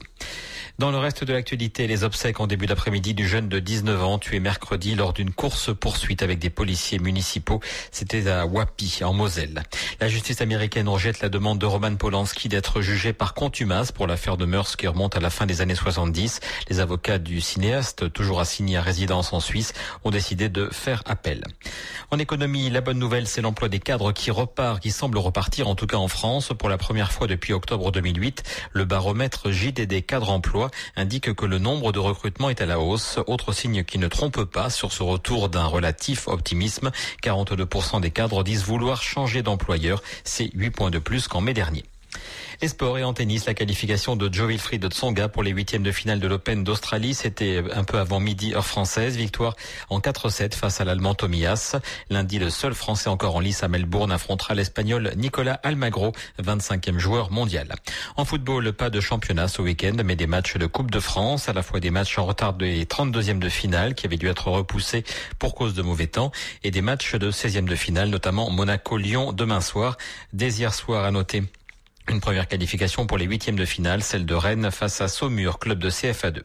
Dans 0.79 0.91
le 0.91 0.99
reste 0.99 1.23
de 1.23 1.33
l'actualité, 1.33 1.87
les 1.87 2.03
obsèques 2.03 2.39
en 2.39 2.45
début 2.45 2.67
d'après-midi 2.67 3.15
du 3.15 3.27
jeune 3.27 3.49
de 3.49 3.57
19 3.57 4.03
ans 4.03 4.19
tué 4.19 4.39
mercredi 4.39 4.93
lors 4.93 5.11
d'une 5.11 5.31
course-poursuite 5.31 6.21
avec 6.21 6.37
des 6.37 6.51
policiers 6.51 6.99
municipaux. 6.99 7.61
C'était 7.91 8.29
à 8.29 8.45
Wapi, 8.45 8.99
en 9.03 9.11
Moselle. 9.11 9.63
La 9.99 10.07
justice 10.07 10.39
américaine 10.39 10.87
rejette 10.87 11.21
la 11.21 11.29
demande 11.29 11.57
de 11.57 11.65
Roman 11.65 11.95
Polanski 11.95 12.47
d'être 12.47 12.81
jugé 12.81 13.11
par 13.11 13.33
contumace 13.33 13.91
pour 13.91 14.05
l'affaire 14.05 14.37
de 14.37 14.45
mœurs 14.45 14.75
qui 14.75 14.85
remonte 14.85 15.17
à 15.17 15.19
la 15.19 15.31
fin 15.31 15.47
des 15.47 15.61
années 15.61 15.73
70. 15.73 16.41
Les 16.69 16.79
avocats 16.79 17.17
du 17.17 17.41
cinéaste, 17.41 18.13
toujours 18.13 18.39
assigné 18.39 18.77
à 18.77 18.83
résidence 18.83 19.33
en 19.33 19.39
Suisse, 19.39 19.73
ont 20.03 20.11
décidé 20.11 20.47
de 20.47 20.69
faire 20.71 21.01
appel. 21.07 21.43
En 22.11 22.19
économie, 22.19 22.69
la 22.69 22.81
bonne 22.81 22.99
nouvelle, 22.99 23.25
c'est 23.25 23.41
l'emploi 23.41 23.67
des 23.67 23.79
cadres 23.79 24.11
qui 24.11 24.29
repart, 24.29 24.79
qui 24.79 24.91
semble 24.91 25.17
repartir, 25.17 25.67
en 25.67 25.73
tout 25.73 25.87
cas 25.87 25.97
en 25.97 26.07
France, 26.07 26.51
pour 26.55 26.69
la 26.69 26.77
première 26.77 27.11
fois 27.11 27.25
depuis 27.25 27.53
octobre 27.53 27.91
2008. 27.91 28.43
Le 28.73 28.85
baromètre 28.85 29.49
JDD 29.49 30.05
cadre 30.05 30.29
emploi 30.29 30.66
indique 30.95 31.34
que 31.34 31.45
le 31.45 31.60
nombre 31.60 31.91
de 31.91 31.99
recrutements 31.99 32.49
est 32.49 32.62
à 32.62 32.65
la 32.65 32.80
hausse. 32.80 33.19
Autre 33.27 33.51
signe 33.51 33.84
qui 33.84 33.97
ne 33.97 34.08
trompe 34.08 34.43
pas 34.43 34.69
sur 34.69 34.91
ce 34.91 35.03
retour 35.03 35.49
d'un 35.49 35.65
relatif 35.65 36.27
optimisme. 36.27 36.91
42% 37.23 38.01
des 38.01 38.12
cadres 38.12 38.43
disent 38.43 38.63
vouloir 38.63 39.01
changer 39.01 39.41
d'employeur. 39.41 40.01
C'est 40.23 40.49
8 40.53 40.71
points 40.71 40.91
de 40.91 40.99
plus 40.99 41.27
qu'en 41.27 41.41
mai 41.41 41.53
dernier. 41.53 41.84
Et 42.59 42.69
sport 42.69 42.97
et 42.97 43.03
en 43.03 43.13
tennis, 43.13 43.45
la 43.45 43.53
qualification 43.53 44.15
de 44.15 44.33
Joe 44.33 44.47
Wilfried 44.47 44.83
Tsonga 44.89 45.29
pour 45.29 45.43
les 45.43 45.51
huitièmes 45.51 45.83
de 45.83 45.91
finale 45.91 46.19
de 46.19 46.27
l'Open 46.27 46.63
d'Australie. 46.63 47.13
C'était 47.13 47.61
un 47.71 47.83
peu 47.83 47.99
avant 47.99 48.19
midi 48.19 48.55
heure 48.55 48.65
française. 48.65 49.15
Victoire 49.15 49.55
en 49.91 49.99
4-7 49.99 50.55
face 50.55 50.81
à 50.81 50.83
l'Allemand 50.83 51.13
Tomias. 51.13 51.75
Lundi, 52.09 52.39
le 52.39 52.49
seul 52.49 52.73
Français 52.73 53.09
encore 53.09 53.35
en 53.35 53.41
lice 53.41 53.61
à 53.61 53.67
Melbourne 53.67 54.11
affrontera 54.11 54.55
l'Espagnol 54.55 55.13
Nicolas 55.17 55.59
Almagro, 55.61 56.13
25e 56.43 56.97
joueur 56.97 57.29
mondial. 57.29 57.75
En 58.15 58.25
football, 58.25 58.73
pas 58.73 58.89
de 58.89 59.01
championnat 59.01 59.47
ce 59.47 59.61
week-end, 59.61 59.97
mais 60.03 60.15
des 60.15 60.25
matchs 60.25 60.57
de 60.57 60.65
Coupe 60.65 60.89
de 60.89 60.99
France, 60.99 61.49
à 61.49 61.53
la 61.53 61.61
fois 61.61 61.79
des 61.79 61.91
matchs 61.91 62.17
en 62.17 62.25
retard 62.25 62.53
des 62.53 62.85
32e 62.85 63.37
de 63.37 63.49
finale 63.49 63.93
qui 63.93 64.07
avaient 64.07 64.17
dû 64.17 64.29
être 64.29 64.47
repoussés 64.47 65.03
pour 65.37 65.53
cause 65.53 65.75
de 65.75 65.83
mauvais 65.83 66.07
temps 66.07 66.31
et 66.63 66.71
des 66.71 66.81
matchs 66.81 67.13
de 67.13 67.29
16e 67.29 67.65
de 67.65 67.75
finale, 67.75 68.09
notamment 68.09 68.49
Monaco-Lyon 68.49 69.31
demain 69.31 69.61
soir. 69.61 69.95
Dès 70.33 70.53
hier 70.53 70.73
soir 70.73 71.05
à 71.05 71.11
noter 71.11 71.43
une 72.09 72.21
première 72.21 72.47
qualification 72.47 73.05
pour 73.05 73.17
les 73.17 73.25
huitièmes 73.25 73.55
de 73.55 73.65
finale, 73.65 74.01
celle 74.01 74.25
de 74.25 74.33
Rennes 74.33 74.71
face 74.71 75.01
à 75.01 75.07
Saumur, 75.07 75.59
club 75.59 75.79
de 75.79 75.89
CFA2. 75.89 76.41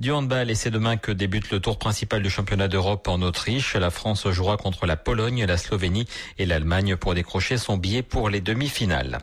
Du 0.00 0.12
handball, 0.12 0.50
et 0.50 0.54
c'est 0.54 0.70
demain 0.70 0.96
que 0.96 1.12
débute 1.12 1.50
le 1.50 1.60
tour 1.60 1.78
principal 1.78 2.22
du 2.22 2.30
championnat 2.30 2.68
d'Europe 2.68 3.06
en 3.08 3.22
Autriche. 3.22 3.74
La 3.74 3.90
France 3.90 4.28
jouera 4.30 4.56
contre 4.56 4.86
la 4.86 4.96
Pologne, 4.96 5.44
la 5.44 5.56
Slovénie 5.56 6.06
et 6.38 6.46
l'Allemagne 6.46 6.96
pour 6.96 7.14
décrocher 7.14 7.56
son 7.56 7.76
billet 7.76 8.02
pour 8.02 8.30
les 8.30 8.40
demi-finales. 8.40 9.20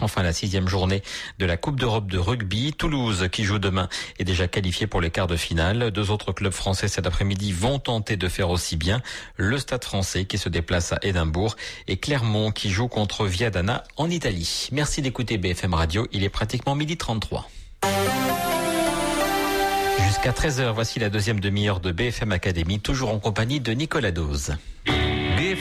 Enfin, 0.00 0.22
la 0.22 0.34
sixième 0.34 0.68
journée 0.68 1.02
de 1.38 1.46
la 1.46 1.56
Coupe 1.56 1.80
d'Europe 1.80 2.10
de 2.10 2.18
rugby. 2.18 2.74
Toulouse, 2.74 3.28
qui 3.32 3.44
joue 3.44 3.58
demain, 3.58 3.88
est 4.18 4.24
déjà 4.24 4.46
qualifié 4.46 4.86
pour 4.86 5.00
les 5.00 5.10
quarts 5.10 5.26
de 5.26 5.36
finale. 5.36 5.90
Deux 5.90 6.10
autres 6.10 6.32
clubs 6.32 6.52
français 6.52 6.88
cet 6.88 7.06
après-midi 7.06 7.52
vont 7.52 7.78
tenter 7.78 8.16
de 8.16 8.28
faire 8.28 8.50
aussi 8.50 8.76
bien. 8.76 9.00
Le 9.36 9.58
Stade 9.58 9.84
français, 9.84 10.26
qui 10.26 10.36
se 10.36 10.50
déplace 10.50 10.92
à 10.92 10.98
Édimbourg, 11.02 11.56
et 11.88 11.96
Clermont, 11.96 12.50
qui 12.50 12.68
joue 12.68 12.88
contre 12.88 13.24
Viadana 13.24 13.84
en 13.96 14.10
Italie. 14.10 14.68
Merci 14.70 15.00
d'écouter 15.00 15.38
BFM 15.38 15.72
Radio. 15.72 16.06
Il 16.12 16.24
est 16.24 16.28
pratiquement 16.28 16.74
midi 16.74 16.98
33. 16.98 17.48
Jusqu'à 20.06 20.32
13h, 20.32 20.72
voici 20.72 20.98
la 20.98 21.08
deuxième 21.08 21.40
demi-heure 21.40 21.80
de 21.80 21.90
BFM 21.90 22.32
Academy, 22.32 22.80
toujours 22.80 23.10
en 23.10 23.18
compagnie 23.18 23.60
de 23.60 23.72
Nicolas 23.72 24.12
Dose. 24.12 24.56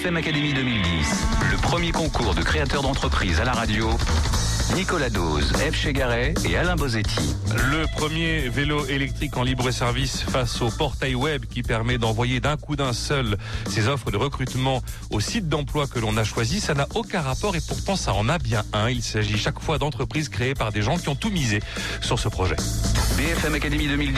BFM 0.05 0.17
Academy 0.17 0.53
2010, 0.53 1.27
le 1.51 1.57
premier 1.57 1.91
concours 1.91 2.35
de 2.35 2.43
créateurs 2.43 2.83
d'entreprise 2.83 3.39
à 3.39 3.43
la 3.43 3.53
radio. 3.53 3.89
Nicolas 4.73 5.09
Dose, 5.09 5.53
F. 5.53 5.75
Chegaray 5.75 6.33
et 6.43 6.57
Alain 6.57 6.75
Bozetti. 6.75 7.35
Le 7.71 7.85
premier 7.95 8.49
vélo 8.49 8.85
électrique 8.87 9.37
en 9.37 9.43
libre 9.43 9.69
service 9.71 10.21
face 10.23 10.61
au 10.61 10.69
portail 10.69 11.15
web 11.15 11.45
qui 11.45 11.61
permet 11.61 11.97
d'envoyer 11.97 12.39
d'un 12.39 12.57
coup 12.57 12.75
d'un 12.75 12.91
seul 12.91 13.37
ses 13.69 13.87
offres 13.87 14.11
de 14.11 14.17
recrutement 14.17 14.81
au 15.11 15.19
site 15.19 15.47
d'emploi 15.47 15.87
que 15.87 15.99
l'on 15.99 16.17
a 16.17 16.23
choisi, 16.23 16.59
ça 16.59 16.73
n'a 16.73 16.87
aucun 16.95 17.21
rapport 17.21 17.55
et 17.55 17.61
pourtant 17.61 17.95
ça 17.95 18.13
en 18.13 18.27
a 18.27 18.37
bien 18.37 18.63
un. 18.73 18.89
Il 18.89 19.03
s'agit 19.03 19.37
chaque 19.37 19.59
fois 19.59 19.77
d'entreprises 19.77 20.29
créées 20.29 20.55
par 20.55 20.71
des 20.71 20.81
gens 20.81 20.97
qui 20.97 21.09
ont 21.09 21.15
tout 21.15 21.29
misé 21.29 21.61
sur 22.01 22.19
ce 22.19 22.27
projet. 22.27 22.55
BFM 23.17 23.53
Academy 23.53 23.87
2010, 23.87 24.17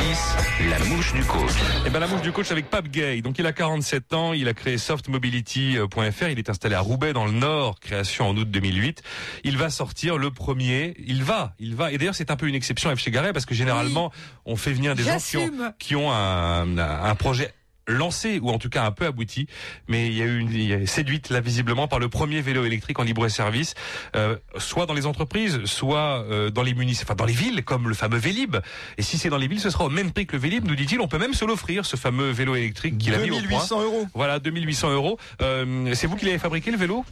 la 0.69 0.79
mouche 0.85 1.13
du 1.13 1.23
coach. 1.23 1.51
Et 1.85 1.89
ben 1.89 1.99
la 1.99 2.07
mouche 2.07 2.21
du 2.21 2.31
coach 2.31 2.51
avec 2.51 2.69
Pape 2.69 2.87
Gay. 2.87 3.21
Donc 3.21 3.37
il 3.37 3.45
a 3.45 3.53
47 3.53 4.13
ans, 4.13 4.33
il 4.33 4.47
a 4.47 4.53
créé 4.53 4.77
softmobility.fr, 4.77 6.29
il 6.29 6.39
est 6.39 6.49
installé 6.49 6.73
à 6.73 6.79
Roubaix 6.79 7.13
dans 7.13 7.25
le 7.25 7.31
Nord, 7.31 7.79
création 7.79 8.29
en 8.29 8.37
août 8.37 8.49
2008. 8.49 9.03
Il 9.43 9.57
va 9.57 9.69
sortir 9.69 10.17
le 10.17 10.31
premier, 10.37 10.93
il 11.05 11.23
va, 11.23 11.53
il 11.59 11.75
va. 11.75 11.91
Et 11.91 11.97
d'ailleurs 11.97 12.15
c'est 12.15 12.31
un 12.31 12.35
peu 12.37 12.47
une 12.47 12.55
exception 12.55 12.95
F 12.95 12.99
chez 12.99 13.11
Garret 13.11 13.33
parce 13.33 13.45
que 13.45 13.53
généralement 13.55 14.11
on 14.45 14.55
fait 14.55 14.71
venir 14.71 14.95
des 14.95 15.03
gens 15.03 15.17
qui 15.17 15.37
ont, 15.37 15.73
qui 15.79 15.95
ont 15.95 16.11
un, 16.11 16.77
un 16.77 17.15
projet 17.15 17.51
lancé 17.87 18.39
ou 18.39 18.49
en 18.49 18.57
tout 18.57 18.69
cas 18.69 18.83
un 18.83 18.91
peu 18.91 19.05
abouti, 19.05 19.47
mais 19.87 20.07
il 20.07 20.13
y 20.13 20.21
a 20.21 20.25
eu 20.25 20.39
une 20.39 20.51
il 20.51 20.67
y 20.67 20.73
a 20.73 20.85
séduite 20.87 21.29
là 21.29 21.39
visiblement 21.39 21.87
par 21.87 21.99
le 21.99 22.09
premier 22.09 22.41
vélo 22.41 22.65
électrique 22.65 22.99
en 22.99 23.03
libre 23.03 23.27
service, 23.27 23.75
euh, 24.15 24.37
soit 24.57 24.85
dans 24.85 24.93
les 24.93 25.05
entreprises, 25.05 25.63
soit 25.65 26.23
euh, 26.29 26.49
dans 26.49 26.63
les 26.63 26.73
municipalités, 26.73 27.07
enfin 27.07 27.15
dans 27.15 27.25
les 27.25 27.33
villes 27.33 27.63
comme 27.63 27.87
le 27.87 27.95
fameux 27.95 28.17
Vélib. 28.17 28.57
Et 28.97 29.01
si 29.01 29.17
c'est 29.17 29.29
dans 29.29 29.37
les 29.37 29.47
villes, 29.47 29.59
ce 29.59 29.69
sera 29.69 29.85
au 29.85 29.89
même 29.89 30.11
prix 30.11 30.25
que 30.25 30.33
le 30.35 30.41
Vélib, 30.41 30.65
nous 30.65 30.75
dit-il. 30.75 30.99
On 30.99 31.07
peut 31.07 31.19
même 31.19 31.33
se 31.33 31.45
l'offrir 31.45 31.85
ce 31.85 31.95
fameux 31.95 32.31
vélo 32.31 32.55
électrique 32.55 32.97
qu'il 32.97 33.13
a 33.13 33.19
mis 33.19 33.29
au 33.29 33.35
point. 33.35 33.41
2800 33.41 33.83
euros. 33.83 34.07
Voilà, 34.13 34.39
2800 34.39 34.91
euros. 34.91 35.17
Euh, 35.41 35.93
c'est 35.93 36.07
vous 36.07 36.15
qui 36.15 36.25
l'avez 36.25 36.39
fabriqué 36.39 36.71
le 36.71 36.77
vélo? 36.77 37.05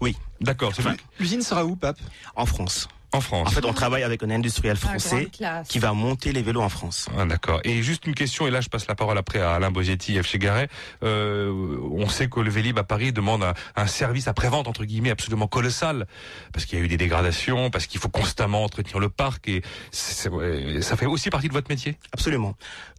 Oui. 0.00 0.16
D'accord. 0.40 0.72
L'usine 1.18 1.42
sera 1.42 1.64
où, 1.64 1.76
Pape? 1.76 1.98
En 2.36 2.46
France. 2.46 2.88
En 3.12 3.20
France. 3.20 3.48
En 3.48 3.50
fait, 3.50 3.64
on 3.64 3.72
travaille 3.72 4.02
avec 4.02 4.22
un 4.22 4.30
industriel 4.30 4.76
Ah, 4.82 4.86
français 4.88 5.28
qui 5.68 5.78
va 5.78 5.92
monter 5.92 6.32
les 6.32 6.42
vélos 6.42 6.62
en 6.62 6.68
France. 6.68 7.06
Ah, 7.18 7.26
D'accord. 7.26 7.60
Et 7.64 7.82
juste 7.82 8.06
une 8.06 8.14
question, 8.14 8.46
et 8.46 8.50
là 8.50 8.60
je 8.60 8.68
passe 8.68 8.86
la 8.86 8.94
parole 8.94 9.18
après 9.18 9.40
à 9.40 9.52
Alain 9.52 9.70
Bosetti, 9.70 10.20
F. 10.22 10.26
Chegaray. 10.26 10.68
Euh, 11.02 11.78
on 11.92 12.08
sait 12.08 12.28
que 12.28 12.40
le 12.40 12.50
Vélib 12.50 12.78
à 12.78 12.84
Paris 12.84 13.12
demande 13.12 13.42
un, 13.42 13.54
un 13.76 13.86
service 13.86 14.28
après-vente, 14.28 14.66
entre 14.66 14.84
guillemets, 14.84 15.10
absolument 15.10 15.46
colossal, 15.46 16.06
parce 16.52 16.64
qu'il 16.64 16.78
y 16.78 16.82
a 16.82 16.84
eu 16.84 16.88
des 16.88 16.96
dégradations, 16.96 17.70
parce 17.70 17.86
qu'il 17.86 18.00
faut 18.00 18.08
constamment 18.08 18.64
entretenir 18.64 18.98
le 18.98 19.08
parc, 19.08 19.48
et 19.48 19.62
ça 19.90 20.96
fait 20.96 21.06
aussi 21.06 21.30
partie 21.30 21.48
de 21.48 21.52
votre 21.52 21.68
métier? 21.70 21.98
Absolument. 22.12 22.54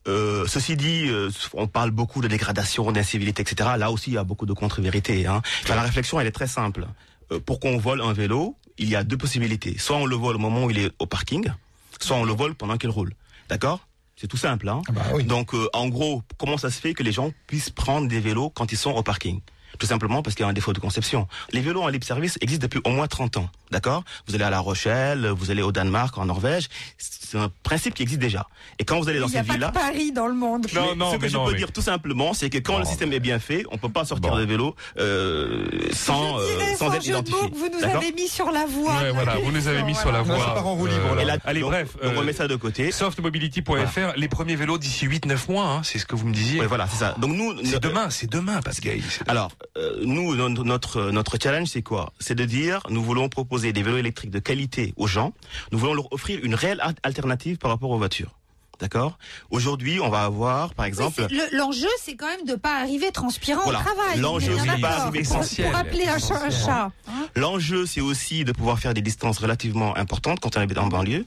Euh, 0.07 0.45
ceci 0.47 0.75
dit, 0.75 1.07
euh, 1.07 1.29
on 1.53 1.67
parle 1.67 1.91
beaucoup 1.91 2.21
de 2.21 2.27
dégradation, 2.27 2.91
d'incivilité, 2.91 3.41
etc. 3.41 3.71
Là 3.77 3.89
aussi, 3.89 4.11
il 4.11 4.13
y 4.13 4.17
a 4.17 4.23
beaucoup 4.23 4.45
de 4.45 4.53
contre-vérités. 4.53 5.25
Hein. 5.25 5.41
Enfin, 5.63 5.75
la 5.75 5.81
réflexion, 5.83 6.19
elle 6.19 6.27
est 6.27 6.31
très 6.31 6.47
simple. 6.47 6.85
Euh, 7.31 7.39
pour 7.39 7.59
qu'on 7.59 7.77
vole 7.77 8.01
un 8.01 8.13
vélo, 8.13 8.57
il 8.77 8.89
y 8.89 8.95
a 8.95 9.03
deux 9.03 9.17
possibilités. 9.17 9.77
Soit 9.77 9.97
on 9.97 10.05
le 10.05 10.15
vole 10.15 10.35
au 10.35 10.39
moment 10.39 10.65
où 10.65 10.71
il 10.71 10.79
est 10.79 10.91
au 10.99 11.05
parking, 11.05 11.51
soit 11.99 12.17
on 12.17 12.23
le 12.23 12.33
vole 12.33 12.55
pendant 12.55 12.77
qu'il 12.77 12.89
roule. 12.89 13.13
D'accord? 13.49 13.87
C'est 14.15 14.27
tout 14.27 14.37
simple. 14.37 14.69
Hein? 14.69 14.81
Bah 14.91 15.01
oui. 15.13 15.23
Donc, 15.23 15.53
euh, 15.53 15.67
en 15.73 15.87
gros, 15.87 16.23
comment 16.37 16.57
ça 16.57 16.69
se 16.69 16.79
fait 16.79 16.93
que 16.93 17.03
les 17.03 17.11
gens 17.11 17.31
puissent 17.47 17.69
prendre 17.69 18.07
des 18.07 18.19
vélos 18.19 18.49
quand 18.51 18.71
ils 18.71 18.77
sont 18.77 18.91
au 18.91 19.03
parking? 19.03 19.41
Tout 19.79 19.85
simplement 19.87 20.21
parce 20.21 20.35
qu'il 20.35 20.43
y 20.43 20.45
a 20.45 20.49
un 20.49 20.53
défaut 20.53 20.73
de 20.73 20.79
conception. 20.79 21.27
Les 21.51 21.61
vélos 21.61 21.81
en 21.81 21.87
libre 21.87 22.05
service 22.05 22.37
existent 22.41 22.63
depuis 22.63 22.79
au 22.83 22.89
moins 22.91 23.07
30 23.07 23.37
ans. 23.37 23.49
D'accord? 23.71 24.03
Vous 24.27 24.35
allez 24.35 24.43
à 24.43 24.49
La 24.49 24.59
Rochelle, 24.59 25.27
vous 25.35 25.49
allez 25.51 25.61
au 25.63 25.71
Danemark, 25.71 26.17
en 26.17 26.25
Norvège. 26.25 26.67
C'est 26.97 27.37
un 27.39 27.51
principe 27.63 27.95
qui 27.95 28.03
existe 28.03 28.19
déjà. 28.21 28.45
Et 28.77 28.85
quand 28.85 28.99
vous 28.99 29.09
allez 29.09 29.19
dans 29.19 29.27
Il 29.27 29.31
n'y 29.31 29.37
a 29.37 29.41
ces 29.41 29.47
pas 29.47 29.53
villes-là, 29.53 29.69
de 29.69 29.73
Paris 29.73 30.11
dans 30.11 30.27
le 30.27 30.35
monde. 30.35 30.67
mais 30.71 31.11
ce 31.11 31.17
que 31.17 31.27
je 31.27 31.37
peux 31.37 31.55
dire 31.55 31.71
tout 31.71 31.81
simplement, 31.81 32.33
c'est 32.35 32.49
que 32.51 32.59
quand 32.59 32.77
le 32.77 32.85
système 32.85 33.11
est 33.13 33.19
bien 33.19 33.39
fait, 33.39 33.63
on 33.71 33.77
peut 33.79 33.89
pas 33.89 34.05
sortir 34.05 34.35
de 34.35 34.43
vélo 34.45 34.75
euh, 34.99 35.65
sans, 35.91 36.37
euh, 36.39 36.45
Dirais, 36.57 36.75
sans 36.75 36.87
sans 36.89 36.93
être 36.93 37.05
identifié. 37.07 37.49
que 37.49 37.55
vous 37.55 37.69
nous 37.75 37.83
avez 37.83 38.11
mis 38.11 38.27
sur 38.27 38.51
la 38.51 38.65
voie. 38.67 39.01
Ouais, 39.01 39.11
voilà, 39.11 39.37
vous 39.37 39.51
nous 39.51 39.67
avez 39.67 39.81
mis 39.83 39.95
sur 39.95 40.11
la 40.11 40.19
Non, 40.19 40.25
voie. 40.35 40.45
ça 40.45 40.51
part 40.51 40.67
en 40.67 40.75
roue 40.75 40.85
libre, 40.85 41.15
là. 41.15 41.21
Et 41.21 41.25
là, 41.25 41.37
Allez, 41.45 41.61
donc- 41.61 41.71
bref. 41.71 41.93
donc 42.01 42.13
euh, 42.13 42.19
on 42.19 42.23
met 42.23 42.33
ça 42.33 42.47
de 42.47 42.55
côté. 42.55 42.91
Softmobility.fr, 42.91 44.13
les 44.17 44.27
premiers 44.27 44.55
vélos 44.55 44.77
d'ici 44.77 45.07
8-9 45.07 45.49
mois, 45.51 45.65
hein, 45.65 45.81
c'est 45.83 45.97
ce 45.97 46.05
que 46.05 46.15
vous 46.15 46.27
me 46.27 46.33
disiez. 46.33 46.59
Ouais, 46.59 46.67
voilà, 46.67 46.87
c'est 46.87 46.97
ça. 46.97 47.15
Donc 47.17 47.31
nous, 47.33 47.53
C'est 47.65 47.81
demain, 47.81 48.09
c'est 48.11 48.29
demain, 48.29 48.61
Pascal. 48.61 48.99
Alors, 49.27 49.51
euh, 49.72 49.72
nous, 50.03 50.35
no- 50.35 50.49
notre 50.49 51.09
notre 51.11 51.37
challenge, 51.41 51.67
c'est 51.69 51.81
quoi? 51.81 52.13
C'est 52.19 52.35
de 52.35 52.45
dire, 52.45 52.81
nous 52.89 53.01
voulons 53.03 53.27
proposer 53.29 53.73
des 53.73 53.81
vélos 53.83 53.97
électriques 53.97 54.31
de 54.31 54.39
qualité 54.39 54.93
aux 54.97 55.07
gens. 55.07 55.33
Nous 55.71 55.79
voulons 55.79 55.93
leur 55.95 56.11
offrir 56.13 56.39
une 56.43 56.55
réelle 56.55 56.79
al- 56.81 56.95
alternative 57.03 57.57
par 57.57 57.71
rapport 57.71 57.89
aux 57.89 57.97
voitures. 57.97 58.31
D'accord? 58.83 59.17
Aujourd'hui, 59.49 60.01
on 60.01 60.09
va 60.09 60.23
avoir, 60.25 60.73
par 60.73 60.83
Oui, 60.83 60.89
exemple, 60.89 61.25
le- 61.31 61.57
L'enjeu, 61.57 61.87
c'est 62.01 62.15
quand 62.17 62.27
même 62.27 62.45
de 62.45 62.55
pas 62.55 62.81
arriver 62.81 63.11
transpirant 63.13 63.61
Voilà. 63.63 63.79
au 63.79 63.81
travail. 63.83 64.19
L'enjeu, 64.19 64.57
On 64.59 64.59
c'est 64.65 64.81
pas 64.81 64.89
arriver 64.89 65.23
Pour- 65.23 65.37
essentiel. 65.37 65.69
Pour 65.71 65.79
appeler 65.79 66.05
un 66.05 66.19
chat 66.19 66.41
un 66.43 66.49
chat. 66.49 66.91
hein. 67.07 67.27
L'enjeu, 67.37 67.85
c'est 67.85 68.01
aussi 68.01 68.43
de 68.43 68.51
pouvoir 68.51 68.79
faire 68.79 68.93
des 68.93 69.01
distances 69.01 69.37
relativement 69.37 69.95
importantes 69.95 70.41
quand 70.41 70.57
on 70.57 70.59
habite 70.59 70.77
en 70.77 70.87
banlieue. 70.87 71.25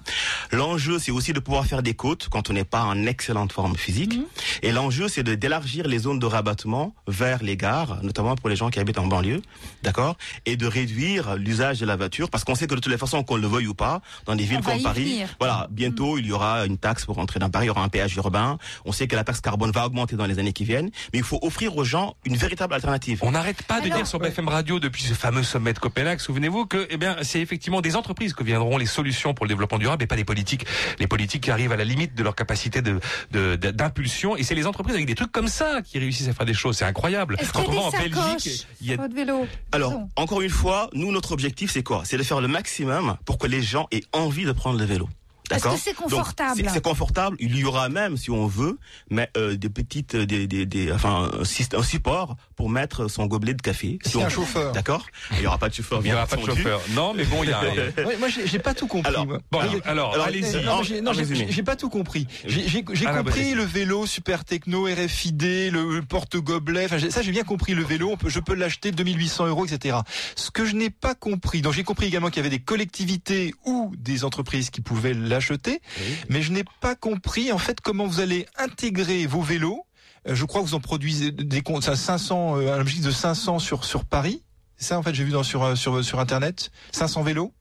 L'enjeu, 0.52 0.98
c'est 0.98 1.12
aussi 1.12 1.32
de 1.32 1.40
pouvoir 1.40 1.64
faire 1.64 1.82
des 1.82 1.94
côtes 1.94 2.28
quand 2.30 2.50
on 2.50 2.52
n'est 2.52 2.64
pas 2.64 2.82
en 2.82 3.06
excellente 3.06 3.52
forme 3.52 3.74
physique. 3.74 4.20
Et 4.62 4.70
l'enjeu, 4.70 5.08
c'est 5.08 5.22
de 5.22 5.34
d'élargir 5.34 5.88
les 5.88 6.00
zones 6.00 6.18
de 6.18 6.26
rabattement 6.26 6.94
vers 7.08 7.42
les 7.42 7.56
gares, 7.56 8.02
notamment 8.02 8.34
pour 8.36 8.50
les 8.50 8.56
gens 8.56 8.68
qui 8.68 8.80
habitent 8.80 8.98
en 8.98 9.06
banlieue, 9.06 9.40
d'accord, 9.82 10.18
et 10.44 10.56
de 10.58 10.66
réduire 10.66 11.36
l'usage 11.36 11.80
de 11.80 11.86
la 11.86 11.96
voiture, 11.96 12.28
parce 12.28 12.44
qu'on 12.44 12.54
sait 12.54 12.66
que 12.66 12.74
de 12.74 12.80
toutes 12.80 12.92
les 12.92 12.98
façons, 12.98 13.22
qu'on 13.22 13.36
le 13.36 13.46
veuille 13.46 13.66
ou 13.66 13.74
pas, 13.74 14.02
dans 14.26 14.36
des 14.36 14.44
villes 14.44 14.60
va 14.60 14.72
comme 14.72 14.82
Paris, 14.82 15.04
venir. 15.04 15.28
voilà, 15.38 15.68
bientôt 15.70 16.18
il 16.18 16.26
y 16.26 16.32
aura 16.32 16.66
une 16.66 16.76
taxe 16.76 17.04
pour 17.06 17.18
entrer 17.18 17.40
dans 17.40 17.45
Paris, 17.50 17.66
il 17.66 17.68
y 17.68 17.70
aura 17.70 17.82
un 17.82 17.88
péage 17.88 18.14
urbain. 18.16 18.59
On 18.85 18.92
sait 18.92 19.06
que 19.06 19.16
la 19.16 19.24
taxe 19.24 19.40
carbone 19.40 19.70
va 19.70 19.87
augmenter 19.87 20.16
dans 20.16 20.26
les 20.26 20.38
années 20.38 20.52
qui 20.52 20.64
viennent, 20.64 20.90
mais 21.12 21.18
il 21.20 21.24
faut 21.24 21.38
offrir 21.42 21.76
aux 21.76 21.85
gens 21.85 22.14
une 22.24 22.37
véritable 22.37 22.74
alternative. 22.74 23.20
On 23.22 23.30
n'arrête 23.32 23.62
pas 23.62 23.80
de 23.80 23.87
Alors- 23.87 23.98
dire 23.98 24.06
sur 24.06 24.18
BFM 24.18 24.48
Radio 24.48 24.78
depuis 24.80 25.02
ce 25.02 25.14
fameux 25.14 25.42
sommet 25.42 25.72
de 25.72 25.78
Copenhague, 25.78 26.18
souvenez-vous 26.20 26.66
que 26.66 26.87
eh 26.90 26.96
bien 26.96 27.16
c'est 27.22 27.40
effectivement 27.40 27.80
des 27.80 27.96
entreprises 27.96 28.32
que 28.35 28.44
viendront 28.44 28.76
les 28.78 28.87
solutions 28.87 29.35
pour 29.35 29.44
le 29.46 29.48
développement 29.50 29.78
durable 29.78 30.02
et 30.04 30.06
pas 30.06 30.16
les 30.16 30.24
politiques. 30.24 30.66
Les 30.98 31.06
politiques 31.06 31.42
qui 31.44 31.50
arrivent 31.50 31.72
à 31.72 31.76
la 31.76 31.85
limite 31.85 32.14
de 32.14 32.22
leur 32.22 32.35
capacité 32.35 32.82
de 32.82 32.98
de- 33.32 33.56
de- 33.56 33.70
d'impulsion 33.70 34.37
et 34.37 34.42
c'est 34.42 34.54
les 34.54 34.66
entreprises 34.66 34.94
avec 34.94 35.06
des 35.06 35.14
trucs 35.14 35.32
comme 35.32 35.48
ça 35.48 35.82
qui 35.82 35.98
réussissent 35.98 36.28
à 36.28 36.32
faire 36.32 36.46
des 36.46 36.54
choses. 36.54 36.76
C'est 36.78 36.85
incroyable. 36.85 37.37
Est-ce 37.38 37.52
Quand 37.52 37.64
on 37.68 37.72
va 37.72 37.80
en 37.80 37.90
des 37.90 38.09
Belgique, 38.09 38.66
il 38.80 38.87
y 38.88 38.92
a 38.92 38.96
Votre 38.96 39.14
vélo? 39.14 39.46
Alors, 39.72 39.94
encore 40.16 40.40
une 40.42 40.50
fois, 40.50 40.88
nous, 40.92 41.11
notre 41.12 41.32
objectif, 41.32 41.70
c'est 41.70 41.82
quoi? 41.82 42.02
C'est 42.04 42.16
de 42.16 42.22
faire 42.22 42.40
le 42.40 42.48
maximum 42.48 43.16
pour 43.24 43.38
que 43.38 43.46
les 43.46 43.62
gens 43.62 43.87
aient 43.92 44.02
envie 44.12 44.44
de 44.44 44.52
prendre 44.52 44.78
le 44.78 44.85
vélo. 44.85 45.09
Est-ce 45.50 45.61
D'accord 45.61 45.74
que 45.74 45.80
c'est 45.80 45.94
confortable 45.94 46.68
c'est- 46.72 46.80
confortable. 46.82 47.37
Il 47.40 47.56
y 47.56 47.64
aura 47.64 47.88
même, 47.88 48.16
si 48.16 48.30
on 48.30 48.46
veut, 48.46 48.78
mais 49.11 49.30
euh, 49.37 49.56
des 49.56 49.68
petites, 49.68 50.14
euh, 50.16 50.26
des, 50.26 50.46
des, 50.46 50.66
des, 50.66 50.90
enfin, 50.92 51.30
un, 51.40 51.82
support 51.82 52.37
pour 52.56 52.68
mettre 52.68 53.09
son 53.09 53.26
gobelet 53.26 53.54
de 53.54 53.62
café. 53.62 53.98
Y 54.14 54.22
a 54.22 54.26
un 54.26 54.28
chauffeur 54.28 54.72
D'accord. 54.72 55.06
Il 55.32 55.40
y 55.42 55.46
aura 55.46 55.59
pas 55.59 55.68
de 55.68 55.74
chauffeur. 55.74 55.98
il 56.00 56.02
n'y 56.04 56.09
bien 56.11 56.16
aura 56.16 56.26
pas 56.26 56.37
de 56.37 56.44
chauffeur. 56.44 56.80
Non, 56.90 57.14
mais 57.14 57.24
bon, 57.24 57.42
il 57.44 57.50
y 57.50 57.52
a. 57.52 57.61
Ouais, 58.06 58.16
moi, 58.18 58.28
j'ai 58.28 58.59
pas 58.59 58.74
tout 58.74 58.87
compris. 58.87 59.09
Alors. 59.09 59.26
Bon, 59.26 59.38
Ah, 59.52 59.66
alors, 59.85 60.14
alors, 60.14 60.26
allez-y. 60.26 60.56
Euh, 60.56 61.00
non, 61.00 61.12
j'ai- 61.12 61.62
pas 61.62 61.76
tout 61.76 61.88
compris. 61.88 62.26
J'ai 62.46 62.85
Ah, 63.06 63.18
compris 63.18 63.54
le 63.54 63.62
vélo 63.64 64.06
super 64.06 64.44
techno, 64.44 64.85
RFID, 64.85 65.42
le, 65.72 65.94
le 65.96 66.02
porte-gobelet. 66.02 66.87
Enfin, 66.87 66.98
ça, 67.11 67.22
j'ai 67.22 67.32
bien 67.32 67.42
compris 67.44 67.74
le 67.74 67.82
vélo. 67.85 68.16
Je 68.26 68.40
peux 68.40 68.54
l'acheter 68.54 68.90
2800 68.92 69.46
euros, 69.46 69.66
etc. 69.66 69.98
Ce 70.37 70.50
que 70.50 70.64
je 70.64 70.74
n'ai 70.74 70.90
pas 70.90 71.14
compris, 71.14 71.62
donc 71.62 71.72
j'ai 71.72 71.85
compris 71.85 72.06
également 72.06 72.28
qu'il 72.28 72.38
y 72.42 72.46
avait 72.46 72.56
des 72.56 72.62
collectivités 72.62 73.54
ou 73.64 73.92
des 73.98 74.24
entreprises 74.24 74.70
qui 74.70 74.80
pouvaient 74.80 75.14
l'acheter, 75.14 75.36
mais 76.29 76.42
je 76.42 76.53
n'ai 76.53 76.64
pas 76.81 76.94
compris 76.94 77.53
en 77.53 77.59
fait 77.59 77.81
comment 77.81 78.07
vous 78.07 78.20
allez 78.20 78.46
intégrer 78.59 79.27
vos 79.27 79.42
vélos. 79.42 79.85
Euh, 80.29 80.35
Je 80.35 80.44
crois 80.44 80.61
que 80.62 80.66
vous 80.66 80.75
en 80.75 80.81
produisez 80.81 81.31
des 81.33 81.62
comptes, 81.62 81.85
ça, 81.85 81.96
500, 81.96 82.57
euh, 82.59 82.75
un 82.77 82.81
objectif 82.81 83.05
de 83.05 83.11
500 83.11 83.59
sur 83.59 83.85
sur 83.85 84.05
Paris. 84.05 84.42
C'est 84.77 84.88
ça 84.88 84.99
en 84.99 85.03
fait, 85.03 85.14
j'ai 85.14 85.25
vu 85.25 85.31
dans 85.31 85.42
sur 85.42 85.62
euh, 85.64 85.75
sur 85.77 86.05
sur 86.05 86.20
internet, 86.20 86.70
500 86.92 87.22
vélos. 87.22 87.53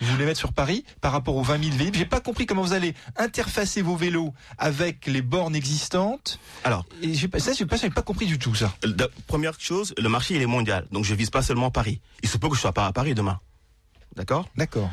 Vous 0.00 0.06
voulez 0.12 0.26
mettre 0.26 0.38
sur 0.38 0.52
Paris 0.52 0.84
par 1.00 1.10
rapport 1.10 1.34
aux 1.34 1.42
20 1.42 1.60
000 1.64 1.76
véhicules. 1.76 1.98
J'ai 1.98 2.06
pas 2.06 2.20
compris 2.20 2.46
comment 2.46 2.62
vous 2.62 2.72
allez 2.72 2.94
interfacer 3.16 3.82
vos 3.82 3.96
vélos 3.96 4.32
avec 4.56 5.06
les 5.06 5.22
bornes 5.22 5.56
existantes. 5.56 6.38
Alors, 6.62 6.84
Et 7.02 7.14
j'ai 7.14 7.26
pas, 7.26 7.40
ça, 7.40 7.52
j'ai 7.52 7.66
pas, 7.66 7.74
j'ai 7.74 7.90
pas 7.90 8.02
compris 8.02 8.26
du 8.26 8.38
tout 8.38 8.54
ça. 8.54 8.72
la 8.84 9.08
première 9.26 9.58
chose, 9.58 9.94
le 9.98 10.08
marché 10.08 10.36
il 10.36 10.42
est 10.42 10.46
mondial, 10.46 10.86
donc 10.92 11.04
je 11.04 11.14
vise 11.14 11.30
pas 11.30 11.42
seulement 11.42 11.72
Paris. 11.72 12.00
Il 12.22 12.28
se 12.28 12.38
peut 12.38 12.48
que 12.48 12.54
je 12.54 12.60
sois 12.60 12.72
pas 12.72 12.86
à 12.86 12.92
Paris 12.92 13.14
demain. 13.16 13.40
D'accord? 14.14 14.48
D'accord. 14.56 14.88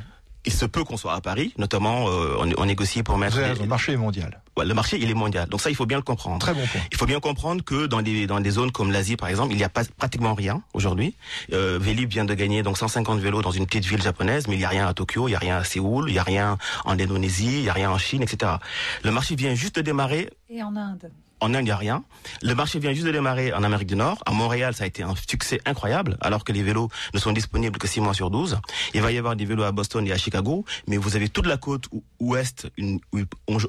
Il 0.45 0.53
se 0.53 0.65
peut 0.65 0.83
qu'on 0.83 0.97
soit 0.97 1.13
à 1.13 1.21
Paris, 1.21 1.53
notamment 1.57 2.07
euh, 2.09 2.35
on, 2.39 2.49
on 2.57 2.65
négocie 2.65 3.03
pour 3.03 3.17
mettre. 3.17 3.37
Le 3.39 3.65
marché 3.65 3.93
est 3.93 3.97
mondial. 3.97 4.41
Ouais, 4.57 4.65
le 4.65 4.73
marché 4.73 4.97
il 5.01 5.09
est 5.09 5.13
mondial, 5.15 5.49
donc 5.49 5.59
ça 5.59 5.69
il 5.69 5.75
faut 5.75 5.85
bien 5.85 5.97
le 5.97 6.03
comprendre. 6.03 6.39
Très 6.39 6.53
bon 6.53 6.65
point. 6.65 6.81
Il 6.91 6.97
faut 6.97 7.05
bien 7.05 7.19
comprendre 7.19 7.61
que 7.63 7.87
dans 7.87 8.01
des 8.01 8.25
dans 8.25 8.39
des 8.39 8.51
zones 8.51 8.71
comme 8.71 8.91
l'Asie 8.91 9.17
par 9.17 9.27
exemple, 9.27 9.51
il 9.53 9.57
n'y 9.57 9.63
a 9.65 9.69
pas 9.69 9.83
pratiquement 9.97 10.33
rien 10.33 10.61
aujourd'hui. 10.73 11.15
Euh, 11.51 11.77
Vélib 11.81 12.09
vient 12.09 12.23
de 12.23 12.33
gagner 12.33 12.63
donc 12.63 12.77
150 12.77 13.19
vélos 13.19 13.41
dans 13.41 13.51
une 13.51 13.65
petite 13.65 13.85
ville 13.85 14.01
japonaise, 14.01 14.47
mais 14.47 14.55
il 14.55 14.59
n'y 14.59 14.65
a 14.65 14.69
rien 14.69 14.87
à 14.87 14.93
Tokyo, 14.93 15.27
il 15.27 15.31
n'y 15.31 15.35
a 15.35 15.39
rien 15.39 15.57
à 15.57 15.63
Séoul, 15.65 16.05
il 16.09 16.13
n'y 16.13 16.19
a 16.19 16.23
rien 16.23 16.57
en 16.85 16.97
Indonésie, 16.97 17.57
il 17.57 17.61
n'y 17.63 17.69
a 17.69 17.73
rien 17.73 17.91
en 17.91 17.97
Chine, 17.97 18.21
etc. 18.21 18.53
Le 19.03 19.11
marché 19.11 19.35
vient 19.35 19.55
juste 19.55 19.75
de 19.75 19.81
démarrer. 19.81 20.29
Et 20.49 20.63
en 20.63 20.75
Inde. 20.75 21.11
En 21.41 21.53
Inde, 21.53 21.61
il 21.61 21.65
n'y 21.65 21.71
a 21.71 21.77
rien. 21.77 22.03
Le 22.41 22.53
marché 22.55 22.79
vient 22.79 22.93
juste 22.93 23.05
de 23.05 23.11
démarrer 23.11 23.53
en 23.53 23.61
Amérique 23.63 23.87
du 23.89 23.95
Nord. 23.95 24.23
À 24.25 24.31
Montréal, 24.31 24.73
ça 24.73 24.85
a 24.85 24.87
été 24.87 25.03
un 25.03 25.13
succès 25.15 25.59
incroyable, 25.65 26.17
alors 26.21 26.43
que 26.43 26.51
les 26.53 26.63
vélos 26.63 26.89
ne 27.13 27.19
sont 27.19 27.33
disponibles 27.33 27.77
que 27.77 27.87
6 27.87 27.99
mois 28.01 28.13
sur 28.13 28.31
12. 28.31 28.57
Il 28.93 29.01
va 29.01 29.11
y 29.11 29.17
avoir 29.17 29.35
des 29.35 29.45
vélos 29.45 29.63
à 29.63 29.71
Boston 29.71 30.07
et 30.07 30.11
à 30.11 30.17
Chicago, 30.17 30.63
mais 30.87 30.97
vous 30.97 31.15
avez 31.15 31.27
toute 31.29 31.45
la 31.45 31.57
côte 31.57 31.85
ou- 31.91 32.03
ouest, 32.19 32.67
où 32.79 33.19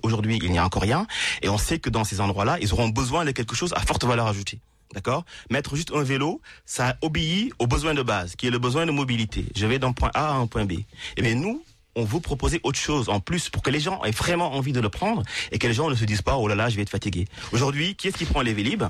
aujourd'hui, 0.02 0.38
il 0.42 0.52
n'y 0.52 0.58
a 0.58 0.64
encore 0.64 0.82
rien. 0.82 1.06
Et 1.42 1.48
on 1.48 1.58
sait 1.58 1.78
que 1.78 1.90
dans 1.90 2.04
ces 2.04 2.20
endroits-là, 2.20 2.58
ils 2.60 2.72
auront 2.72 2.88
besoin 2.88 3.24
de 3.24 3.32
quelque 3.32 3.56
chose 3.56 3.72
à 3.76 3.80
forte 3.80 4.04
valeur 4.04 4.26
ajoutée. 4.28 4.60
D'accord? 4.94 5.24
Mettre 5.50 5.74
juste 5.74 5.90
un 5.94 6.04
vélo, 6.04 6.40
ça 6.64 6.96
obéit 7.02 7.52
au 7.58 7.66
besoin 7.66 7.92
de 7.94 8.02
base, 8.02 8.36
qui 8.36 8.46
est 8.46 8.50
le 8.50 8.60
besoin 8.60 8.86
de 8.86 8.92
mobilité. 8.92 9.44
Je 9.56 9.66
vais 9.66 9.80
d'un 9.80 9.92
point 9.92 10.10
A 10.14 10.28
à 10.28 10.32
un 10.34 10.46
point 10.46 10.64
B. 10.64 10.74
Eh 11.16 11.22
bien, 11.22 11.34
nous, 11.34 11.62
on 11.96 12.04
veut 12.04 12.20
proposer 12.20 12.60
autre 12.62 12.78
chose 12.78 13.08
en 13.08 13.20
plus 13.20 13.48
pour 13.48 13.62
que 13.62 13.70
les 13.70 13.80
gens 13.80 14.04
aient 14.04 14.10
vraiment 14.12 14.54
envie 14.54 14.72
de 14.72 14.80
le 14.80 14.88
prendre 14.88 15.22
et 15.50 15.58
que 15.58 15.66
les 15.66 15.74
gens 15.74 15.90
ne 15.90 15.94
se 15.94 16.04
disent 16.04 16.22
pas 16.22 16.36
oh 16.36 16.46
là 16.46 16.54
là 16.54 16.68
je 16.68 16.76
vais 16.76 16.82
être 16.82 16.90
fatigué. 16.90 17.26
Aujourd'hui, 17.52 17.96
qui 17.96 18.08
est-ce 18.08 18.18
qui 18.18 18.26
prend 18.26 18.42
les 18.42 18.54
Vélib? 18.54 18.84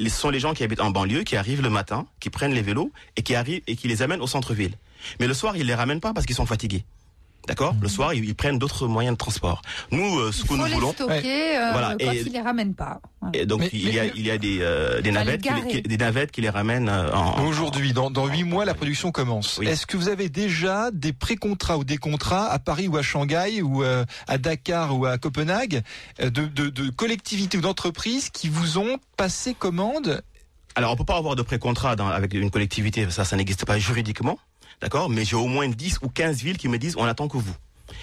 Ce 0.00 0.08
sont 0.08 0.30
les 0.30 0.40
gens 0.40 0.54
qui 0.54 0.62
habitent 0.62 0.80
en 0.80 0.90
banlieue, 0.90 1.24
qui 1.24 1.36
arrivent 1.36 1.62
le 1.62 1.70
matin, 1.70 2.06
qui 2.20 2.30
prennent 2.30 2.54
les 2.54 2.62
vélos 2.62 2.92
et 3.16 3.22
qui 3.22 3.34
arrivent 3.34 3.62
et 3.66 3.76
qui 3.76 3.88
les 3.88 4.02
amènent 4.02 4.22
au 4.22 4.26
centre-ville. 4.26 4.74
Mais 5.20 5.26
le 5.26 5.34
soir, 5.34 5.56
ils 5.56 5.66
les 5.66 5.74
ramènent 5.74 6.00
pas 6.00 6.14
parce 6.14 6.26
qu'ils 6.26 6.36
sont 6.36 6.46
fatigués. 6.46 6.84
D'accord 7.46 7.74
Le 7.80 7.88
soir, 7.88 8.14
ils, 8.14 8.24
ils 8.24 8.34
prennent 8.34 8.58
d'autres 8.58 8.86
moyens 8.88 9.14
de 9.14 9.18
transport. 9.18 9.60
Nous, 9.90 10.18
euh, 10.18 10.32
ce 10.32 10.42
Il 10.42 10.48
que 10.48 10.54
nous 10.54 10.64
les 10.64 10.72
voulons, 10.74 10.92
stocker 10.92 11.56
euh, 11.58 11.72
Voilà, 11.72 11.96
quand 12.00 12.12
et- 12.12 12.22
ils 12.24 12.32
les 12.32 12.40
ramènent 12.40 12.74
pas. 12.74 13.00
Voilà. 13.20 13.38
et 13.38 13.44
donc 13.46 13.60
Mais- 13.60 13.70
il 13.72 13.92
y 13.94 13.98
a 14.00 14.04
mais- 14.04 14.12
il 14.16 14.26
y 14.26 14.30
a 14.30 14.38
des 14.38 14.58
euh, 14.62 15.02
des 15.02 15.10
navettes 15.10 15.44
les 15.44 15.62
qui, 15.70 15.82
qui- 15.82 15.88
des 15.88 15.96
navettes 15.98 16.30
qui 16.32 16.40
les 16.40 16.48
ramènent 16.48 16.88
euh, 16.88 17.12
en 17.12 17.44
Aujourd'hui, 17.46 17.92
dans, 17.92 18.10
dans 18.10 18.26
8 18.26 18.44
mois, 18.44 18.64
la 18.64 18.72
production 18.74 19.12
commence. 19.12 19.58
Oui. 19.58 19.66
Est-ce 19.66 19.86
que 19.86 19.96
vous 19.98 20.08
avez 20.08 20.28
déjà 20.30 20.90
des 20.90 21.12
pré-contrats 21.12 21.76
ou 21.76 21.84
des 21.84 21.98
contrats 21.98 22.46
à 22.50 22.58
Paris 22.58 22.88
ou 22.88 22.96
à 22.96 23.02
Shanghai 23.02 23.60
ou 23.62 23.82
euh, 23.84 24.04
à 24.26 24.38
Dakar 24.38 24.96
ou 24.98 25.04
à 25.04 25.18
Copenhague 25.18 25.82
de, 26.20 26.28
de, 26.28 26.68
de 26.70 26.90
collectivités 26.90 27.58
ou 27.58 27.60
d'entreprises 27.60 28.30
qui 28.30 28.48
vous 28.48 28.78
ont 28.78 28.96
passé 29.18 29.52
commande? 29.54 30.22
Alors, 30.76 30.92
on 30.92 30.96
peut 30.96 31.04
pas 31.04 31.16
avoir 31.18 31.36
de 31.36 31.42
pré-contrat 31.42 31.94
dans- 31.94 32.08
avec 32.08 32.34
une 32.34 32.50
collectivité, 32.50 33.08
ça, 33.10 33.24
ça 33.24 33.36
n'existe 33.36 33.64
pas 33.64 33.78
juridiquement, 33.78 34.38
d'accord? 34.80 35.10
Mais 35.10 35.24
j'ai 35.24 35.36
au 35.36 35.46
moins 35.46 35.68
10 35.68 35.98
ou 36.02 36.08
15 36.08 36.42
villes 36.42 36.58
qui 36.58 36.68
me 36.68 36.78
disent, 36.78 36.96
on 36.96 37.04
attend 37.04 37.28
que 37.28 37.36
vous. 37.36 37.54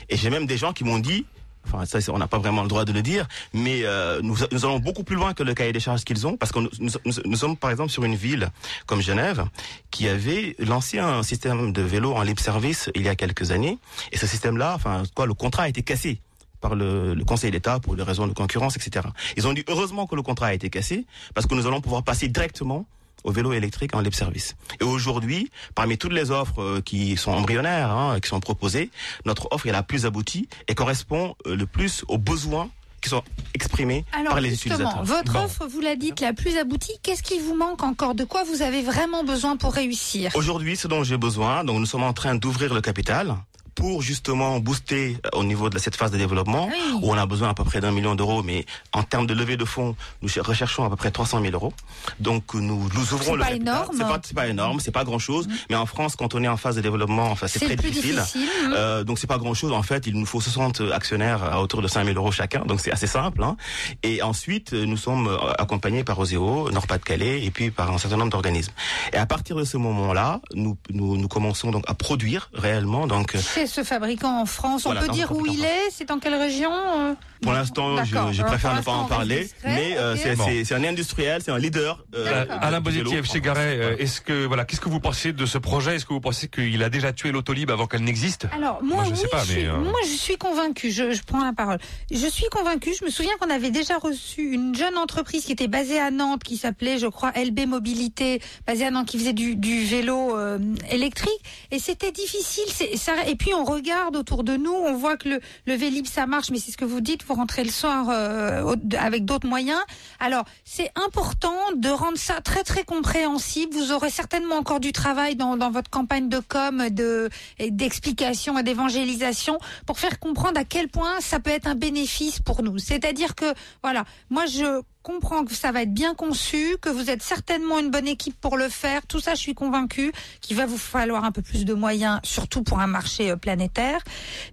Et 0.10 0.17
j'ai 0.17 0.29
même 0.29 0.45
des 0.45 0.57
gens 0.57 0.73
qui 0.73 0.84
m'ont 0.84 0.99
dit, 0.99 1.25
enfin, 1.65 1.86
ça, 1.86 1.99
on 2.12 2.17
n'a 2.17 2.27
pas 2.27 2.38
vraiment 2.38 2.63
le 2.63 2.67
droit 2.67 2.86
de 2.86 2.91
le 2.91 3.01
dire, 3.01 3.27
mais 3.53 3.81
euh, 3.84 4.21
nous, 4.21 4.43
allons 4.51 4.79
beaucoup 4.79 5.03
plus 5.03 5.15
loin 5.15 5.34
que 5.34 5.43
le 5.43 5.53
cahier 5.53 5.73
des 5.73 5.79
charges 5.79 6.03
qu'ils 6.03 6.25
ont, 6.27 6.38
parce 6.38 6.51
que 6.51 6.60
nous 6.79 7.38
sommes, 7.38 7.57
par 7.57 7.71
exemple, 7.71 7.91
sur 7.91 8.03
une 8.03 8.15
ville 8.15 8.49
comme 8.86 9.01
Genève, 9.01 9.45
qui 9.89 10.07
avait 10.07 10.55
lancé 10.60 10.99
un 10.99 11.23
système 11.23 11.71
de 11.71 11.81
vélo 11.81 12.13
en 12.13 12.23
libre 12.23 12.41
service 12.41 12.89
il 12.95 13.03
y 13.03 13.10
a 13.10 13.15
quelques 13.15 13.51
années, 13.51 13.77
et 14.12 14.17
ce 14.17 14.27
système-là, 14.27 14.73
enfin, 14.75 15.03
quoi, 15.15 15.25
le 15.25 15.34
contrat 15.34 15.63
a 15.63 15.69
été 15.69 15.84
cassé 15.84 16.19
par 16.60 16.75
le, 16.75 17.15
le 17.15 17.25
Conseil 17.25 17.49
d'État 17.49 17.79
pour 17.79 17.95
des 17.95 18.03
raisons 18.03 18.27
de 18.27 18.34
concurrence, 18.34 18.75
etc. 18.75 19.07
Ils 19.36 19.47
ont 19.47 19.53
dit 19.53 19.63
heureusement 19.67 20.05
que 20.05 20.15
le 20.15 20.21
contrat 20.21 20.47
a 20.47 20.53
été 20.53 20.69
cassé 20.69 21.05
parce 21.34 21.47
que 21.47 21.55
nous 21.55 21.65
allons 21.65 21.81
pouvoir 21.81 22.03
passer 22.03 22.27
directement 22.27 22.86
au 23.23 23.31
vélo 23.31 23.53
électrique 23.53 23.95
en 23.95 24.01
libre 24.01 24.15
service. 24.15 24.55
Et 24.79 24.84
aujourd'hui, 24.84 25.49
parmi 25.75 25.97
toutes 25.97 26.13
les 26.13 26.31
offres 26.31 26.62
euh, 26.62 26.81
qui 26.81 27.17
sont 27.17 27.31
embryonnaires, 27.31 27.91
hein, 27.91 28.19
qui 28.19 28.29
sont 28.29 28.39
proposées, 28.39 28.89
notre 29.25 29.47
offre 29.51 29.67
est 29.67 29.71
la 29.71 29.84
plus 29.84 30.05
aboutie 30.05 30.47
et 30.67 30.75
correspond 30.75 31.36
euh, 31.47 31.55
le 31.55 31.65
plus 31.65 32.03
aux 32.07 32.17
besoins 32.17 32.69
qui 33.01 33.10
sont 33.10 33.23
exprimés 33.55 34.05
Alors 34.13 34.34
par 34.34 34.41
les 34.41 34.53
utilisateurs. 34.53 35.03
votre 35.03 35.34
Bon. 35.34 35.43
offre, 35.43 35.67
vous 35.67 35.81
la 35.81 35.95
dites, 35.95 36.19
la 36.19 36.34
plus 36.34 36.57
aboutie. 36.57 36.93
Qu'est-ce 37.01 37.23
qui 37.23 37.39
vous 37.39 37.55
manque 37.55 37.84
encore? 37.84 38.13
De 38.13 38.23
quoi 38.23 38.43
vous 38.43 38.62
avez 38.62 38.84
vraiment 38.84 39.23
besoin 39.23 39.57
pour 39.57 39.73
réussir? 39.73 40.31
Aujourd'hui, 40.36 40.77
ce 40.77 40.88
dont 40.88 41.03
j'ai 41.03 41.17
besoin, 41.17 41.63
donc 41.63 41.79
nous 41.79 41.88
sommes 41.88 42.03
en 42.03 42.13
train 42.13 42.36
d'ouvrir 42.36 42.73
le 42.73 42.81
capital 42.81 43.36
pour 43.82 44.04
justement 44.04 44.60
booster 44.60 45.17
euh, 45.26 45.39
au 45.39 45.44
niveau 45.44 45.67
de 45.72 45.80
cette 45.80 45.96
phase 45.96 46.12
de 46.12 46.17
développement, 46.20 46.70
où 47.02 47.12
on 47.12 47.17
a 47.17 47.26
besoin 47.26 47.50
à 47.50 47.54
peu 47.56 47.63
près 47.63 47.82
d'un 47.82 47.91
million 47.91 48.13
d'euros, 48.13 48.44
mais 48.44 48.63
en 48.94 49.02
termes 49.02 49.26
de 49.26 49.34
levée 49.34 49.58
de 49.58 49.65
fonds, 49.65 49.96
nous 50.22 50.30
cher- 50.30 50.46
recherchons 50.46 50.86
à 50.86 50.89
peu 50.91 50.96
près 50.96 51.10
300 51.10 51.41
000 51.41 51.54
euros. 51.54 51.74
Donc 52.20 52.53
nous, 52.53 52.62
nous 52.93 53.14
ouvrons 53.14 53.24
C'est 53.24 53.32
le 53.34 53.38
pas 53.39 53.45
capital. 53.47 53.62
énorme. 53.74 53.95
C'est 53.97 54.03
pas, 54.03 54.20
c'est 54.24 54.34
pas 54.36 54.47
énorme, 54.47 54.80
c'est 54.80 54.91
pas 54.91 55.03
grand 55.03 55.18
chose, 55.18 55.47
mais 55.72 55.76
en 55.76 55.88
France, 55.88 56.16
quand 56.16 56.36
on 56.36 56.43
est 56.43 56.47
en 56.47 56.58
phase 56.58 56.76
de 56.76 56.82
développement, 56.82 57.32
enfin 57.32 57.47
c'est 57.47 57.58
C'est 57.58 57.66
très 57.66 57.76
difficile. 57.76 58.18
difficile, 58.18 58.41
mhm. 58.68 58.74
Euh, 58.76 59.03
donc 59.03 59.18
c'est 59.18 59.26
pas 59.28 59.39
grand 59.39 59.55
chose. 59.55 59.72
En 59.72 59.82
fait, 59.82 60.05
il 60.05 60.14
nous 60.16 60.28
faut 60.28 60.39
60 60.41 60.82
actionnaires 60.93 61.43
à 61.43 61.60
hauteur 61.62 61.82
de 61.82 61.88
5 61.88 62.05
000 62.05 62.16
euros 62.18 62.32
chacun, 62.32 62.60
donc 62.66 62.80
c'est 62.82 62.91
assez 62.91 63.08
simple. 63.08 63.41
Hein. 63.43 63.58
Et 64.03 64.22
ensuite, 64.22 64.74
euh, 64.74 64.86
nous 64.86 64.97
sommes 64.97 65.28
euh, 65.28 65.38
accompagnés 65.58 66.03
par 66.03 66.20
Oseo, 66.20 66.70
Nord-Pas-de-Calais, 66.70 67.43
et 67.43 67.49
puis 67.49 67.72
par 67.72 67.91
un 67.91 67.97
certain 67.97 68.18
nombre 68.18 68.30
d'organismes. 68.32 68.74
Et 69.12 69.18
à 69.18 69.26
partir 69.26 69.55
de 69.55 69.64
ce 69.64 69.78
moment-là, 69.78 70.39
nous, 70.53 70.78
nous, 70.91 71.18
nous 71.18 71.28
commençons 71.28 71.72
donc 71.72 71.84
à 71.88 71.95
produire 71.95 72.49
réellement. 72.53 73.08
Donc, 73.08 73.34
euh, 73.34 73.39
C'est 73.41 73.70
ce 73.72 73.84
fabricant 73.84 74.41
en 74.41 74.45
France. 74.45 74.84
Voilà, 74.84 75.01
On 75.03 75.07
peut 75.07 75.11
dire 75.13 75.32
où 75.32 75.45
il 75.45 75.63
est 75.63 75.89
C'est 75.91 76.05
dans 76.07 76.19
quelle 76.19 76.36
région 76.36 76.72
euh 76.72 77.13
pour 77.41 77.53
l'instant, 77.53 78.03
je, 78.03 78.43
préfère 78.43 78.76
ne 78.76 78.82
pas 78.82 78.91
en 78.91 79.05
parler, 79.05 79.49
mais 79.65 79.97
euh, 79.97 80.15
c'est 80.15 80.36
Bon. 80.36 80.45
un 80.76 80.84
industriel, 80.84 81.41
c'est 81.43 81.49
un 81.49 81.57
leader. 81.57 82.05
euh, 82.13 82.45
Alain 82.49 82.80
F. 82.84 83.32
chez 83.32 83.41
Garet, 83.41 83.95
est-ce 83.97 84.22
que 84.22 84.45
voilà, 84.45 84.63
qu'est-ce 84.63 84.80
que 84.80 84.89
vous 84.89 84.99
pensez 84.99 85.34
de 85.34 85.45
ce 85.47 85.57
projet? 85.57 85.95
Est-ce 85.95 86.05
que 86.05 86.13
vous 86.13 86.19
pensez 86.22 86.49
qu'il 86.49 86.84
a 86.84 86.89
déjà 86.89 87.13
tué 87.13 87.32
l'autolib 87.32 87.72
avant 87.72 87.88
qu'elle 87.88 88.03
n'existe? 88.03 88.45
Alors 88.55 88.84
moi, 88.84 89.05
je 89.05 89.09
oui, 89.11 89.17
sais 89.17 89.28
pas, 89.28 89.43
je 89.43 89.53
mais 89.53 89.59
suis, 89.61 89.67
euh, 89.67 89.78
moi 89.78 89.99
je 90.05 90.15
suis 90.15 90.38
convaincue. 90.38 90.91
Je, 90.91 91.13
je 91.13 91.24
prends 91.24 91.43
la 91.43 91.51
parole. 91.53 91.80
Je 92.11 92.28
suis 92.28 92.45
convaincue. 92.51 92.91
Je 92.99 93.05
me 93.05 93.09
souviens 93.09 93.34
qu'on 93.39 93.49
avait 93.49 93.72
déjà 93.72 93.97
reçu 93.97 94.51
une 94.53 94.76
jeune 94.76 94.95
entreprise 94.97 95.43
qui 95.45 95.51
était 95.51 95.67
basée 95.67 95.99
à 95.99 96.11
Nantes, 96.11 96.43
qui 96.43 96.57
s'appelait, 96.57 96.99
je 96.99 97.07
crois, 97.07 97.32
LB 97.36 97.65
Mobilité, 97.67 98.39
basée 98.67 98.86
à 98.86 98.91
Nantes, 98.91 99.07
qui 99.07 99.17
faisait 99.17 99.34
du, 99.34 99.55
du 99.55 99.84
vélo 99.84 100.38
euh, 100.38 100.59
électrique. 100.91 101.32
Et 101.72 101.80
c'était 101.80 102.11
difficile. 102.11 102.65
Ça, 102.97 103.13
et 103.28 103.36
puis 103.36 103.51
on 103.54 103.64
regarde 103.64 104.16
autour 104.16 104.43
de 104.43 104.56
nous, 104.58 104.74
on 104.74 104.93
voit 104.93 105.18
que 105.18 105.30
le, 105.30 105.41
le 105.66 105.74
Vélib 105.74 106.06
ça 106.06 106.26
marche, 106.26 106.49
mais 106.52 106.60
c'est 106.60 106.72
ce 106.72 106.78
que 106.78 106.86
vous 106.86 107.02
dites. 107.02 107.24
Vous 107.26 107.34
rentrez 107.34 107.64
le 107.64 107.70
soir 107.70 108.08
euh, 108.10 108.76
avec 108.97 109.26
d'autres 109.26 109.47
moyens. 109.47 109.82
Alors 110.20 110.45
c'est 110.66 110.91
important 110.95 111.56
de 111.76 111.89
rendre 111.89 112.18
ça 112.18 112.41
très 112.41 112.64
très 112.64 112.84
compréhensible. 112.84 113.74
Vous 113.76 113.91
aurez 113.91 114.10
certainement 114.10 114.56
encore 114.56 114.80
du 114.80 114.91
travail 114.91 115.36
dans, 115.36 115.58
dans 115.58 115.72
votre 115.72 115.89
campagne 115.89 116.30
de 116.30 116.39
com, 116.39 116.89
de 116.89 117.30
d'explication 117.70 118.58
et 118.58 118.64
d'évangélisation 118.64 119.60
pour 119.86 119.99
faire 119.99 120.20
comprendre 120.20 120.60
à 120.60 120.64
quel 120.64 120.88
point 120.88 121.20
ça 121.20 121.39
peut 121.39 121.52
être 121.52 121.68
un 121.68 121.76
bénéfice 121.76 122.39
pour 122.39 122.64
nous. 122.64 122.78
C'est-à-dire 122.78 123.36
que 123.36 123.54
voilà, 123.84 124.06
moi 124.30 124.45
je 124.45 124.82
comprends 125.02 125.43
que 125.45 125.54
ça 125.54 125.72
va 125.72 125.82
être 125.84 125.93
bien 125.93 126.14
conçu, 126.14 126.78
que 126.82 126.89
vous 126.89 127.10
êtes 127.10 127.22
certainement 127.24 127.80
une 127.80 127.89
bonne 127.89 128.08
équipe 128.08 128.36
pour 128.39 128.58
le 128.58 128.70
faire. 128.70 129.06
Tout 129.08 129.20
ça, 129.20 129.36
je 129.36 129.39
suis 129.39 129.54
convaincue 129.54 130.12
qu'il 130.41 130.56
va 130.58 130.66
vous 130.66 130.78
falloir 130.78 131.24
un 131.26 131.32
peu 131.32 131.41
plus 131.41 131.66
de 131.66 131.74
moyens, 131.74 132.20
surtout 132.24 132.64
pour 132.64 132.80
un 132.80 132.88
marché 132.88 133.32
euh, 133.32 133.36
planétaire. 133.36 133.99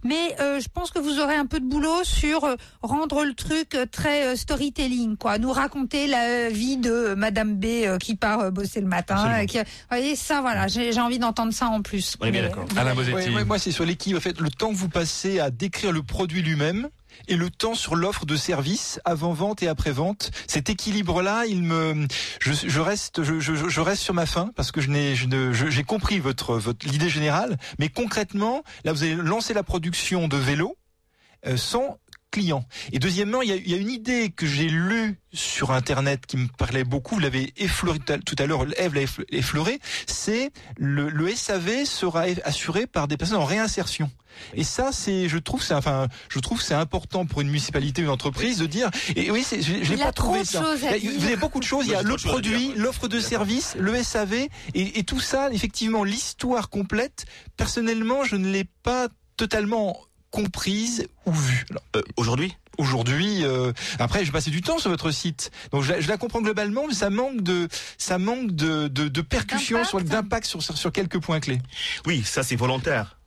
Mais 0.04 0.36
euh, 0.40 0.60
je 0.60 0.68
pense 0.72 0.90
que 0.90 0.98
vous 0.98 1.20
aurez 1.20 1.34
un 1.36 1.46
peu 1.46 1.60
de 1.60 1.66
boulot 1.66 2.04
sur 2.04 2.44
euh, 2.44 2.56
rendre 2.82 3.24
le 3.24 3.34
truc 3.34 3.74
euh, 3.74 3.86
très 3.90 4.26
euh, 4.26 4.36
storytelling, 4.36 5.16
quoi. 5.16 5.38
Nous 5.38 5.52
raconter 5.52 6.06
la 6.06 6.48
vie 6.50 6.76
de 6.76 6.90
euh, 6.90 7.16
Madame 7.16 7.54
B 7.56 7.64
euh, 7.84 7.98
qui 7.98 8.14
part 8.16 8.40
euh, 8.40 8.50
bosser 8.50 8.80
le 8.80 8.86
matin. 8.86 9.16
Euh, 9.42 9.46
qui- 9.46 9.58
Vous 9.58 9.64
voyez, 9.90 10.16
ça, 10.16 10.40
voilà, 10.40 10.68
j'ai 10.68 10.92
j'ai 10.92 11.00
envie 11.00 11.18
d'entendre 11.18 11.52
ça 11.52 11.66
en 11.68 11.82
plus. 11.82 12.16
Mais- 12.30 12.38
Ouais, 13.14 13.22
ouais, 13.34 13.44
moi, 13.44 13.58
c'est 13.58 13.72
sur 13.72 13.84
l'équipe. 13.84 14.16
En 14.16 14.20
fait, 14.20 14.40
le 14.40 14.50
temps 14.50 14.70
que 14.70 14.76
vous 14.76 14.88
passez 14.88 15.40
à 15.40 15.50
décrire 15.50 15.92
le 15.92 16.02
produit 16.02 16.42
lui-même 16.42 16.88
et 17.26 17.36
le 17.36 17.50
temps 17.50 17.74
sur 17.74 17.96
l'offre 17.96 18.26
de 18.26 18.36
service 18.36 19.00
avant 19.04 19.32
vente 19.32 19.62
et 19.62 19.68
après 19.68 19.90
vente. 19.90 20.30
Cet 20.46 20.70
équilibre-là, 20.70 21.46
il 21.46 21.62
me, 21.62 22.06
je, 22.40 22.80
reste, 22.80 23.22
je, 23.22 23.80
reste 23.80 24.02
sur 24.02 24.14
ma 24.14 24.26
faim 24.26 24.50
parce 24.54 24.72
que 24.72 24.80
je 24.80 24.88
n'ai, 24.88 25.14
j'ai 25.14 25.84
compris 25.84 26.20
votre, 26.20 26.56
votre 26.56 26.86
l'idée 26.86 27.08
générale, 27.08 27.58
mais 27.78 27.88
concrètement, 27.88 28.62
là, 28.84 28.92
vous 28.92 29.02
avez 29.02 29.14
lancé 29.14 29.54
la 29.54 29.62
production 29.62 30.28
de 30.28 30.36
vélos 30.36 30.76
euh, 31.46 31.56
sans 31.56 31.98
clients. 32.30 32.64
Et 32.92 32.98
deuxièmement, 32.98 33.42
il 33.42 33.48
y 33.48 33.52
a, 33.52 33.56
il 33.56 33.68
y 33.70 33.74
a 33.74 33.78
une 33.78 33.90
idée 33.90 34.30
que 34.30 34.46
j'ai 34.46 34.68
lue 34.68 35.18
sur 35.32 35.70
Internet 35.70 36.26
qui 36.26 36.36
me 36.36 36.46
parlait 36.48 36.84
beaucoup, 36.84 37.14
vous 37.16 37.20
l'avez 37.20 37.52
effleuré 37.56 37.98
tout 37.98 38.36
à- 38.38 38.46
l'heure, 38.46 38.64
Eve 38.76 38.94
l'a 38.94 39.02
effle- 39.02 39.24
effleuré, 39.30 39.78
c'est 40.06 40.50
le, 40.76 41.08
le 41.08 41.34
SAV 41.34 41.84
sera 41.84 42.24
assuré 42.44 42.86
par 42.86 43.08
des 43.08 43.16
personnes 43.16 43.38
en 43.38 43.44
réinsertion. 43.44 44.10
Et 44.54 44.62
ça, 44.62 44.90
c'est, 44.92 45.28
je 45.28 45.38
trouve, 45.38 45.62
c'est, 45.62 45.74
enfin, 45.74 46.06
je 46.28 46.38
trouve, 46.38 46.60
c'est 46.62 46.74
important 46.74 47.26
pour 47.26 47.40
une 47.40 47.48
municipalité, 47.48 48.02
une 48.02 48.08
entreprise 48.10 48.58
de 48.58 48.66
dire. 48.66 48.90
Et 49.16 49.30
oui, 49.30 49.42
c'est, 49.44 49.60
je, 49.62 49.82
je 49.82 49.94
l'ai 49.94 49.96
pas 50.02 50.12
trop 50.12 50.26
trouvé 50.32 50.44
ça. 50.44 50.62
choses 50.62 50.84
à 50.84 50.96
Il 50.96 51.04
y 51.04 51.08
a- 51.08 51.18
Vous 51.18 51.24
avez 51.24 51.36
beaucoup 51.36 51.58
de 51.60 51.64
choses. 51.64 51.86
Il 51.86 51.92
y 51.92 51.94
a 51.94 52.02
le 52.02 52.14
produit, 52.16 52.72
l'offre 52.76 53.08
de 53.08 53.20
service, 53.20 53.74
le 53.78 54.00
SAV 54.02 54.34
et, 54.34 54.48
et 54.98 55.02
tout 55.02 55.18
ça. 55.20 55.50
Effectivement, 55.52 56.04
l'histoire 56.04 56.68
complète. 56.70 57.24
Personnellement, 57.56 58.22
je 58.24 58.36
ne 58.36 58.48
l'ai 58.50 58.64
pas 58.82 59.08
totalement 59.36 59.98
comprise 60.42 61.06
ou 61.26 61.32
vue. 61.32 61.64
Euh, 61.96 62.02
Aujourd'hui 62.16 62.56
Aujourd'hui, 62.78 63.44
euh, 63.44 63.72
après, 63.98 64.24
j'ai 64.24 64.30
passé 64.30 64.52
du 64.52 64.60
temps 64.62 64.78
sur 64.78 64.88
votre 64.88 65.10
site, 65.10 65.50
donc 65.72 65.82
je, 65.82 65.90
la- 65.94 66.00
je 66.00 66.06
la 66.08 66.16
comprends 66.16 66.40
globalement, 66.40 66.84
mais 66.86 66.94
ça 66.94 67.10
manque 67.10 67.42
de, 67.42 67.66
ça 67.98 68.18
manque 68.18 68.52
de, 68.52 68.86
de, 68.86 69.08
de 69.08 69.20
percussion 69.20 69.78
sur 69.84 70.00
d'impact 70.00 70.46
sur, 70.46 70.62
sur 70.62 70.78
sur 70.78 70.92
quelques 70.92 71.18
points 71.20 71.40
clés. 71.40 71.60
Oui, 72.06 72.22
ça 72.22 72.44
c'est 72.44 72.54
volontaire 72.54 73.17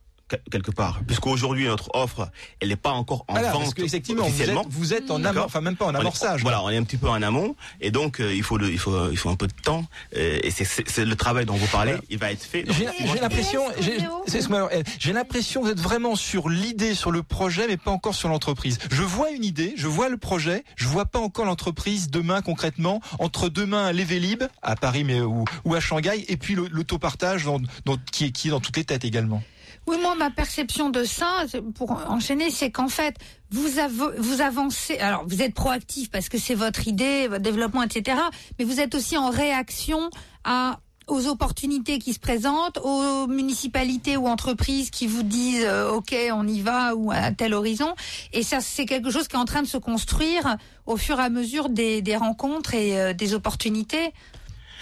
quelque 0.52 0.72
part, 0.72 1.02
puisqu'aujourd'hui 1.06 1.66
notre 1.66 1.90
offre, 1.94 2.30
elle 2.60 2.70
n'est 2.70 2.76
pas 2.76 2.92
encore 2.92 3.26
en 3.28 3.34
parce 3.36 3.54
vente 3.54 3.74
que, 3.74 3.82
effectivement, 3.84 4.24
vous 4.24 4.30
officiellement. 4.30 4.62
êtes, 4.62 4.68
vous 4.70 4.94
êtes 4.94 5.12
en 5.12 5.24
amont, 5.24 5.42
enfin 5.46 5.62
même 5.62 5.76
pas 5.76 5.86
en 5.86 5.90
On 5.90 5.96
est- 5.96 6.00
amorçage. 6.00 6.42
voilà, 6.42 6.64
on 6.64 6.70
est 6.70 6.78
un 6.78 6.84
petit 6.84 6.98
peu 6.98 7.10
en 7.10 7.22
amont, 7.22 7.56
et 7.80 7.92
donc 7.92 8.20
euh, 8.20 8.34
il 8.34 8.44
faut 8.44 8.58
le, 8.58 8.70
il 8.72 8.78
faut, 8.80 9.10
il 9.12 9.18
faut 9.18 9.30
un 9.30 9.36
peu 9.36 9.48
de 9.48 9.54
temps, 9.64 9.86
euh, 10.18 10.40
et 10.44 10.52
c'est- 10.52 10.66
c'est 10.66 10.88
c'est 10.90 11.06
le 11.06 11.16
travail 11.16 11.46
dont 11.46 11.56
vous 11.56 11.68
parlez, 11.68 11.96
il 12.10 12.18
va 12.18 12.32
être 12.32 12.44
fait. 12.44 12.66
J'ai 12.70 12.86
l'impression, 13.20 13.62
j'ai- 13.80 13.98
c'est 14.28 14.42
ce 14.42 14.48
que 14.48 14.52
moi, 14.54 14.70
j'ai 15.00 15.14
l'impression 15.14 15.62
vous 15.62 15.70
êtes 15.70 15.80
vraiment 15.80 16.16
sur 16.16 16.50
l'idée, 16.50 16.96
sur 16.96 17.12
le 17.12 17.24
projet, 17.24 17.68
mais 17.68 17.78
pas 17.78 17.92
encore 17.92 18.16
sur 18.16 18.30
l'entreprise. 18.30 18.78
Je 18.92 19.04
vois 19.04 19.32
une 19.32 19.44
idée, 19.46 19.74
je 19.78 19.88
vois 19.88 20.10
le 20.10 20.18
projet, 20.18 20.64
je 20.76 20.88
vois 20.88 21.06
pas 21.06 21.20
encore 21.20 21.46
l'entreprise 21.46 22.10
demain 22.10 22.42
concrètement 22.42 23.02
entre 23.20 23.50
demain 23.50 23.92
Vélib 23.94 24.44
à 24.64 24.76
Paris 24.76 25.04
mais 25.04 25.22
ou, 25.22 25.46
ou 25.64 25.76
à 25.76 25.80
Shanghai 25.80 26.26
et 26.28 26.38
puis 26.38 26.56
le- 26.56 26.68
l'autopartage 26.72 27.46
dans- 27.46 27.60
dans- 27.86 27.98
qui, 28.12 28.26
est, 28.26 28.32
qui 28.32 28.48
est 28.48 28.52
dans 28.52 28.60
toutes 28.60 28.78
les 28.78 28.84
têtes 28.84 29.06
également. 29.06 29.44
Oui, 29.88 29.98
moi, 30.02 30.16
ma 30.16 30.30
perception 30.30 30.90
de 30.90 31.04
ça, 31.04 31.46
pour 31.76 31.92
enchaîner, 31.92 32.52
c'est 32.52 32.72
qu'en 32.72 32.88
fait, 32.88 33.16
vous 33.50 34.42
avancez. 34.42 34.98
Alors, 35.00 35.24
vous 35.28 35.42
êtes 35.42 35.54
proactif 35.54 36.12
parce 36.12 36.30
que 36.30 36.38
c'est 36.38 36.56
votre 36.56 36.88
idée, 36.88 37.28
votre 37.28 37.42
développement, 37.42 37.84
etc. 37.84 38.18
Mais 38.60 38.66
vous 38.66 38.80
êtes 38.80 38.96
aussi 38.96 39.18
en 39.18 39.30
réaction 39.30 40.10
à 40.44 40.80
aux 41.08 41.28
opportunités 41.28 42.00
qui 42.00 42.14
se 42.14 42.20
présentent, 42.20 42.78
aux 42.84 43.28
municipalités 43.28 44.18
ou 44.18 44.28
entreprises 44.28 44.90
qui 44.90 45.08
vous 45.08 45.24
disent 45.24 45.66
euh, 45.66 45.92
OK, 45.92 46.16
on 46.32 46.48
y 46.48 46.62
va 46.62 46.96
ou 46.96 47.12
à 47.12 47.32
tel 47.32 47.54
horizon. 47.54 47.96
Et 48.34 48.44
ça, 48.44 48.62
c'est 48.62 48.86
quelque 48.86 49.12
chose 49.12 49.28
qui 49.28 49.36
est 49.36 49.40
en 49.40 49.46
train 49.46 49.62
de 49.62 49.68
se 49.68 49.78
construire 49.78 50.58
au 50.86 50.98
fur 50.98 51.20
et 51.20 51.24
à 51.24 51.30
mesure 51.30 51.70
des, 51.70 52.02
des 52.02 52.16
rencontres 52.16 52.76
et 52.76 53.00
euh, 53.00 53.14
des 53.14 53.34
opportunités. 53.34 54.14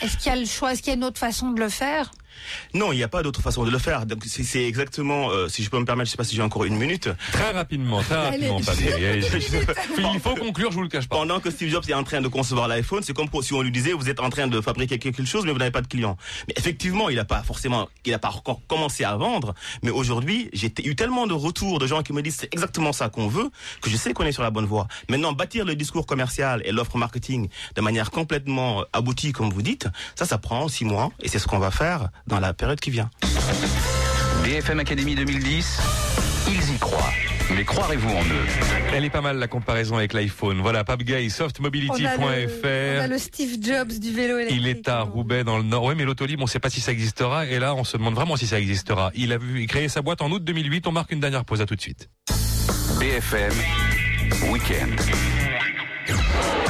Est-ce 0.02 0.18
qu'il 0.18 0.28
y 0.28 0.36
a 0.36 0.40
le 0.40 0.46
choix 0.46 0.74
Est-ce 0.74 0.82
qu'il 0.82 0.92
y 0.92 0.94
a 0.94 0.98
une 0.98 1.04
autre 1.04 1.18
façon 1.18 1.52
de 1.52 1.60
le 1.60 1.70
faire? 1.70 2.12
Non, 2.74 2.92
il 2.92 2.98
n'y 2.98 3.04
a 3.04 3.08
pas 3.08 3.24
d'autre 3.24 3.42
façon 3.42 3.64
de 3.64 3.72
le 3.72 3.80
faire. 3.80 4.06
Donc 4.06 4.24
c'est 4.26 4.64
exactement, 4.64 5.32
euh, 5.32 5.48
si 5.48 5.64
je 5.64 5.70
peux 5.70 5.80
me 5.80 5.86
permettre, 5.86 6.08
je 6.08 6.12
sais 6.12 6.18
pas 6.18 6.24
si 6.24 6.36
j'ai 6.36 6.42
encore 6.42 6.66
une 6.66 6.78
minute. 6.78 7.10
Très 7.32 7.52
rapidement, 7.52 8.02
très 8.02 8.16
rapidement. 8.16 8.60
Allez, 8.68 9.22
Il 9.98 10.20
faut 10.20 10.36
conclure, 10.36 10.72
je 10.72 10.76
vous 10.76 10.84
le 10.84 10.90
cache 10.90 11.08
pas. 11.08 11.18
Pendant 11.18 11.40
que 11.40 11.50
Steve 11.52 11.70
Jobs 11.70 11.84
est 11.88 11.94
en 11.94 12.04
train 12.04 12.22
de 12.22 12.28
concevoir 12.28 12.68
l'iPhone, 12.68 13.02
c'est 13.04 13.14
comme 13.14 13.28
si 13.42 13.54
on 13.54 13.62
lui 13.62 13.72
disait 13.72 13.94
vous 13.94 14.10
êtes 14.10 14.20
en 14.20 14.30
train 14.30 14.48
de 14.48 14.62
fabriquer 14.62 15.00
quelque 15.00 15.24
chose 15.26 15.46
mais 15.46 15.52
vous 15.52 15.60
n'avez 15.60 15.72
pas 15.72 15.82
de 15.82 15.88
clients. 15.88 16.18
Mais 16.48 16.54
effectivement, 16.58 17.10
il 17.10 17.16
n'a 17.16 17.26
pas 17.26 17.44
forcément, 17.44 17.90
il 18.06 18.12
n'a 18.12 18.20
pas 18.20 18.30
encore 18.30 18.62
commencé 18.68 19.04
à 19.04 19.16
vendre. 19.16 19.54
Mais 19.84 19.92
aujourd'hui, 19.92 20.50
j'ai 20.54 20.72
eu 20.84 20.96
tellement 20.96 21.28
de 21.28 21.34
retours 21.34 21.80
de 21.80 21.88
gens 21.88 22.04
qui 22.04 22.14
me 22.14 22.22
disent 22.22 22.38
c'est 22.40 22.54
exactement 22.54 22.94
ça 22.94 23.10
qu'on 23.10 23.28
veut 23.28 23.50
que 23.82 23.90
je 23.90 23.98
sais 23.98 24.14
qu'on 24.14 24.26
est 24.26 24.32
sur 24.32 24.44
la 24.44 24.52
bonne 24.52 24.66
voie. 24.66 24.88
Maintenant, 25.10 25.34
bâtir 25.34 25.66
le 25.66 25.76
discours 25.76 26.06
commercial 26.06 26.62
et 26.66 26.72
l'offre 26.72 26.98
marketing 26.98 27.50
de 27.76 27.82
manière 27.82 28.12
complètement 28.12 28.84
aboutie, 28.94 29.32
comme 29.32 29.50
vous 29.50 29.62
dites, 29.62 29.88
ça, 30.16 30.26
ça 30.26 30.38
prend 30.38 30.68
six 30.68 30.86
mois 30.86 31.12
et 31.22 31.28
c'est 31.28 31.40
ce 31.40 31.48
qu'on 31.48 31.60
va 31.60 31.72
faire 31.72 32.10
dans 32.30 32.40
la 32.40 32.54
période 32.54 32.80
qui 32.80 32.92
vient. 32.92 33.10
BFM 34.44 34.80
Academy 34.80 35.16
2010, 35.16 35.80
ils 36.48 36.76
y 36.76 36.78
croient. 36.78 37.12
Mais 37.56 37.64
croirez-vous 37.64 38.10
en 38.10 38.22
eux? 38.24 38.46
Elle 38.94 39.04
est 39.06 39.10
pas 39.10 39.22
mal 39.22 39.38
la 39.38 39.48
comparaison 39.48 39.98
avec 39.98 40.14
l'iPhone. 40.14 40.62
Voilà, 40.62 40.84
Papgay, 40.84 41.14
On 41.14 41.18
a 41.18 41.20
le- 41.20 41.24
on 41.24 41.28
a 41.28 41.30
softmobility.fr. 41.32 43.08
le 43.10 43.18
Steve 43.18 43.58
Jobs 43.60 43.92
du 44.00 44.14
vélo 44.14 44.38
électrique. 44.38 44.62
Il 44.62 44.68
est 44.68 44.88
à 44.88 45.02
Roubaix 45.02 45.44
dans 45.44 45.58
le 45.58 45.64
Nord. 45.64 45.86
Oui, 45.86 45.96
mais 45.98 46.06
l'autolib, 46.06 46.40
on 46.40 46.44
ne 46.44 46.50
sait 46.50 46.60
pas 46.60 46.70
si 46.70 46.80
ça 46.80 46.92
existera. 46.92 47.48
Et 47.48 47.58
là, 47.58 47.74
on 47.74 47.84
se 47.84 47.98
demande 47.98 48.14
vraiment 48.14 48.36
si 48.38 48.46
ça 48.46 48.60
existera. 48.60 49.12
Il 49.16 49.34
a 49.34 49.40
vu 49.40 49.66
créer 49.66 49.90
sa 49.90 50.04
boîte 50.04 50.22
en 50.22 50.30
août 50.30 50.44
2008. 50.44 50.86
On 50.86 50.92
marque 50.92 51.12
une 51.12 51.20
dernière 51.20 51.44
pause. 51.44 51.62
À 51.62 51.66
tout 51.66 51.76
de 51.76 51.82
suite. 51.82 52.08
BFM 53.00 53.52
Weekend. 54.52 55.00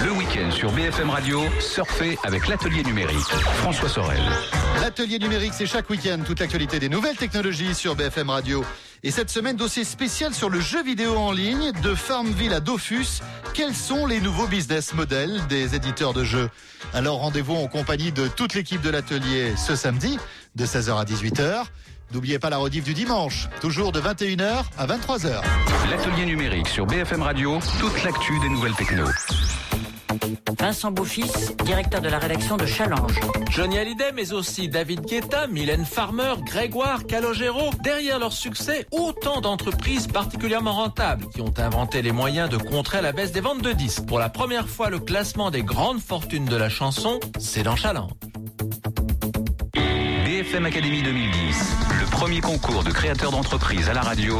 Le 0.01 0.11
week-end 0.39 0.51
sur 0.51 0.71
BFM 0.71 1.09
Radio, 1.09 1.41
surfez 1.59 2.17
avec 2.23 2.47
l'atelier 2.47 2.83
numérique. 2.83 3.17
François 3.57 3.89
Sorel. 3.89 4.21
L'atelier 4.81 5.19
numérique, 5.19 5.53
c'est 5.53 5.65
chaque 5.65 5.89
week-end 5.89 6.19
toute 6.25 6.39
l'actualité 6.39 6.79
des 6.79 6.89
nouvelles 6.89 7.17
technologies 7.17 7.75
sur 7.75 7.95
BFM 7.95 8.29
Radio. 8.29 8.63
Et 9.03 9.11
cette 9.11 9.29
semaine, 9.29 9.55
dossier 9.55 9.83
spécial 9.83 10.33
sur 10.33 10.49
le 10.49 10.59
jeu 10.59 10.83
vidéo 10.83 11.15
en 11.17 11.31
ligne 11.31 11.71
de 11.83 11.93
Farmville 11.95 12.53
à 12.53 12.59
Dofus. 12.59 13.21
Quels 13.53 13.75
sont 13.75 14.05
les 14.05 14.19
nouveaux 14.21 14.47
business 14.47 14.93
models 14.93 15.41
des 15.47 15.75
éditeurs 15.75 16.13
de 16.13 16.23
jeux? 16.23 16.49
Alors 16.93 17.19
rendez-vous 17.19 17.55
en 17.55 17.67
compagnie 17.67 18.11
de 18.11 18.27
toute 18.27 18.53
l'équipe 18.53 18.81
de 18.81 18.89
l'atelier 18.89 19.53
ce 19.57 19.75
samedi 19.75 20.17
de 20.55 20.65
16h 20.65 20.99
à 20.99 21.05
18h. 21.05 21.65
N'oubliez 22.13 22.39
pas 22.39 22.49
la 22.49 22.57
rediff 22.57 22.83
du 22.83 22.93
dimanche, 22.93 23.49
toujours 23.61 23.91
de 23.91 23.99
21h 23.99 24.63
à 24.77 24.87
23h. 24.87 25.41
L'atelier 25.89 26.25
numérique 26.25 26.67
sur 26.67 26.85
BFM 26.85 27.21
Radio, 27.21 27.59
toute 27.79 28.03
l'actu 28.03 28.39
des 28.39 28.49
nouvelles 28.49 28.75
techno. 28.75 29.05
Vincent 30.59 30.91
Beaufils, 30.91 31.55
directeur 31.63 32.01
de 32.01 32.09
la 32.09 32.19
rédaction 32.19 32.57
de 32.57 32.65
Challenge. 32.65 33.19
Johnny 33.49 33.77
Hallyday, 33.77 34.11
mais 34.13 34.33
aussi 34.33 34.67
David 34.67 35.01
Guetta, 35.01 35.47
Mylène 35.47 35.85
Farmer, 35.85 36.33
Grégoire, 36.45 37.05
Calogero. 37.05 37.71
Derrière 37.83 38.19
leur 38.19 38.33
succès, 38.33 38.85
autant 38.91 39.41
d'entreprises 39.41 40.07
particulièrement 40.07 40.73
rentables 40.73 41.27
qui 41.29 41.41
ont 41.41 41.53
inventé 41.57 42.01
les 42.01 42.11
moyens 42.11 42.49
de 42.49 42.57
contrer 42.57 43.01
la 43.01 43.11
baisse 43.11 43.31
des 43.31 43.41
ventes 43.41 43.61
de 43.61 43.71
disques. 43.71 44.05
Pour 44.05 44.19
la 44.19 44.29
première 44.29 44.67
fois, 44.67 44.89
le 44.89 44.99
classement 44.99 45.51
des 45.51 45.63
grandes 45.63 46.01
fortunes 46.01 46.45
de 46.45 46.55
la 46.55 46.69
chanson, 46.69 47.19
c'est 47.39 47.63
dans 47.63 47.75
Challenge. 47.75 48.11
BFM 50.25 50.65
Academy 50.65 51.03
2010, 51.03 51.75
le 51.99 52.05
premier 52.09 52.41
concours 52.41 52.83
de 52.83 52.91
créateurs 52.91 53.31
d'entreprises 53.31 53.89
à 53.89 53.93
la 53.93 54.01
radio. 54.01 54.37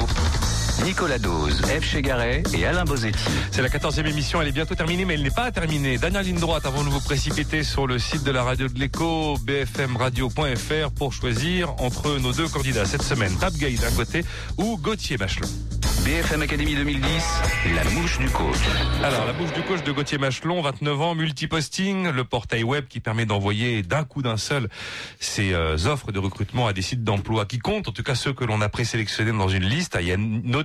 Nicolas 0.83 1.19
Dose, 1.19 1.61
F. 1.61 1.83
Chegaray 1.83 2.43
et 2.53 2.65
Alain 2.65 2.85
Bozetti. 2.85 3.19
C'est 3.51 3.61
la 3.61 3.69
14e 3.69 4.07
émission, 4.07 4.41
elle 4.41 4.47
est 4.47 4.53
bientôt 4.53 4.75
terminée, 4.75 5.05
mais 5.05 5.15
elle 5.15 5.23
n'est 5.23 5.29
pas 5.29 5.51
terminée. 5.51 5.97
Dernière 5.97 6.23
ligne 6.23 6.39
droite 6.39 6.65
avant 6.65 6.83
de 6.83 6.89
vous 6.89 7.01
précipiter 7.01 7.63
sur 7.63 7.87
le 7.87 7.99
site 7.99 8.23
de 8.23 8.31
la 8.31 8.43
radio 8.43 8.67
de 8.67 8.79
l'écho, 8.79 9.37
bfmradio.fr, 9.43 10.91
pour 10.95 11.13
choisir 11.13 11.73
entre 11.79 12.17
nos 12.19 12.31
deux 12.31 12.47
candidats 12.47 12.85
cette 12.85 13.03
semaine, 13.03 13.35
Tab 13.37 13.53
Gay 13.53 13.75
d'un 13.75 13.91
côté 13.91 14.23
ou 14.57 14.77
Gauthier 14.77 15.17
Bachelon. 15.17 15.47
BFM 16.05 16.41
Academy 16.41 16.75
2010, 16.75 17.01
la 17.75 17.83
mouche 17.91 18.19
du 18.19 18.29
coach. 18.29 18.57
Alors, 19.03 19.25
la 19.25 19.33
bouche 19.33 19.51
du 19.51 19.61
coach 19.63 19.83
de 19.83 19.91
Gauthier 19.91 20.17
Machelon, 20.17 20.61
29 20.61 21.01
ans, 21.01 21.13
multiposting, 21.13 22.09
le 22.09 22.23
portail 22.23 22.63
web 22.63 22.85
qui 22.87 23.01
permet 23.01 23.25
d'envoyer 23.25 23.83
d'un 23.83 24.05
coup 24.05 24.21
d'un 24.21 24.37
seul 24.37 24.69
ses 25.19 25.53
euh, 25.53 25.75
offres 25.87 26.13
de 26.13 26.19
recrutement 26.19 26.67
à 26.67 26.73
des 26.73 26.81
sites 26.81 27.03
d'emploi 27.03 27.45
qui 27.45 27.59
comptent, 27.59 27.89
en 27.89 27.91
tout 27.91 28.03
cas 28.03 28.15
ceux 28.15 28.31
que 28.31 28.45
l'on 28.45 28.61
a 28.61 28.69
présélectionnés 28.69 29.33
dans 29.37 29.49
une 29.49 29.65
liste. 29.65 29.97
Il 29.99 30.07
y 30.07 30.13
a 30.13 30.17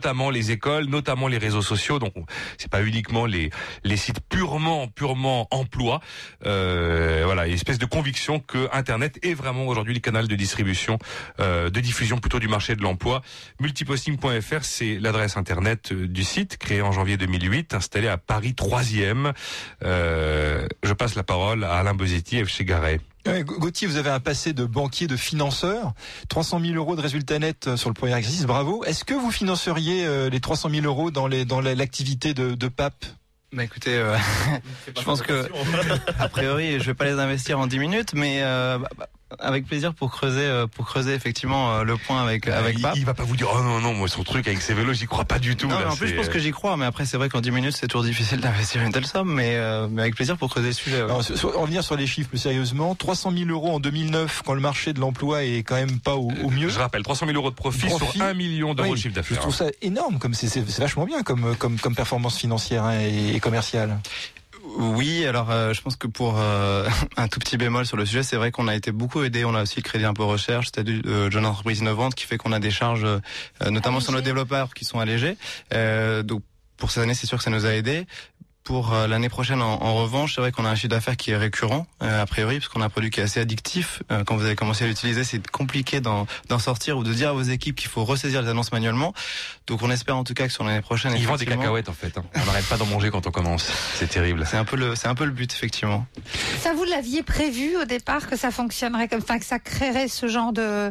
notamment 0.05 0.29
les 0.29 0.51
écoles, 0.51 0.85
notamment 0.85 1.29
les 1.29 1.39
réseaux 1.39 1.63
sociaux, 1.63 1.99
donc 1.99 2.13
c'est 2.59 2.71
pas 2.71 2.83
uniquement 2.83 3.25
les 3.25 3.51
sites 3.97 4.21
purement 4.29 4.87
purement 4.95 5.49
emploi. 5.51 6.01
Euh, 6.45 7.23
voilà, 7.25 7.47
une 7.47 7.55
espèce 7.55 7.79
de 7.79 7.87
conviction 7.87 8.39
que 8.39 8.69
Internet 8.73 9.19
est 9.23 9.33
vraiment 9.33 9.67
aujourd'hui 9.67 9.95
le 9.95 10.01
canal 10.01 10.29
de 10.29 10.35
distribution, 10.35 10.99
euh, 11.41 11.71
de 11.71 11.81
diffusion 11.81 12.19
plutôt 12.19 12.39
du 12.39 12.49
marché 12.49 12.77
de 12.77 12.83
l'emploi. 12.83 13.23
Multiposting.fr, 13.61 14.63
c'est 14.63 14.99
l'adresse 14.99 15.39
internet 15.39 15.93
euh, 15.93 16.07
du 16.07 16.23
site 16.23 16.59
créé 16.59 16.83
en 16.83 16.93
janvier 16.93 17.17
2008, 17.17 17.73
installé 17.73 18.09
à 18.09 18.19
Paris 18.19 18.55
3e. 18.57 19.33
Euh, 19.83 20.69
je 20.83 20.93
passe 20.93 21.15
la 21.15 21.23
parole 21.23 21.65
à 21.65 21.77
Alain 21.77 21.95
Bozetti, 21.95 22.45
chez 22.47 22.67
Garay. 22.67 23.01
Ouais, 23.27 23.43
Gauthier, 23.43 23.87
vous 23.87 23.97
avez 23.97 24.11
un 24.11 24.21
passé 24.21 24.53
de 24.53 24.65
banquier, 24.65 25.07
de 25.07 25.17
financeur, 25.17 25.95
300 26.29 26.61
000 26.61 26.75
euros 26.75 26.95
de 26.95 27.01
résultats 27.01 27.39
nets 27.39 27.69
euh, 27.69 27.77
sur 27.77 27.89
le 27.89 27.95
premier 27.95 28.15
exercice, 28.15 28.45
bravo. 28.45 28.85
Est-ce 28.85 29.05
que 29.05 29.15
vous 29.15 29.31
financeriez 29.31 30.05
euh, 30.05 30.29
les 30.29 30.41
300 30.41 30.69
000 30.69 30.85
euros 30.85 31.11
dans 31.11 31.27
les 31.27 31.47
dans 31.47 31.61
l'activité 31.63 32.35
de, 32.35 32.55
de 32.55 32.69
PAP 32.69 33.07
bah 33.55 33.63
écoutez, 33.63 33.95
euh, 33.95 34.17
je 34.99 35.03
pense 35.05 35.23
que 35.23 35.49
a 36.19 36.29
priori, 36.29 36.81
je 36.81 36.87
vais 36.87 36.95
pas 36.95 37.05
les 37.05 37.21
investir 37.21 37.61
en 37.61 37.69
10 37.69 37.79
minutes, 37.79 38.13
mais 38.13 38.41
euh, 38.43 38.79
bah, 38.79 38.89
bah, 38.99 39.09
avec 39.39 39.67
plaisir 39.67 39.95
pour 39.95 40.11
creuser, 40.11 40.41
euh, 40.43 40.67
pour 40.67 40.87
creuser 40.87 41.15
effectivement 41.15 41.73
euh, 41.73 41.85
le 41.85 41.97
point 41.97 42.23
avec 42.23 42.47
avec 42.49 42.77
il, 42.79 42.83
Pape. 42.83 42.95
il 42.97 43.05
va 43.05 43.15
pas 43.15 43.25
vous 43.25 43.37
dire 43.37 43.49
oh 43.55 43.63
non 43.63 43.81
non 43.81 43.95
moi 43.95 44.09
son 44.09 44.23
truc 44.25 44.47
avec 44.49 44.61
ses 44.61 44.75
vélos 44.75 44.93
j'y 44.95 45.07
crois 45.07 45.25
pas 45.25 45.39
du 45.39 45.57
tout. 45.57 45.69
Non, 45.69 45.79
là, 45.79 45.91
en 45.93 45.97
plus, 45.97 46.09
je 46.09 46.15
pense 46.15 46.29
que 46.29 46.39
j'y 46.39 46.51
crois, 46.51 46.77
mais 46.77 46.85
après, 46.85 47.05
c'est 47.07 47.17
vrai 47.17 47.29
qu'en 47.29 47.41
10 47.41 47.51
minutes, 47.51 47.77
c'est 47.77 47.87
toujours 47.89 48.05
difficile 48.05 48.41
d'investir 48.41 48.83
une 48.83 48.93
telle 48.93 49.07
somme, 49.07 49.33
mais, 49.33 49.57
euh, 49.57 49.87
mais 49.91 50.03
avec 50.03 50.15
plaisir 50.15 50.37
pour 50.37 50.51
creuser 50.51 50.69
le 50.69 50.73
sujet. 50.73 50.97
ouais. 50.97 51.03
Alors, 51.05 51.23
sur- 51.25 51.37
sur- 51.39 51.59
en 51.59 51.63
revenir 51.63 51.83
sur 51.85 51.97
les 51.97 52.07
chiffres 52.07 52.29
plus 52.29 52.39
sérieusement, 52.39 52.95
300 52.95 53.33
000 53.37 53.51
euros 53.51 53.75
en 53.75 53.81
2009 53.81 54.43
quand 54.45 54.55
le 54.55 54.61
marché 54.61 54.93
de 54.93 55.01
l'emploi 55.01 55.45
est 55.45 55.63
quand 55.63 55.75
même 55.77 55.99
pas 56.01 56.15
au, 56.17 56.31
au 56.43 56.51
mieux. 56.51 56.69
Je 56.69 56.79
rappelle 56.79 57.03
300 57.03 57.27
000 57.27 57.37
euros 57.39 57.51
de 57.51 57.55
profit, 57.57 57.87
Profit. 57.87 58.19
sur 58.19 58.23
1 58.27 58.35
million 58.35 58.75
d'euros 58.75 58.91
Oui, 58.91 58.95
de 58.97 59.03
chiffre 59.03 59.15
Je 59.15 59.21
d'affaires. 59.21 59.39
trouve 59.41 59.55
ça 59.55 59.67
énorme, 59.83 60.19
comme 60.19 60.35
c'est 60.35 60.49
c'est- 60.49 60.69
c'est 60.69 60.83
vachement 60.83 61.05
bien 61.07 61.23
comme 61.23 61.57
comme 61.57 61.79
comme 61.79 61.95
performance 61.95 62.39
financière 62.39 62.85
hein, 62.85 62.99
et, 63.01 63.35
et 63.35 63.41
commerciale. 63.41 63.99
Oui, 64.77 65.25
alors 65.25 65.51
euh, 65.51 65.73
je 65.73 65.81
pense 65.83 65.97
que 65.97 66.07
pour 66.07 66.39
euh, 66.39 66.89
un 67.17 67.29
tout 67.29 67.39
petit 67.39 67.57
bémol 67.57 67.87
sur 67.87 67.97
le 67.97 68.05
sujet, 68.07 68.23
c'est 68.23 68.37
vrai 68.37 68.51
qu'on 68.51 68.69
a 68.69 68.75
été 68.75 68.93
beaucoup 68.93 69.23
aidé. 69.23 69.45
On 69.45 69.55
a 69.55 69.63
aussi 69.63 69.77
le 69.77 69.83
crédit 69.83 70.05
impôt 70.05 70.27
recherche, 70.27 70.67
c'est-à-dire 70.67 71.01
euh, 71.07 71.31
jeune 71.31 71.47
entreprise 71.47 71.81
innovante, 71.81 72.15
qui 72.15 72.25
fait 72.25 72.39
qu'on 72.39 72.53
a 72.53 72.59
des 72.59 72.71
charges, 72.71 73.05
euh, 73.05 73.21
notamment 73.71 74.01
sur 74.01 74.13
nos 74.13 74.21
développeurs, 74.21 74.75
qui 74.75 74.85
sont 74.85 74.99
allégées. 74.99 75.37
Euh, 75.73 76.23
donc 76.23 76.43
pour 76.77 76.91
cette 76.91 77.05
année, 77.05 77.15
c'est 77.15 77.27
sûr 77.27 77.39
que 77.39 77.45
ça 77.45 77.51
nous 77.51 77.67
a 77.67 77.75
aidés. 77.75 78.07
Pour 78.65 78.95
euh, 78.95 79.07
l'année 79.07 79.29
prochaine, 79.29 79.61
en, 79.61 79.83
en 79.83 79.95
revanche, 79.95 80.35
c'est 80.35 80.41
vrai 80.41 80.51
qu'on 80.51 80.65
a 80.65 80.71
un 80.71 80.75
chiffre 80.75 80.89
d'affaires 80.89 81.19
qui 81.19 81.33
est 81.33 81.37
récurrent, 81.37 81.87
euh, 82.03 82.23
a 82.23 82.25
priori, 82.25 82.59
parce 82.61 82.69
qu'on 82.69 82.81
a 82.81 82.87
un 82.87 82.89
produit 82.89 83.11
qui 83.11 83.21
est 83.21 83.23
assez 83.25 83.39
addictif. 83.39 84.03
Euh, 84.11 84.25
quand 84.25 84.37
vous 84.37 84.45
avez 84.47 84.57
commencé 84.57 84.85
à 84.85 84.87
l'utiliser, 84.89 85.23
c'est 85.23 85.47
compliqué 85.51 86.01
d'en 86.01 86.27
d'en 86.49 86.59
sortir 86.59 86.97
ou 86.97 87.05
de 87.05 87.13
dire 87.13 87.29
à 87.29 87.33
vos 87.35 87.43
équipes 87.43 87.77
qu'il 87.77 87.91
faut 87.91 88.05
ressaisir 88.07 88.41
les 88.41 88.49
annonces 88.49 88.73
manuellement. 88.73 89.13
Donc 89.67 89.83
on 89.83 89.91
espère 89.91 90.17
en 90.17 90.25
tout 90.25 90.33
cas 90.33 90.47
que 90.47 90.53
sur 90.53 90.65
l'année 90.65 90.81
prochaine, 90.81 91.13
Ils 91.15 91.27
vendent 91.27 91.41
des 91.41 91.45
cacahuètes 91.45 91.91
en 91.91 91.93
fait. 91.93 92.17
hein. 92.17 92.25
On 92.37 92.45
n'arrête 92.47 92.65
pas 92.67 92.79
d'en 92.79 92.87
manger 92.87 93.11
quand 93.11 93.27
on 93.27 93.31
commence. 93.31 93.71
C'est 93.97 94.09
terrible. 94.09 94.47
C'est 94.51 94.57
un 94.57 94.65
peu 94.65 94.77
le, 94.77 94.95
c'est 94.95 95.09
un 95.09 95.15
peu 95.15 95.27
le 95.27 95.33
but 95.33 95.53
effectivement. 95.53 96.07
Ça, 96.61 96.73
vous 96.73 96.85
l'aviez 96.85 97.23
prévu 97.23 97.77
au 97.77 97.85
départ 97.85 98.31
que 98.31 98.37
ça 98.37 98.51
fonctionnerait 98.51 99.09
comme 99.09 99.21
ça, 99.21 99.39
que 99.39 99.45
ça 99.45 99.59
créerait 99.59 100.09
ce 100.09 100.27
genre 100.27 100.55
de, 100.55 100.91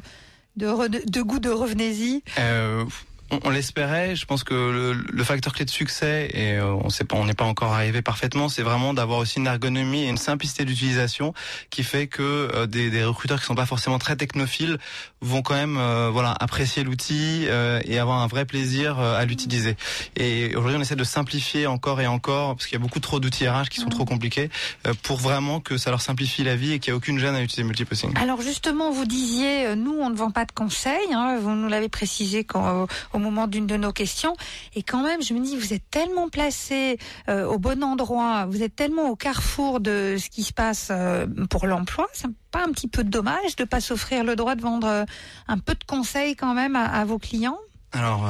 de, 0.57 0.67
re- 0.67 1.09
de 1.09 1.21
goût 1.23 1.39
de 1.39 1.49
revenez-y? 1.49 2.21
Euh, 2.37 2.85
on, 3.31 3.39
on 3.45 3.49
l'espérait. 3.49 4.15
Je 4.15 4.25
pense 4.25 4.43
que 4.43 4.53
le, 4.53 4.93
le 4.93 5.23
facteur 5.23 5.53
clé 5.53 5.65
de 5.65 5.69
succès, 5.69 6.29
et 6.33 6.53
euh, 6.57 6.73
on 6.73 6.89
sait 6.89 7.03
pas, 7.03 7.15
on 7.15 7.25
n'est 7.25 7.33
pas 7.33 7.45
encore 7.45 7.73
arrivé 7.73 8.01
parfaitement, 8.01 8.49
c'est 8.49 8.61
vraiment 8.63 8.93
d'avoir 8.93 9.19
aussi 9.19 9.39
une 9.39 9.47
ergonomie 9.47 10.03
et 10.03 10.09
une 10.09 10.17
simplicité 10.17 10.65
d'utilisation 10.65 11.33
qui 11.69 11.83
fait 11.83 12.07
que 12.07 12.21
euh, 12.21 12.65
des, 12.67 12.89
des 12.89 13.03
recruteurs 13.03 13.39
qui 13.39 13.45
sont 13.45 13.55
pas 13.55 13.65
forcément 13.65 13.99
très 13.99 14.15
technophiles 14.15 14.77
vont 15.21 15.41
quand 15.41 15.55
même, 15.55 15.77
euh, 15.77 16.09
voilà, 16.11 16.31
apprécier 16.39 16.83
l'outil 16.83 17.45
euh, 17.47 17.79
et 17.85 17.99
avoir 17.99 18.19
un 18.19 18.27
vrai 18.27 18.45
plaisir 18.45 18.99
euh, 18.99 19.17
à 19.17 19.25
l'utiliser. 19.25 19.75
Et 20.15 20.55
aujourd'hui, 20.55 20.77
on 20.77 20.81
essaie 20.81 20.95
de 20.95 21.03
simplifier 21.03 21.67
encore 21.67 22.01
et 22.01 22.07
encore 22.07 22.55
parce 22.55 22.65
qu'il 22.67 22.73
y 22.77 22.81
a 22.81 22.83
beaucoup 22.83 22.99
trop 22.99 23.19
d'outils 23.19 23.47
RH 23.47 23.69
qui 23.69 23.79
sont 23.79 23.89
trop 23.89 24.05
compliqués 24.05 24.49
euh, 24.87 24.93
pour 25.03 25.17
vraiment 25.17 25.59
que 25.59 25.77
ça 25.77 25.89
leur 25.89 26.01
simplifie 26.01 26.43
la 26.43 26.55
vie 26.55 26.73
et 26.73 26.79
qu'il 26.79 26.91
n'y 26.91 26.95
a 26.95 26.97
aucune 26.97 27.19
gêne 27.19 27.35
à 27.35 27.41
utiliser 27.41 27.63
multiposting. 27.63 28.17
Alors 28.17 28.41
justement, 28.41 28.91
vous 28.91 29.05
disiez, 29.05 29.75
nous, 29.75 29.93
on 29.99 30.09
ne 30.09 30.15
vend 30.15 30.31
pas 30.31 30.45
de 30.45 30.51
conseils. 30.51 31.13
hein, 31.13 31.37
vous 31.41 31.51
nous 31.51 31.69
l'avez 31.69 31.89
précisé 31.89 32.43
quand, 32.43 32.87
au 33.13 33.19
moment 33.23 33.47
d'une 33.47 33.65
de 33.65 33.77
nos 33.77 33.91
questions. 33.91 34.35
Et 34.75 34.83
quand 34.83 35.01
même, 35.01 35.21
je 35.21 35.33
me 35.33 35.39
dis, 35.43 35.57
vous 35.57 35.73
êtes 35.73 35.89
tellement 35.89 36.29
placé 36.29 36.99
euh, 37.29 37.45
au 37.45 37.57
bon 37.57 37.83
endroit, 37.83 38.45
vous 38.45 38.61
êtes 38.61 38.75
tellement 38.75 39.09
au 39.09 39.15
carrefour 39.15 39.79
de 39.79 40.17
ce 40.19 40.29
qui 40.29 40.43
se 40.43 40.53
passe 40.53 40.89
euh, 40.91 41.25
pour 41.49 41.65
l'emploi. 41.65 42.07
C'est 42.13 42.27
pas 42.51 42.63
un 42.63 42.71
petit 42.71 42.87
peu 42.87 43.03
dommage 43.03 43.55
de 43.57 43.63
pas 43.63 43.81
s'offrir 43.81 44.23
le 44.23 44.35
droit 44.35 44.55
de 44.55 44.61
vendre 44.61 44.87
euh, 44.87 45.05
un 45.47 45.57
peu 45.57 45.73
de 45.73 45.83
conseils 45.85 46.35
quand 46.35 46.53
même 46.53 46.75
à, 46.75 47.03
vos 47.05 47.17
clients? 47.17 47.57
Alors 47.91 48.25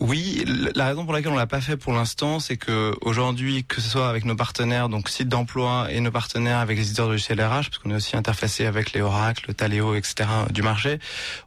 oui, 0.00 0.44
la 0.74 0.86
raison 0.86 1.04
pour 1.04 1.12
laquelle 1.12 1.32
on 1.32 1.36
l'a 1.36 1.46
pas 1.46 1.60
fait 1.60 1.76
pour 1.76 1.92
l'instant, 1.92 2.38
c'est 2.38 2.56
que 2.56 2.94
aujourd'hui, 3.00 3.64
que 3.64 3.80
ce 3.80 3.90
soit 3.90 4.08
avec 4.08 4.24
nos 4.24 4.36
partenaires, 4.36 4.88
donc 4.88 5.08
sites 5.08 5.28
d'emploi, 5.28 5.88
et 5.90 6.00
nos 6.00 6.12
partenaires 6.12 6.58
avec 6.58 6.78
les 6.78 6.84
éditeurs 6.84 7.06
de 7.06 7.12
logiciels 7.12 7.40
RH, 7.40 7.70
parce 7.70 7.78
qu'on 7.78 7.90
est 7.90 7.96
aussi 7.96 8.16
interfacé 8.16 8.66
avec 8.66 8.92
les 8.92 9.00
Oracle, 9.00 9.46
le 9.48 9.54
Taleo, 9.54 9.94
etc. 9.94 10.28
du 10.50 10.62
marché, 10.62 10.98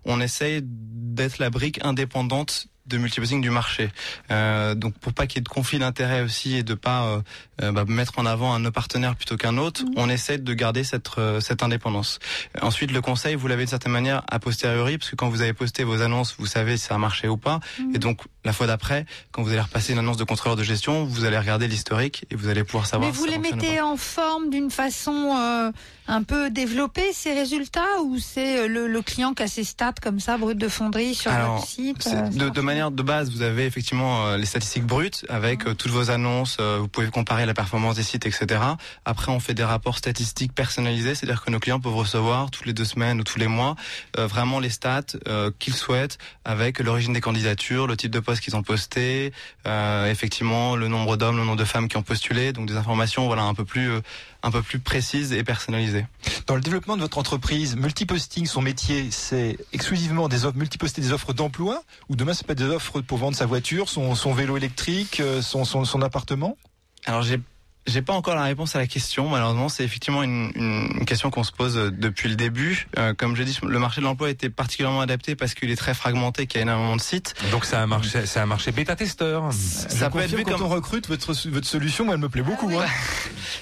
on 0.03 0.19
essaye 0.19 0.61
d'être 0.63 1.39
la 1.39 1.49
brique 1.49 1.79
indépendante 1.83 2.67
de 2.87 2.97
multiposting 2.97 3.41
du 3.41 3.49
marché. 3.49 3.89
Euh, 4.31 4.75
donc 4.75 4.93
pour 4.95 5.13
pas 5.13 5.27
qu'il 5.27 5.37
y 5.37 5.39
ait 5.39 5.43
de 5.43 5.49
conflit 5.49 5.79
d'intérêts 5.79 6.21
aussi 6.21 6.55
et 6.55 6.63
de 6.63 6.73
pas 6.73 7.03
euh, 7.03 7.21
euh, 7.61 7.71
bah, 7.71 7.85
mettre 7.87 8.17
en 8.17 8.25
avant 8.25 8.53
un 8.53 8.71
partenaires 8.71 9.15
plutôt 9.15 9.37
qu'un 9.37 9.57
autre, 9.57 9.83
on 9.95 10.09
essaie 10.09 10.37
de 10.37 10.53
garder 10.53 10.83
cette 10.83 11.09
euh, 11.17 11.39
cette 11.39 11.63
indépendance. 11.63 12.19
Ensuite, 12.61 12.91
le 12.91 13.01
conseil, 13.01 13.35
vous 13.35 13.47
l'avez 13.47 13.65
de 13.65 13.69
certaine 13.69 13.91
manière 13.91 14.23
a 14.29 14.39
posteriori, 14.39 14.97
parce 14.97 15.09
que 15.09 15.15
quand 15.15 15.29
vous 15.29 15.41
avez 15.41 15.53
posté 15.53 15.83
vos 15.83 16.01
annonces, 16.01 16.35
vous 16.37 16.45
savez 16.45 16.77
si 16.77 16.87
ça 16.87 16.95
a 16.95 16.97
marché 16.97 17.27
ou 17.27 17.37
pas. 17.37 17.59
Et 17.93 17.99
donc 17.99 18.21
la 18.43 18.53
fois 18.53 18.67
d'après, 18.67 19.05
quand 19.31 19.43
vous 19.43 19.49
allez 19.51 19.61
repasser 19.61 19.93
une 19.93 19.99
annonce 19.99 20.17
de 20.17 20.23
contrôleur 20.23 20.55
de 20.55 20.63
gestion, 20.63 21.05
vous 21.05 21.25
allez 21.25 21.37
regarder 21.37 21.67
l'historique 21.67 22.25
et 22.31 22.35
vous 22.35 22.47
allez 22.49 22.63
pouvoir 22.63 22.85
savoir. 22.87 23.09
Mais 23.09 23.13
si 23.15 23.19
vous 23.19 23.27
ça 23.27 23.31
les 23.31 23.37
mettez 23.37 23.81
en 23.81 23.97
forme 23.97 24.49
d'une 24.49 24.71
façon 24.71 25.35
euh, 25.37 25.71
un 26.07 26.23
peu 26.23 26.49
développée, 26.49 27.13
ces 27.13 27.33
résultats, 27.33 28.01
ou 28.03 28.17
c'est 28.19 28.59
euh, 28.61 28.67
le, 28.67 28.87
le 28.87 29.01
client 29.01 29.33
qui 29.33 29.43
a 29.43 29.47
ses 29.47 29.63
stats 29.63 29.93
comme 30.01 30.19
ça, 30.19 30.37
brut 30.37 30.57
de 30.57 30.67
fonderie 30.67 31.13
sur 31.13 31.31
Alors, 31.31 31.55
votre 31.55 31.67
site 31.67 32.07
euh, 32.11 32.29
de, 32.29 32.49
de 32.49 32.61
manière 32.61 32.91
de 32.91 33.03
base, 33.03 33.29
vous 33.31 33.41
avez 33.43 33.65
effectivement 33.65 34.25
euh, 34.27 34.37
les 34.37 34.45
statistiques 34.45 34.85
brutes 34.85 35.25
avec 35.29 35.67
euh, 35.67 35.73
toutes 35.75 35.91
vos 35.91 36.09
annonces. 36.09 36.57
euh, 36.59 36.77
vous 36.79 36.87
pouvez 36.87 37.07
comparer 37.09 37.45
la 37.45 37.53
performance 37.53 37.95
des 37.95 38.03
sites, 38.03 38.25
etc. 38.25 38.61
Après, 39.05 39.31
on 39.31 39.39
fait 39.39 39.53
des 39.53 39.63
rapports 39.63 39.97
statistiques 39.97 40.53
personnalisés, 40.53 41.15
c'est-à-dire 41.15 41.43
que 41.43 41.51
nos 41.51 41.59
clients 41.59 41.79
peuvent 41.79 41.95
recevoir 41.95 42.49
toutes 42.49 42.65
les 42.65 42.73
deux 42.73 42.85
semaines 42.85 43.19
ou 43.19 43.23
tous 43.23 43.37
les 43.39 43.47
mois 43.47 43.75
euh, 44.17 44.25
vraiment 44.27 44.59
les 44.59 44.69
stats 44.69 45.01
euh, 45.27 45.51
qu'ils 45.59 45.75
souhaitent 45.75 46.17
avec 46.45 46.79
l'origine 46.79 47.13
des 47.13 47.21
candidatures, 47.21 47.85
le 47.87 47.95
type 47.97 48.11
de 48.11 48.19
poste 48.19 48.30
qu'ils 48.39 48.55
ont 48.55 48.63
posté, 48.63 49.33
euh, 49.67 50.09
effectivement 50.09 50.75
le 50.75 50.87
nombre 50.87 51.17
d'hommes, 51.17 51.37
le 51.37 51.43
nombre 51.43 51.57
de 51.57 51.65
femmes 51.65 51.87
qui 51.87 51.97
ont 51.97 52.03
postulé, 52.03 52.53
donc 52.53 52.67
des 52.67 52.77
informations 52.77 53.25
voilà 53.27 53.43
un 53.43 53.53
peu 53.53 53.65
plus 53.65 53.89
euh, 53.89 54.01
un 54.43 54.51
peu 54.51 54.61
plus 54.61 54.79
précises 54.79 55.33
et 55.33 55.43
personnalisées. 55.43 56.05
Dans 56.47 56.55
le 56.55 56.61
développement 56.61 56.95
de 56.95 57.01
votre 57.01 57.17
entreprise, 57.17 57.75
multiposting, 57.75 58.45
son 58.45 58.61
métier, 58.61 59.09
c'est 59.11 59.57
exclusivement 59.73 60.29
des 60.29 60.45
offres, 60.45 60.57
multiposter 60.57 61.01
des 61.01 61.11
offres 61.11 61.33
d'emploi 61.33 61.83
ou 62.09 62.15
demain 62.15 62.33
ça 62.33 62.43
peut 62.43 62.53
être 62.53 62.59
des 62.59 62.65
offres 62.65 63.01
pour 63.01 63.17
vendre 63.17 63.35
sa 63.35 63.45
voiture, 63.45 63.89
son, 63.89 64.15
son 64.15 64.33
vélo 64.33 64.57
électrique, 64.57 65.19
euh, 65.19 65.41
son, 65.41 65.65
son, 65.65 65.85
son 65.85 66.01
appartement? 66.01 66.57
Alors 67.05 67.21
j'ai 67.23 67.39
J'ai 67.87 68.01
pas 68.03 68.13
encore 68.13 68.35
la 68.35 68.43
réponse 68.43 68.75
à 68.75 68.79
la 68.79 68.85
question. 68.85 69.27
Malheureusement, 69.29 69.67
c'est 69.67 69.83
effectivement 69.83 70.21
une, 70.21 70.51
une 70.55 71.05
question 71.05 71.31
qu'on 71.31 71.43
se 71.43 71.51
pose 71.51 71.77
euh, 71.77 71.89
depuis 71.91 72.29
le 72.29 72.35
début. 72.35 72.87
Euh, 72.99 73.13
comme 73.15 73.35
j'ai 73.35 73.43
dit, 73.43 73.57
le 73.63 73.79
marché 73.79 74.01
de 74.01 74.05
l'emploi 74.05 74.29
était 74.29 74.51
particulièrement 74.51 75.01
adapté 75.01 75.35
parce 75.35 75.55
qu'il 75.55 75.71
est 75.71 75.75
très 75.75 75.95
fragmenté, 75.95 76.45
qu'il 76.45 76.59
y 76.59 76.59
a 76.59 76.63
énormément 76.63 76.95
de 76.95 77.01
sites. 77.01 77.33
Donc 77.49 77.65
c'est 77.65 77.75
un 77.75 77.87
marché, 77.87 78.25
c'est 78.27 78.39
un 78.39 78.45
marché 78.45 78.71
bêta-testeur. 78.71 79.51
Ça 79.51 80.09
peut 80.11 80.19
être 80.19 80.35
vu 80.35 80.43
quand 80.43 80.51
comme 80.51 80.63
on 80.63 80.69
recrute 80.69 81.07
votre 81.07 81.33
votre 81.49 81.67
solution, 81.67 82.05
moi 82.05 82.13
elle 82.13 82.21
me 82.21 82.29
plaît 82.29 82.43
beaucoup. 82.43 82.69
hein. 82.79 82.85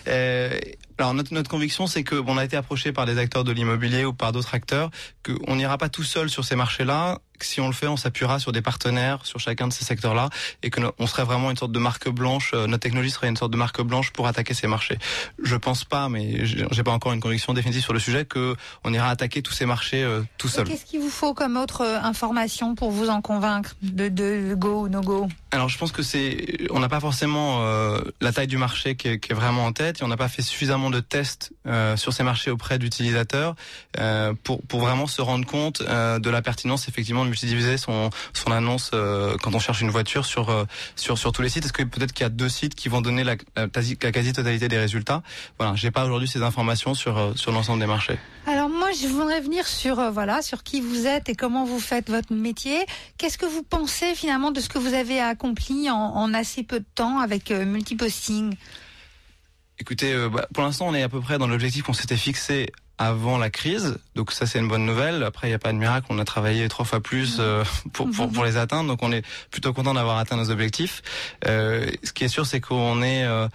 Euh, 0.08 0.58
alors 0.98 1.14
notre, 1.14 1.34
notre 1.34 1.50
conviction, 1.50 1.86
c'est 1.88 2.04
que 2.04 2.16
bon, 2.16 2.34
on 2.34 2.38
a 2.38 2.46
été 2.46 2.58
approché 2.58 2.92
par 2.92 3.06
des 3.06 3.18
acteurs 3.18 3.44
de 3.44 3.52
l'immobilier 3.52 4.06
ou 4.06 4.14
par 4.14 4.32
d'autres 4.32 4.54
acteurs, 4.56 4.90
qu'on 5.24 5.56
n'ira 5.56 5.78
pas 5.78 5.90
tout 5.90 6.04
seul 6.04 6.30
sur 6.30 6.46
ces 6.46 6.56
marchés-là. 6.56 7.20
Que 7.40 7.46
Si 7.46 7.60
on 7.62 7.68
le 7.68 7.74
fait, 7.74 7.88
on 7.88 7.98
s'appuiera 7.98 8.38
sur 8.40 8.52
des 8.52 8.62
partenaires 8.62 9.26
sur 9.26 9.40
chacun 9.40 9.68
de 9.68 9.74
ces 9.74 9.86
secteurs-là, 9.86 10.30
et 10.62 10.70
que 10.70 10.82
on 11.00 11.08
serait 11.08 11.24
vraiment 11.24 11.50
une 11.50 11.58
sorte 11.58 11.72
de 11.72 11.80
marque 11.80 12.10
blanche. 12.10 12.52
euh, 12.54 12.68
Notre 12.68 12.82
technologie 12.84 13.10
serait 13.12 13.28
une 13.30 13.38
sorte 13.38 13.52
de 13.52 13.58
marque 13.58 13.82
blanche 13.82 14.12
pour 14.12 14.28
attaquer 14.28 14.54
ces 14.54 14.68
marchés. 14.68 14.98
Je 15.42 15.56
pense 15.56 15.84
pas, 15.86 16.10
mais 16.10 16.46
j'ai 16.46 16.84
pas 16.84 16.92
encore 16.92 17.14
une 17.14 17.20
conviction 17.22 17.54
définitive 17.54 17.82
sur 17.84 17.94
le 17.94 18.00
sujet 18.00 18.26
que 18.26 18.56
on 18.84 18.94
ira 18.94 19.10
attaquer 19.10 19.42
tous 19.42 19.54
ces 19.54 19.66
marchés 19.66 20.04
euh, 20.04 20.22
tout 20.38 20.48
seul. 20.48 20.66
Qu'est-ce 20.68 20.86
qu'il 20.86 21.00
vous 21.00 21.10
faut 21.10 21.34
comme 21.34 21.58
autre 21.58 21.82
euh, 21.82 22.00
information 22.02 22.76
pour 22.76 22.92
vous 22.92 23.10
en 23.10 23.22
convaincre 23.22 23.76
de, 23.82 24.10
de 24.10 24.54
go 24.56 24.84
ou 24.84 24.90
no 24.90 25.02
go? 25.02 25.28
Alors 25.52 25.70
je 25.70 25.78
pense 25.78 25.92
que 25.92 26.04
c'est, 26.04 26.68
on 26.70 26.80
n'a 26.80 26.90
pas 26.90 27.00
forcément 27.00 27.64
euh, 27.64 28.02
la 28.22 28.32
taille 28.32 28.48
du 28.48 28.58
marché 28.58 28.96
qui 28.96 29.08
est, 29.08 29.20
qui 29.20 29.32
est 29.32 29.36
vraiment 29.36 29.66
en 29.66 29.74
tête 29.74 30.02
et 30.02 30.04
on 30.04 30.08
n'a 30.08 30.18
pas 30.18 30.28
fait 30.28 30.44
suffisamment 30.44 30.90
de 30.92 31.00
tests 31.00 31.54
euh, 31.66 31.98
sur 31.98 32.14
ces 32.14 32.24
marchés 32.24 32.52
auprès 32.52 32.78
d'utilisateurs 32.78 33.56
pour 34.44 34.62
pour 34.68 34.80
vraiment 34.80 35.08
se 35.08 35.22
rendre 35.22 35.46
compte 35.46 35.82
de 35.82 36.30
la 36.30 36.42
pertinence 36.42 36.88
effectivement 36.88 37.24
de 37.24 37.29
multidiviser 37.30 37.78
son 37.78 38.10
son 38.34 38.52
annonce 38.52 38.92
euh, 38.94 39.38
quand 39.42 39.56
on 39.56 39.60
cherche 39.60 39.82
une 39.82 39.90
voiture 39.90 40.26
sur 40.26 40.50
euh, 40.50 40.66
sur 40.96 41.18
sur 41.18 41.32
tous 41.32 41.42
les 41.42 41.50
sites. 41.50 41.66
Est-ce 41.66 41.74
que 41.74 41.84
peut-être 41.84 42.12
qu'il 42.12 42.24
y 42.24 42.26
a 42.26 42.30
deux 42.30 42.50
sites 42.50 42.76
qui 42.76 42.90
vont 42.90 43.02
donner 43.02 43.24
la, 43.24 43.36
la, 43.56 43.68
la 43.74 44.12
quasi-totalité 44.12 44.68
des 44.68 44.78
résultats? 44.78 45.24
Voilà, 45.58 45.76
j'ai 45.76 45.92
pas 45.92 46.06
aujourd'hui 46.06 46.28
ces 46.28 46.44
informations 46.44 46.94
sur 46.94 47.18
euh, 47.18 47.34
sur 47.36 47.52
l'ensemble 47.52 47.80
des 47.80 47.88
marchés. 47.88 48.20
Alors 48.46 48.70
moi, 48.70 48.90
je 48.92 49.08
voudrais 49.08 49.42
venir 49.42 49.66
sur 49.68 50.00
euh, 50.00 50.12
voilà 50.12 50.42
sur 50.42 50.64
qui 50.64 50.82
vous 50.82 51.08
êtes 51.08 51.30
et 51.30 51.36
comment 51.36 51.66
vous 51.66 51.80
faites 51.80 52.10
votre 52.10 52.34
métier. 52.34 52.86
Qu'est-ce 53.18 53.38
que 53.38 53.46
vous 53.46 53.64
pensez 53.64 54.16
finalement 54.16 54.52
de 54.52 54.60
ce 54.60 54.70
que 54.70 54.78
vous 54.78 54.94
avez 54.94 55.22
accompli 55.22 55.90
en, 55.90 55.96
en 55.96 56.34
assez 56.34 56.64
peu 56.64 56.80
de 56.80 56.86
temps 56.96 57.20
avec 57.20 57.52
multiposting? 57.52 58.56
Écoutez, 59.78 60.14
bah, 60.30 60.48
pour 60.54 60.64
l'instant, 60.64 60.88
on 60.88 60.94
est 60.94 61.04
à 61.04 61.10
peu 61.10 61.22
près 61.22 61.38
dans 61.38 61.48
l'objectif 61.48 61.84
qu'on 61.84 61.94
s'était 61.94 62.18
fixé 62.18 62.68
avant 63.00 63.38
la 63.38 63.50
crise, 63.50 63.98
donc 64.16 64.34
ça 64.34 64.46
c'est 64.46 64.60
une 64.60 64.68
bonne 64.68 64.86
nouvelle. 64.86 65.24
Après, 65.24 65.48
il 65.48 65.52
n'y 65.52 65.56
a 65.56 65.60
pas 65.60 65.72
de 65.72 65.78
miracle, 65.78 66.08
on 66.10 66.20
a 66.20 66.26
travaillé 66.26 66.68
trois 66.68 66.86
fois 66.86 67.00
plus 67.00 67.38
euh, 67.40 67.64
pour, 67.94 68.12
pour, 68.12 68.30
pour 68.30 68.44
les 68.44 68.58
atteindre, 68.58 68.90
donc 68.90 69.02
on 69.02 69.12
est 69.14 69.26
plutôt 69.50 69.72
content 69.72 69.94
d'avoir 69.94 70.18
atteint 70.18 70.36
nos 70.36 70.52
objectifs. 70.52 71.02
Euh, 71.48 71.90
ce 72.04 72.12
qui 72.12 72.26
est 72.26 72.28
sûr, 72.28 72.46
c'est 72.46 72.60
qu'on 72.60 73.02
est 73.02 73.24
euh, 73.24 73.48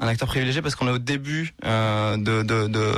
un 0.00 0.08
acteur 0.08 0.28
privilégié 0.28 0.62
parce 0.62 0.74
qu'on 0.74 0.88
est 0.88 0.92
au 0.92 0.98
début 0.98 1.54
euh, 1.66 2.16
de, 2.16 2.42
de, 2.42 2.68
de, 2.68 2.92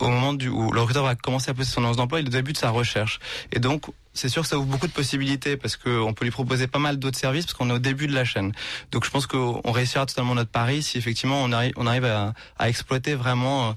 au 0.00 0.08
moment 0.08 0.34
du, 0.34 0.48
où 0.50 0.70
le 0.70 0.80
recruteur 0.80 1.04
va 1.04 1.14
commencer 1.14 1.50
à 1.50 1.54
poser 1.54 1.70
son 1.70 1.82
annonce 1.82 1.96
d'emploi, 1.96 2.20
il 2.20 2.26
est 2.26 2.28
au 2.28 2.32
début 2.32 2.52
de 2.52 2.58
sa 2.58 2.68
recherche. 2.68 3.18
Et 3.50 3.58
donc, 3.58 3.86
c'est 4.12 4.28
sûr 4.28 4.42
que 4.42 4.48
ça 4.48 4.58
ouvre 4.58 4.66
beaucoup 4.66 4.86
de 4.86 4.92
possibilités 4.92 5.56
parce 5.56 5.76
qu'on 5.76 6.12
peut 6.12 6.24
lui 6.24 6.32
proposer 6.32 6.66
pas 6.66 6.78
mal 6.78 6.98
d'autres 6.98 7.18
services 7.18 7.46
parce 7.46 7.54
qu'on 7.56 7.70
est 7.70 7.74
au 7.74 7.78
début 7.78 8.06
de 8.06 8.14
la 8.14 8.24
chaîne. 8.24 8.52
Donc, 8.92 9.04
je 9.04 9.10
pense 9.10 9.26
qu'on 9.26 9.72
réussira 9.72 10.04
totalement 10.04 10.34
notre 10.34 10.50
pari 10.50 10.82
si 10.82 10.98
effectivement 10.98 11.42
on 11.42 11.52
arrive, 11.52 11.72
on 11.76 11.86
arrive 11.86 12.04
à, 12.04 12.34
à 12.58 12.68
exploiter 12.68 13.14
vraiment 13.14 13.68
euh, 13.68 13.72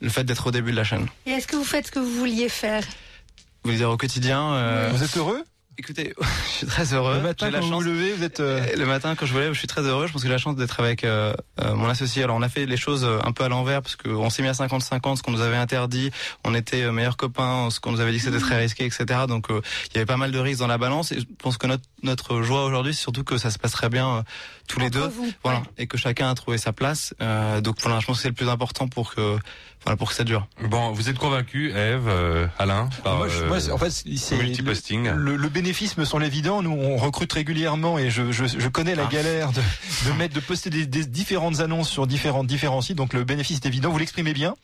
le 0.00 0.08
fait 0.08 0.24
d'être 0.24 0.46
au 0.46 0.50
début 0.50 0.70
de 0.72 0.76
la 0.76 0.84
chaîne. 0.84 1.06
Et 1.26 1.30
est-ce 1.32 1.46
que 1.46 1.56
vous 1.56 1.64
faites 1.64 1.86
ce 1.86 1.92
que 1.92 1.98
vous 1.98 2.10
vouliez 2.18 2.48
faire? 2.48 2.82
Vous 2.82 3.70
voulez 3.70 3.76
dire 3.78 3.90
au 3.90 3.96
quotidien 3.96 4.52
euh, 4.54 4.90
Vous 4.92 5.02
êtes 5.02 5.16
heureux? 5.16 5.42
Écoutez, 5.80 6.12
je 6.46 6.50
suis 6.56 6.66
très 6.66 6.92
heureux. 6.92 7.14
Le 7.14 7.20
matin, 7.20 7.50
la 7.50 7.60
quand 7.60 7.68
chance- 7.68 7.84
vous 7.84 7.88
levez, 7.88 8.12
vous 8.12 8.24
êtes. 8.24 8.40
euh, 8.40 8.60
Le 8.76 8.84
matin, 8.84 9.14
quand 9.14 9.26
je 9.26 9.34
me 9.34 9.38
lève, 9.38 9.52
je 9.52 9.58
suis 9.60 9.68
très 9.68 9.82
heureux. 9.82 10.08
Je 10.08 10.12
pense 10.12 10.22
que 10.22 10.26
j'ai 10.26 10.32
la 10.32 10.38
chance 10.38 10.56
d'être 10.56 10.80
avec 10.80 11.04
euh, 11.04 11.32
euh, 11.60 11.74
mon 11.76 11.88
associé. 11.88 12.24
Alors, 12.24 12.36
on 12.36 12.42
a 12.42 12.48
fait 12.48 12.66
les 12.66 12.76
choses 12.76 13.04
euh, 13.04 13.20
un 13.24 13.30
peu 13.30 13.44
à 13.44 13.48
l'envers 13.48 13.80
parce 13.80 13.94
qu'on 13.94 14.28
s'est 14.28 14.42
mis 14.42 14.48
à 14.48 14.52
50-50, 14.54 15.16
ce 15.18 15.22
qu'on 15.22 15.30
nous 15.30 15.40
avait 15.40 15.56
interdit. 15.56 16.10
On 16.44 16.52
était 16.56 16.82
euh, 16.82 16.90
meilleurs 16.90 17.16
copains, 17.16 17.68
ce 17.70 17.78
qu'on 17.78 17.92
nous 17.92 18.00
avait 18.00 18.10
dit 18.10 18.18
que 18.18 18.24
c'était 18.24 18.38
très 18.40 18.58
risqué, 18.58 18.86
etc. 18.86 19.04
Donc, 19.28 19.50
euh, 19.52 19.60
il 19.90 19.94
y 19.94 19.98
avait 19.98 20.06
pas 20.06 20.16
mal 20.16 20.32
de 20.32 20.38
risques 20.40 20.58
dans 20.58 20.66
la 20.66 20.78
balance. 20.78 21.12
Et 21.12 21.20
je 21.20 21.26
pense 21.38 21.58
que 21.58 21.68
notre 21.68 21.84
notre 22.02 22.42
joie 22.42 22.64
aujourd'hui, 22.64 22.92
c'est 22.92 23.02
surtout 23.02 23.22
que 23.22 23.38
ça 23.38 23.52
se 23.52 23.58
passe 23.60 23.70
très 23.72 23.88
bien 23.88 24.08
euh, 24.16 24.22
tous 24.68 24.78
les 24.80 24.90
deux, 24.90 25.10
voilà, 25.42 25.62
et 25.78 25.86
que 25.86 25.96
chacun 25.98 26.30
a 26.30 26.34
trouvé 26.34 26.58
sa 26.58 26.72
place. 26.72 27.14
Euh, 27.20 27.60
donc, 27.60 27.76
voilà, 27.82 27.98
je 28.00 28.06
pense 28.06 28.16
que 28.18 28.22
c'est 28.22 28.28
le 28.28 28.34
plus 28.34 28.48
important 28.48 28.86
pour 28.88 29.14
que 29.14 29.38
voilà 29.84 29.96
pour 29.96 30.08
que 30.08 30.14
ça 30.14 30.24
dure. 30.24 30.46
Bon, 30.68 30.90
vous 30.90 31.08
êtes 31.08 31.18
convaincu, 31.18 31.70
Eve, 31.70 32.08
euh, 32.08 32.46
Alain, 32.58 32.88
par 33.04 33.16
Moi, 33.16 33.28
je- 33.28 33.44
euh, 33.44 33.46
moi, 33.48 33.60
c'est- 33.60 33.70
en 33.70 33.78
fait, 33.78 33.90
c'est 33.90 34.36
multiposting 34.36 35.08
Le, 35.10 35.36
le 35.36 35.48
bénéfice 35.48 35.96
me 35.96 36.04
semble 36.04 36.24
évident. 36.24 36.62
Nous, 36.62 36.70
on 36.72 36.96
recrute 36.96 37.32
régulièrement 37.32 37.96
et 37.98 38.10
je, 38.10 38.32
je, 38.32 38.44
je 38.46 38.68
connais 38.68 38.94
la 38.96 39.04
Ah. 39.06 39.10
galère 39.12 39.52
de, 39.52 39.60
de 40.06 40.12
mettre, 40.16 40.34
de 40.34 40.40
poster 40.40 40.68
des, 40.70 40.84
des 40.86 41.04
différentes 41.04 41.60
annonces 41.60 41.88
sur 41.88 42.06
différents 42.08 42.42
différents 42.44 42.80
sites. 42.80 42.96
Donc 42.96 43.12
le 43.14 43.22
bénéfice 43.24 43.58
est 43.58 43.66
évident. 43.66 43.90
Vous 43.90 43.98
l'exprimez 43.98 44.32
bien. 44.32 44.54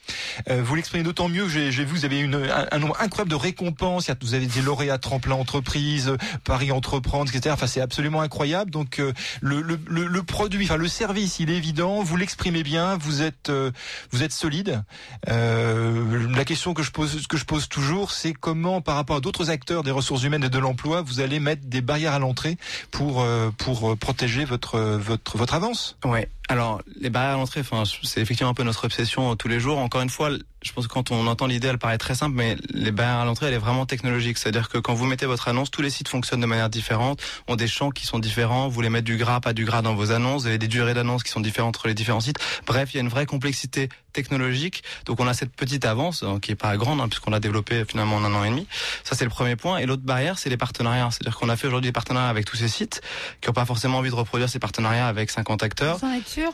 Euh, 0.51 0.61
vous 0.65 0.75
l'exprimez 0.75 1.05
d'autant 1.05 1.29
mieux. 1.29 1.49
J'ai 1.49 1.71
j'ai 1.73 1.85
vu, 1.85 1.93
vous 1.95 2.05
avez 2.05 2.19
une, 2.19 2.35
un, 2.35 2.67
un 2.71 2.79
nombre 2.79 2.97
incroyable 3.01 3.31
de 3.31 3.37
récompenses. 3.37 4.11
Vous 4.21 4.35
avez 4.35 4.47
des 4.47 4.63
lauréats 4.63 4.99
tremplin 4.99 5.37
entreprise, 5.37 6.09
euh, 6.09 6.17
Paris 6.43 6.73
entreprendre, 6.73 7.31
etc. 7.33 7.53
Enfin, 7.55 7.69
c'est 7.69 7.81
absolument 7.81 8.21
incroyable. 8.21 8.71
Donc 8.73 8.99
euh, 8.99 9.13
le, 9.41 9.61
le, 9.63 9.79
le, 9.95 10.23
produit, 10.23 10.65
enfin 10.65 10.77
le 10.77 10.89
service, 10.89 11.41
il 11.41 11.51
est 11.51 11.57
évident. 11.57 12.03
Vous 12.03 12.17
l'exprimez 12.17 12.63
bien. 12.63 12.97
Vous 12.97 13.23
êtes 13.23 13.51
euh, 13.51 13.71
vous 14.11 14.23
êtes 14.23 14.33
solide. 14.33 14.83
Euh, 15.29 16.29
la 16.35 16.45
question 16.45 16.75
que 16.75 16.83
je 16.83 16.91
pose, 16.91 17.27
que 17.27 17.37
je 17.37 17.45
pose 17.45 17.69
toujours, 17.69 18.11
c'est 18.11 18.33
comment, 18.33 18.81
par 18.81 18.97
rapport 18.97 19.17
à 19.17 19.21
d'autres 19.21 19.51
acteurs 19.51 19.83
des 19.83 19.91
ressources 19.91 20.23
humaines 20.25 20.45
et 20.45 20.51
de 20.51 20.59
l'emploi, 20.59 21.03
vous 21.03 21.21
allez 21.21 21.41
mettre 21.41 21.67
des 21.67 21.81
barrières 21.81 22.15
à 22.15 22.19
l'entrée 22.19 22.57
pour 22.91 23.23
euh, 23.23 23.51
pour 23.57 23.97
protéger 23.97 24.45
votre 24.45 24.79
votre 24.79 25.39
votre 25.39 25.55
avance? 25.55 25.97
Ouais. 26.05 26.29
Alors 26.49 26.83
les 27.01 27.09
barrières 27.09 27.35
à 27.35 27.39
l'entrée, 27.39 27.61
enfin, 27.61 27.85
c'est 28.03 28.21
effectivement 28.21 28.51
un 28.51 28.55
peu 28.55 28.65
notre 28.65 28.85
obsession 28.85 29.33
euh, 29.33 29.35
tous 29.35 29.49
les 29.49 29.61
jours. 29.61 29.79
Encore 29.79 30.03
une 30.03 30.11
fois, 30.11 30.31
je 30.63 30.73
pense 30.73 30.87
que 30.87 30.93
quand 30.93 31.11
on 31.11 31.27
entend 31.27 31.47
l'idée, 31.47 31.69
elle 31.69 31.79
paraît 31.79 31.97
très 31.97 32.15
simple, 32.15 32.37
mais 32.37 32.57
les 32.71 32.91
barrières 32.91 33.21
à 33.21 33.25
l'entrée, 33.25 33.47
elle 33.47 33.55
est 33.55 33.59
vraiment 33.59 33.87
technologique. 33.87 34.37
C'est-à-dire 34.37 34.69
que 34.69 34.77
quand 34.77 34.93
vous 34.93 35.07
mettez 35.07 35.25
votre 35.25 35.49
annonce, 35.49 35.71
tous 35.71 35.81
les 35.81 35.91
sites 35.91 36.09
fonctionnent 36.09 36.41
de 36.41 36.47
manière 36.47 36.69
différente, 36.69 37.23
ont 37.49 37.57
des 37.57 37.67
champs 37.67 37.91
qui 37.91 38.07
sont 38.07 38.19
différents. 38.19 38.69
Vous 38.69 38.75
voulez 38.75 38.91
mettre 38.91 39.07
du 39.07 39.17
gras, 39.17 39.41
pas 39.41 39.55
du 39.55 39.65
gras 39.65 39.81
dans 39.81 39.95
vos 39.95 40.13
annonces. 40.13 40.43
Vous 40.43 40.49
avez 40.49 40.59
des 40.59 40.69
durées 40.69 40.95
d'annonces 40.95 41.23
qui 41.23 41.31
sont 41.31 41.41
différentes 41.41 41.77
entre 41.77 41.89
les 41.89 41.95
différents 41.95 42.21
sites. 42.21 42.39
Bref, 42.67 42.91
il 42.93 42.97
y 42.97 43.01
a 43.01 43.03
une 43.03 43.09
vraie 43.09 43.27
complexité 43.27 43.89
technologique. 44.15 44.83
Donc 45.05 45.21
on 45.21 45.27
a 45.27 45.35
cette 45.35 45.55
petite 45.55 45.85
avance 45.85 46.23
hein, 46.23 46.39
qui 46.41 46.53
est 46.53 46.57
pas 46.57 46.75
grande, 46.79 47.01
hein, 47.01 47.09
puisqu'on 47.09 47.31
l'a 47.31 47.41
développée 47.41 47.85
finalement 47.85 48.17
en 48.17 48.25
un 48.25 48.35
an 48.35 48.45
et 48.45 48.51
demi. 48.51 48.67
Ça 49.05 49.15
c'est 49.15 49.25
le 49.25 49.31
premier 49.31 49.57
point. 49.57 49.77
Et 49.79 49.87
l'autre 49.87 50.03
barrière, 50.03 50.39
c'est 50.39 50.49
les 50.49 50.57
partenariats. 50.57 51.11
C'est-à-dire 51.11 51.39
qu'on 51.39 51.51
a 51.51 51.57
fait 51.57 51.67
aujourd'hui 51.67 51.89
des 51.89 51.93
partenariats 51.93 52.31
avec 52.31 52.47
tous 52.47 52.57
ces 52.57 52.69
sites 52.69 53.03
qui 53.43 53.49
n'ont 53.49 53.55
pas 53.55 53.67
forcément 53.67 53.99
envie 53.99 54.11
de 54.11 54.15
reproduire 54.15 54.49
ces 54.49 54.59
partenariats 54.59 55.09
avec 55.09 55.31
50 55.31 55.63
acteurs. 55.63 56.03
En 56.03 56.13
êtes 56.13 56.29
sûr? 56.29 56.53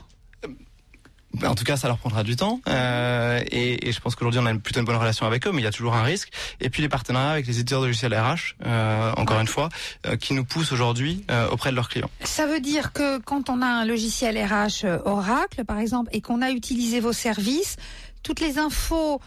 En 1.45 1.55
tout 1.55 1.65
cas, 1.65 1.77
ça 1.77 1.87
leur 1.87 1.99
prendra 1.99 2.25
du 2.25 2.37
temps. 2.37 2.61
Euh, 2.69 3.41
et, 3.51 3.89
et 3.89 3.93
je 3.93 4.01
pense 4.01 4.15
qu'aujourd'hui, 4.17 4.41
on 4.41 4.47
a 4.47 4.51
une, 4.51 4.61
plutôt 4.61 4.81
une 4.81 4.87
bonne 4.87 4.97
relation 4.97 5.27
avec 5.27 5.47
eux, 5.47 5.53
mais 5.53 5.61
il 5.61 5.65
y 5.65 5.69
a 5.69 5.73
toujours 5.73 5.95
un 5.95 6.03
risque. 6.03 6.31
Et 6.61 6.71
puis 6.71 6.83
les 6.83 6.89
partenariats 6.89 7.31
avec 7.31 7.47
les 7.47 7.61
éditeurs 7.61 7.81
de 7.81 7.87
logiciels 7.87 8.15
RH, 8.15 8.57
euh, 8.67 9.13
encore 9.17 9.41
une 9.41 9.47
fois, 9.47 9.69
euh, 10.07 10.17
qui 10.17 10.35
nous 10.35 10.45
poussent 10.45 10.73
aujourd'hui 10.73 11.25
euh, 11.31 11.49
auprès 11.49 11.71
de 11.71 11.77
leurs 11.77 11.89
clients. 11.89 12.11
Ça 12.25 12.47
veut 12.47 12.61
dire 12.61 12.93
que 12.93 13.19
quand 13.19 13.49
on 13.49 13.63
a 13.63 13.67
un 13.67 13.85
logiciel 13.85 14.37
RH 14.43 14.85
euh, 14.85 14.99
Oracle, 15.05 15.65
par 15.65 15.79
exemple, 15.79 16.11
et 16.13 16.21
qu'on 16.21 16.43
a 16.43 16.51
utilisé 16.51 17.01
vos 17.01 17.13
services, 17.13 17.77
toutes 18.23 18.41
les 18.41 18.59
infos, 18.59 19.21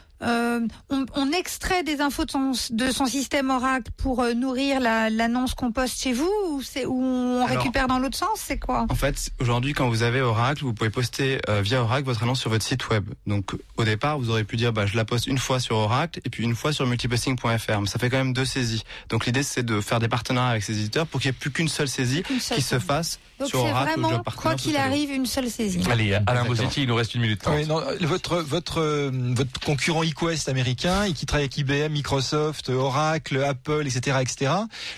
on, 0.90 1.06
on 1.16 1.32
extrait 1.32 1.84
des 1.84 2.02
infos 2.02 2.26
de 2.26 2.32
son, 2.32 2.52
de 2.72 2.92
son 2.92 3.06
système 3.06 3.50
Oracle 3.50 3.92
pour 3.98 4.22
euh, 4.22 4.34
nourrir 4.34 4.80
la- 4.80 5.10
l'annonce 5.10 5.54
qu'on 5.54 5.72
poste 5.72 6.02
chez 6.02 6.14
vous, 6.14 6.32
ou, 6.52 6.62
on 7.04 7.42
Alors- 7.46 7.50
récupère 7.58 7.88
dans 7.88 8.00
l'autre 8.00 8.18
sens, 8.18 8.30
c'est 8.38 8.60
quoi? 8.60 8.86
En 8.90 8.96
fait, 8.96 9.32
aujourd'hui, 9.40 9.74
quand 9.74 9.90
vous 9.90 10.04
avez 10.04 10.22
Oracle, 10.22 10.64
vous 10.64 10.74
pouvez 10.74 10.90
poster 10.90 11.40
euh, 11.50 11.62
via 11.62 11.82
Oracle 11.82 12.06
votre 12.06 12.24
annonce 12.24 12.40
sur 12.40 12.50
votre 12.50 12.66
site 12.66 12.90
web. 12.90 13.06
Donc, 13.28 13.52
au 13.78 13.84
départ, 13.84 14.20
vous 14.20 14.30
aurez 14.30 14.44
pu 14.44 14.56
dire, 14.58 14.74
bah, 14.74 14.86
je 14.86 14.96
la 14.96 15.06
poste 15.06 15.28
une 15.28 15.38
fois 15.38 15.60
sur 15.60 15.76
Oracle 15.76 16.20
et 16.26 16.30
puis 16.30 16.44
une 16.44 16.56
fois 16.56 16.74
sur 16.74 16.86
multiposting.fr. 16.88 17.82
Mais 17.82 17.88
ça 17.88 18.00
fait 18.00 18.10
quand 18.10 18.18
même 18.18 18.34
deux 18.34 18.46
saisies. 18.46 18.84
Donc, 19.10 19.26
l'idée, 19.26 19.44
c'est 19.44 19.64
de 19.64 19.82
faire 19.82 20.00
des 20.00 20.08
partenariats 20.08 20.52
avec 20.52 20.64
ces 20.64 20.74
éditeurs 20.80 21.08
pour 21.08 21.20
qu'il 21.22 21.30
n'y 21.32 21.36
ait 21.36 21.40
plus 21.40 21.52
qu'une 21.52 21.68
seule 21.70 21.88
saisie 21.88 22.24
seule 22.40 22.58
qui 22.58 22.62
se 22.64 22.80
fasse 22.80 23.20
Donc 23.44 23.50
sur 23.50 23.66
c'est 23.66 23.72
vraiment, 23.72 24.10
quoi 24.36 24.56
qu'il 24.56 24.76
arrive, 24.78 25.12
une 25.12 25.26
seule 25.26 25.50
saisie. 25.50 25.82
Allez, 25.90 26.14
Alain. 26.28 26.44
Bosetti, 26.46 26.84
il 26.84 26.88
nous 26.88 26.96
reste 26.96 27.16
une 27.16 27.22
minute 27.22 27.42
trente. 27.42 27.56
Oui, 27.56 27.66
non, 27.66 27.82
votre 28.02 28.38
votre 28.38 28.80
euh, 28.80 29.12
votre 29.14 29.60
concurrent 29.62 30.04
eQuest 30.04 30.50
américain 30.50 31.04
et 31.04 31.14
qui 31.14 31.26
travaille 31.26 31.46
avec 31.46 31.58
IBM, 31.58 31.92
Microsoft, 31.92 32.70
Oracle, 32.70 33.44
Apple, 33.44 33.84
etc., 33.86 34.18
etc. 34.22 34.52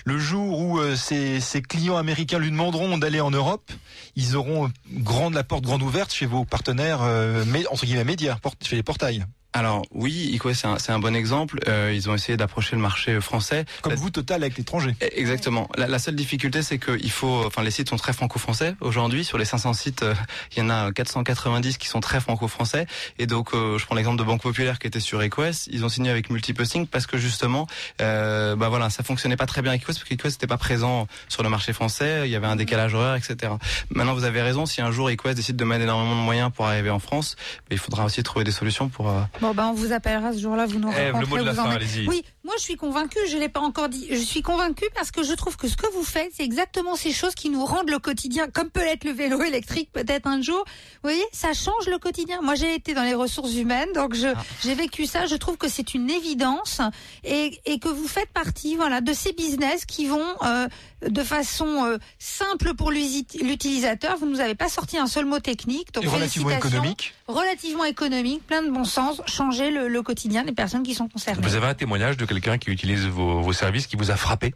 Le 0.04 0.18
jour 0.18 0.58
où 0.58 0.78
euh, 0.78 0.96
ses, 0.96 1.40
ses 1.40 1.62
clients 1.62 1.96
américains 1.96 2.38
lui 2.38 2.50
demanderont 2.50 2.98
d'aller 2.98 3.20
en 3.20 3.30
Europe, 3.30 3.70
ils 4.16 4.36
auront 4.36 4.66
euh, 4.66 4.68
grande 4.92 5.34
la 5.34 5.44
porte 5.44 5.64
grande 5.64 5.82
ouverte 5.82 6.12
chez 6.12 6.26
vos 6.26 6.44
partenaires 6.44 7.00
euh, 7.02 7.44
mé- 7.44 7.66
entre 7.70 7.84
guillemets 7.86 8.04
médias, 8.04 8.36
porte- 8.42 8.64
chez 8.66 8.76
les 8.76 8.82
portails. 8.82 9.24
Alors 9.56 9.86
oui, 9.92 10.32
EqueWest 10.36 10.60
c'est 10.60 10.66
un, 10.66 10.78
c'est 10.78 10.92
un 10.92 10.98
bon 10.98 11.16
exemple. 11.16 11.58
Euh, 11.66 11.90
ils 11.94 12.10
ont 12.10 12.14
essayé 12.14 12.36
d'approcher 12.36 12.76
le 12.76 12.82
marché 12.82 13.18
français. 13.22 13.64
Comme 13.80 13.94
vous, 13.94 14.10
Total, 14.10 14.42
avec 14.42 14.58
l'étranger. 14.58 14.94
Eh, 15.00 15.18
Exactement. 15.18 15.66
La, 15.78 15.86
la 15.86 15.98
seule 15.98 16.14
difficulté, 16.14 16.60
c'est 16.62 16.78
qu'il 16.78 17.10
faut, 17.10 17.42
enfin, 17.46 17.62
les 17.62 17.70
sites 17.70 17.88
sont 17.88 17.96
très 17.96 18.12
franco-français 18.12 18.74
aujourd'hui. 18.82 19.24
Sur 19.24 19.38
les 19.38 19.46
500 19.46 19.72
sites, 19.72 20.02
euh, 20.02 20.14
il 20.54 20.58
y 20.58 20.62
en 20.62 20.68
a 20.68 20.92
490 20.92 21.78
qui 21.78 21.88
sont 21.88 22.00
très 22.00 22.20
franco-français. 22.20 22.86
Et 23.18 23.26
donc, 23.26 23.54
euh, 23.54 23.78
je 23.78 23.86
prends 23.86 23.94
l'exemple 23.94 24.18
de 24.18 24.24
Banque 24.24 24.42
Populaire 24.42 24.78
qui 24.78 24.86
était 24.88 25.00
sur 25.00 25.22
EqueWest. 25.22 25.68
Ils 25.72 25.86
ont 25.86 25.88
signé 25.88 26.10
avec 26.10 26.28
Multiposting 26.28 26.86
parce 26.86 27.06
que 27.06 27.16
justement, 27.16 27.66
euh, 28.02 28.56
bah 28.56 28.68
voilà, 28.68 28.90
ça 28.90 29.02
fonctionnait 29.02 29.36
pas 29.38 29.46
très 29.46 29.62
bien 29.62 29.70
avec 29.72 29.86
parce 29.86 30.04
qu'EqueWest 30.04 30.36
n'était 30.36 30.46
pas 30.46 30.58
présent 30.58 31.08
sur 31.28 31.42
le 31.42 31.48
marché 31.48 31.72
français. 31.72 32.22
Il 32.26 32.30
y 32.30 32.36
avait 32.36 32.46
un 32.46 32.56
décalage 32.56 32.92
horaire, 32.92 33.14
etc. 33.14 33.54
Maintenant, 33.88 34.12
vous 34.12 34.24
avez 34.24 34.42
raison. 34.42 34.66
Si 34.66 34.82
un 34.82 34.90
jour 34.90 35.08
EqueWest 35.08 35.36
décide 35.36 35.56
de 35.56 35.64
mettre 35.64 35.82
énormément 35.84 36.14
de 36.14 36.20
moyens 36.24 36.50
pour 36.54 36.66
arriver 36.66 36.90
en 36.90 36.98
France, 36.98 37.36
bah, 37.38 37.72
il 37.72 37.78
faudra 37.78 38.04
aussi 38.04 38.22
trouver 38.22 38.44
des 38.44 38.52
solutions 38.52 38.88
pour. 38.88 39.08
euh, 39.08 39.20
Bon, 39.46 39.54
ben, 39.54 39.68
on 39.68 39.74
vous 39.74 39.92
appellera 39.92 40.32
ce 40.32 40.40
jour-là, 40.40 40.66
vous 40.66 40.80
nous 40.80 40.90
Ève, 40.90 41.14
le 41.20 41.26
mot 41.26 41.38
de 41.38 41.44
la 41.44 41.52
vous 41.52 41.60
en 41.60 41.70
allez-y. 41.70 42.08
Oui, 42.08 42.24
moi 42.46 42.54
je 42.56 42.62
suis 42.62 42.76
convaincue, 42.76 43.18
je 43.28 43.36
l'ai 43.36 43.48
pas 43.50 43.60
encore 43.60 43.88
dit. 43.90 44.06
Je 44.10 44.16
suis 44.16 44.40
convaincue 44.40 44.86
parce 44.94 45.10
que 45.10 45.22
je 45.22 45.34
trouve 45.34 45.56
que 45.58 45.68
ce 45.68 45.76
que 45.76 45.86
vous 45.92 46.04
faites, 46.04 46.30
c'est 46.34 46.44
exactement 46.44 46.96
ces 46.96 47.12
choses 47.12 47.34
qui 47.34 47.50
nous 47.50 47.64
rendent 47.64 47.90
le 47.90 47.98
quotidien, 47.98 48.46
comme 48.48 48.70
peut 48.70 48.80
être 48.80 49.04
le 49.04 49.10
vélo 49.12 49.42
électrique 49.42 49.90
peut-être 49.92 50.26
un 50.28 50.40
jour. 50.40 50.64
Vous 50.66 51.10
voyez, 51.10 51.24
ça 51.32 51.52
change 51.52 51.86
le 51.88 51.98
quotidien. 51.98 52.40
Moi 52.42 52.54
j'ai 52.54 52.74
été 52.74 52.94
dans 52.94 53.02
les 53.02 53.14
ressources 53.14 53.54
humaines, 53.56 53.88
donc 53.94 54.14
je, 54.14 54.28
Ah. 54.28 54.42
j'ai 54.62 54.74
vécu 54.74 55.04
ça. 55.06 55.26
Je 55.26 55.34
trouve 55.36 55.56
que 55.58 55.68
c'est 55.68 55.92
une 55.94 56.08
évidence 56.08 56.80
et, 57.24 57.60
et 57.66 57.78
que 57.78 57.88
vous 57.88 58.08
faites 58.08 58.30
partie, 58.30 58.76
voilà, 58.76 59.00
de 59.00 59.12
ces 59.12 59.32
business 59.32 59.84
qui 59.84 60.06
vont 60.06 60.24
euh, 60.44 60.68
de 61.06 61.22
façon 61.24 61.84
euh, 61.84 61.98
simple 62.18 62.74
pour 62.74 62.90
l'utilisateur. 62.92 64.16
Vous 64.18 64.26
nous 64.26 64.40
avez 64.40 64.54
pas 64.54 64.68
sorti 64.68 64.98
un 64.98 65.06
seul 65.06 65.24
mot 65.26 65.40
technique, 65.40 65.92
donc 65.92 66.04
Et 66.04 66.08
relativement 66.08 66.50
économique. 66.50 67.14
Relativement 67.28 67.84
économique, 67.84 68.46
plein 68.46 68.62
de 68.62 68.70
bon 68.70 68.84
sens, 68.84 69.20
changer 69.26 69.70
le, 69.70 69.88
le 69.88 70.02
quotidien 70.02 70.44
des 70.44 70.52
personnes 70.52 70.82
qui 70.84 70.94
sont 70.94 71.08
concernées. 71.08 71.42
Vous 71.42 71.54
avez 71.56 71.66
un 71.66 71.74
témoignage 71.74 72.16
de 72.16 72.24
quelqu'un 72.40 72.58
qui 72.58 72.70
utilise 72.70 73.06
vos, 73.06 73.40
vos 73.40 73.52
services, 73.52 73.86
qui 73.86 73.96
vous 73.96 74.10
a 74.10 74.16
frappé 74.16 74.54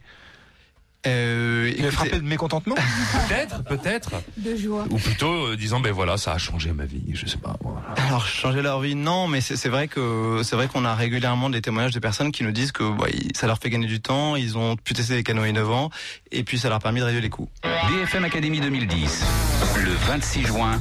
Euh, 1.07 1.73
Il 1.77 1.83
est 1.83 1.89
frappé 1.91 2.17
de 2.17 2.21
mécontentement? 2.23 2.75
Peut-être, 2.75 3.63
peut-être. 3.63 4.11
De 4.37 4.55
joie. 4.55 4.85
Ou 4.91 4.97
plutôt 4.99 5.47
euh, 5.47 5.57
disant, 5.57 5.79
ben 5.79 5.91
voilà, 5.91 6.15
ça 6.17 6.33
a 6.33 6.37
changé 6.37 6.71
ma 6.73 6.85
vie, 6.85 7.01
je 7.13 7.25
sais 7.25 7.39
pas. 7.39 7.55
Alors 7.97 8.27
changer 8.27 8.61
leur 8.61 8.79
vie, 8.81 8.93
non, 8.93 9.27
mais 9.27 9.41
c'est 9.41 9.67
vrai 9.69 9.87
que 9.87 10.41
c'est 10.43 10.55
vrai 10.55 10.67
qu'on 10.67 10.85
a 10.85 10.93
régulièrement 10.93 11.49
des 11.49 11.61
témoignages 11.61 11.93
de 11.93 11.99
personnes 11.99 12.31
qui 12.31 12.43
nous 12.43 12.51
disent 12.51 12.71
que 12.71 12.83
bah, 12.95 13.07
ça 13.33 13.47
leur 13.47 13.57
fait 13.57 13.71
gagner 13.71 13.87
du 13.87 13.99
temps, 13.99 14.35
ils 14.35 14.57
ont 14.59 14.75
pu 14.75 14.93
tester 14.93 15.15
des 15.15 15.23
canaux 15.23 15.45
innovants 15.45 15.89
et 16.31 16.43
puis 16.43 16.59
ça 16.59 16.69
leur 16.69 16.77
a 16.77 16.79
permis 16.81 16.99
de 16.99 17.05
réduire 17.05 17.23
les 17.23 17.29
coûts. 17.29 17.49
BFM 17.63 18.23
Academy 18.25 18.59
2010, 18.59 19.23
le 19.83 19.91
26 20.07 20.43
juin, 20.45 20.79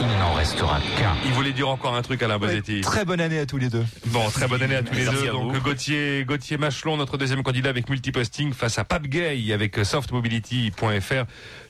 il 0.00 0.06
n'en 0.18 0.32
restera 0.34 0.78
qu'un. 0.98 1.14
Il 1.24 1.32
voulait 1.32 1.52
dire 1.52 1.68
encore 1.68 1.94
un 1.94 2.02
truc, 2.02 2.22
Alain 2.22 2.38
Bosetti. 2.38 2.80
Très 2.80 3.04
bonne 3.04 3.20
année 3.20 3.38
à 3.38 3.46
tous 3.46 3.58
les 3.58 3.68
deux. 3.68 3.84
Bon, 4.06 4.28
très 4.30 4.48
bonne 4.48 4.62
année 4.62 4.76
à 4.76 4.82
tous 4.82 4.94
les 4.94 5.04
Merci 5.04 5.24
deux. 5.24 5.30
Donc. 5.30 5.62
Gauthier, 5.62 6.24
Gauthier 6.24 6.56
Machelon, 6.58 6.96
notre 6.96 7.16
deuxième 7.18 7.42
candidat 7.42 7.70
avec 7.70 7.88
Multiposting 7.88 8.52
face 8.52 8.78
à 8.78 8.84
Pape 8.84 9.06
Gay 9.06 9.52
avec 9.52 9.76
softmobility.fr, 9.84 11.24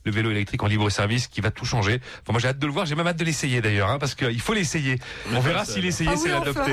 le 0.05 0.13
vélo 0.13 0.31
électrique 0.31 0.63
en 0.63 0.67
libre 0.67 0.91
service 0.91 1.29
qui 1.29 1.41
va 1.41 1.51
tout 1.51 1.65
changer. 1.65 2.01
Enfin, 2.23 2.33
moi 2.33 2.41
j'ai 2.41 2.49
hâte 2.49 2.59
de 2.59 2.67
le 2.67 2.73
voir, 2.73 2.87
j'ai 2.87 2.95
même 2.95 3.07
hâte 3.07 3.19
de 3.19 3.25
l'essayer 3.25 3.61
d'ailleurs, 3.61 3.91
hein, 3.91 3.99
parce 3.99 4.15
qu'il 4.15 4.41
faut 4.41 4.55
l'essayer. 4.55 4.99
On 5.33 5.41
verra 5.41 5.65
si 5.65 5.81
l'essayer 5.81 6.11
Ah 6.13 6.17
c'est 6.17 6.29
l'adopter. 6.29 6.73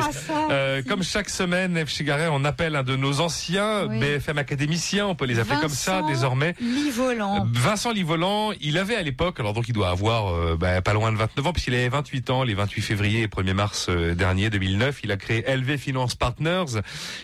Euh, 0.49 0.81
comme 0.87 1.03
chaque 1.03 1.29
semaine, 1.29 1.85
F. 1.85 1.89
Chigaret, 1.89 2.29
on 2.31 2.43
appelle 2.45 2.75
un 2.75 2.83
de 2.83 2.95
nos 2.95 3.19
anciens 3.19 3.85
Oui. 3.87 3.99
BFM 3.99 4.37
académiciens, 4.37 5.07
on 5.07 5.15
peut 5.15 5.25
les 5.25 5.39
appeler 5.39 5.59
comme 5.59 5.69
ça 5.69 6.01
Vincent 6.01 6.07
désormais. 6.07 6.55
Livolant. 6.59 7.47
Vincent 7.51 7.91
Livolant, 7.91 8.51
il 8.61 8.77
avait 8.77 8.95
à 8.95 9.03
l'époque, 9.03 9.39
alors 9.39 9.53
donc 9.53 9.67
il 9.67 9.73
doit 9.73 9.89
avoir 9.89 10.33
euh, 10.33 10.57
bah, 10.59 10.81
pas 10.81 10.93
loin 10.93 11.11
de 11.11 11.17
29 11.19 11.47
ans, 11.47 11.51
puisqu'il 11.51 11.75
avait 11.75 11.89
28 11.89 12.29
ans, 12.29 12.43
les 12.43 12.53
28 12.53 12.81
février 12.81 13.23
et 13.23 13.27
1er 13.27 13.53
mars 13.53 13.87
euh, 13.89 14.15
dernier, 14.15 14.49
2009, 14.49 15.01
il 15.03 15.11
a 15.11 15.17
créé 15.17 15.41
LV 15.41 15.77
Finance 15.77 16.15
Partners. 16.15 16.79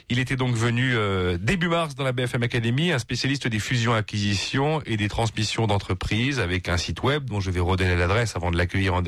Il 0.10 0.20
était 0.20 0.36
donc 0.36 0.54
venu 0.54 0.96
euh, 0.96 1.38
début 1.40 1.70
mars 1.70 1.96
dans 1.96 2.04
la 2.04 2.12
BFM 2.12 2.44
Academy, 2.44 2.92
un 2.92 3.00
spécialiste 3.00 3.48
des 3.48 3.60
fusions-acquisitions 3.60 4.82
et 4.86 4.98
des 4.98 5.08
transmissions 5.08 5.66
d'entreprises, 5.66 6.42
avec 6.42 6.68
un 6.68 6.76
site 6.76 7.04
web 7.04 7.24
dont 7.24 7.40
je 7.40 7.52
vais 7.52 7.62
redonner 7.62 7.96
l'adresse 7.96 8.36
avant 8.36 8.52
de 8.52 8.58
l'accueillir 8.58 9.02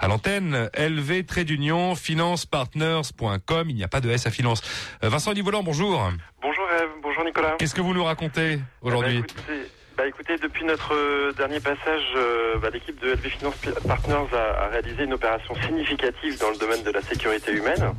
à 0.00 0.08
l'antenne, 0.08 0.70
LV 0.74 1.26
Trade 1.26 1.46
d'Union 1.46 1.94
financepartners.com. 1.94 3.68
Il 3.68 3.76
n'y 3.76 3.84
a 3.84 3.88
pas 3.88 4.00
de 4.00 4.08
S 4.08 4.26
à 4.26 4.30
finance. 4.30 4.62
Euh, 5.04 5.10
Vincent 5.10 5.32
Livolant, 5.32 5.62
bonjour. 5.62 6.10
Bonjour 6.40 6.64
Eve, 6.80 6.88
bonjour 7.02 7.24
Nicolas. 7.24 7.56
Qu'est-ce 7.58 7.74
que 7.74 7.82
vous 7.82 7.92
nous 7.92 8.04
racontez 8.04 8.58
aujourd'hui? 8.80 9.20
Bah, 9.20 9.26
écoutez, 9.28 9.79
bah, 10.00 10.06
écoutez, 10.06 10.38
depuis 10.38 10.64
notre 10.64 10.94
euh, 10.94 11.30
dernier 11.32 11.60
passage, 11.60 12.06
euh, 12.16 12.56
bah, 12.56 12.70
l'équipe 12.72 12.98
de 13.02 13.10
LV 13.12 13.28
Finance 13.28 13.54
Partners 13.86 14.34
a, 14.34 14.68
réalisé 14.68 15.04
une 15.04 15.12
opération 15.12 15.54
significative 15.66 16.38
dans 16.38 16.48
le 16.48 16.56
domaine 16.56 16.82
de 16.82 16.90
la 16.90 17.02
sécurité 17.02 17.52
humaine. 17.52 17.92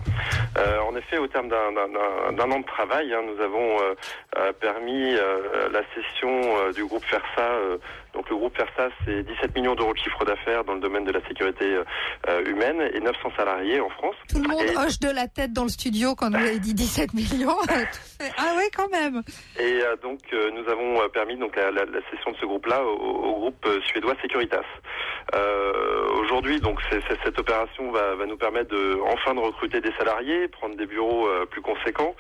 Euh, 0.58 0.80
en 0.80 0.96
effet, 0.96 1.20
au 1.20 1.28
terme 1.28 1.48
d'un- 1.50 2.50
an 2.52 2.60
de 2.60 2.66
travail, 2.66 3.14
hein, 3.14 3.22
nous 3.24 3.40
avons 3.44 3.78
permis 4.60 5.14
la 5.14 5.82
cession 5.94 6.72
du 6.74 6.86
groupe 6.86 7.06
FERSA. 7.06 7.52
Donc 8.14 8.30
le 8.30 8.36
groupe 8.36 8.56
FERSA, 8.58 8.90
c'est 9.06 9.24
17 9.24 9.56
millions 9.56 9.76
d'euros 9.76 9.94
de 9.94 9.98
chiffre 10.00 10.24
d'affaires 10.26 10.64
dans 10.64 10.74
le 10.74 10.80
domaine 10.82 11.06
de 11.06 11.12
la 11.12 11.26
sécurité 11.28 11.66
euh, 12.28 12.46
humaine 12.46 12.82
et 12.94 13.00
900 13.00 13.20
salariés 13.38 13.80
en 13.80 13.90
France. 13.90 14.16
Tout 14.30 14.42
le 14.42 14.48
monde 14.50 14.62
Et- 14.64 14.78
hoche 14.78 15.00
de 15.00 15.10
la 15.10 15.28
tête 15.28 15.54
dans 15.54 15.64
le 15.64 15.70
studio 15.70 16.16
quand 16.16 16.30
vous 16.30 16.36
avez 16.36 16.60
dit 16.60 16.74
17 16.74 17.14
millions. 17.14 17.56
Ah 18.38 18.54
ouais, 18.56 18.70
quand 18.76 18.88
même. 18.92 19.24
Et 19.60 19.82
euh, 19.82 19.96
donc 20.04 20.20
euh, 20.32 20.52
nous 20.52 20.70
avons 20.72 21.10
permis 21.10 21.38
donc 21.38 21.56
la, 21.56 21.72
la- 21.72 21.86
la 21.86 22.02
cession 22.12 22.32
de 22.32 22.38
ce 22.40 22.46
groupe-là 22.46 22.84
au, 22.84 22.90
au 23.00 23.34
groupe 23.40 23.68
suédois 23.88 24.14
Securitas. 24.22 24.62
Aujourd'hui, 26.22 26.60
donc 26.62 26.80
cette 27.24 27.40
opération 27.40 27.92
va, 27.92 28.16
va 28.16 28.26
nous 28.26 28.38
permettre 28.38 28.70
de 28.72 28.98
enfin 29.08 29.34
de 29.34 29.40
recruter 29.40 29.82
des 29.82 29.92
salariés, 29.98 30.48
prendre 30.48 30.76
des 30.76 30.86
bureaux 30.86 31.28
plus 31.50 31.62
conséquents, 31.62 32.16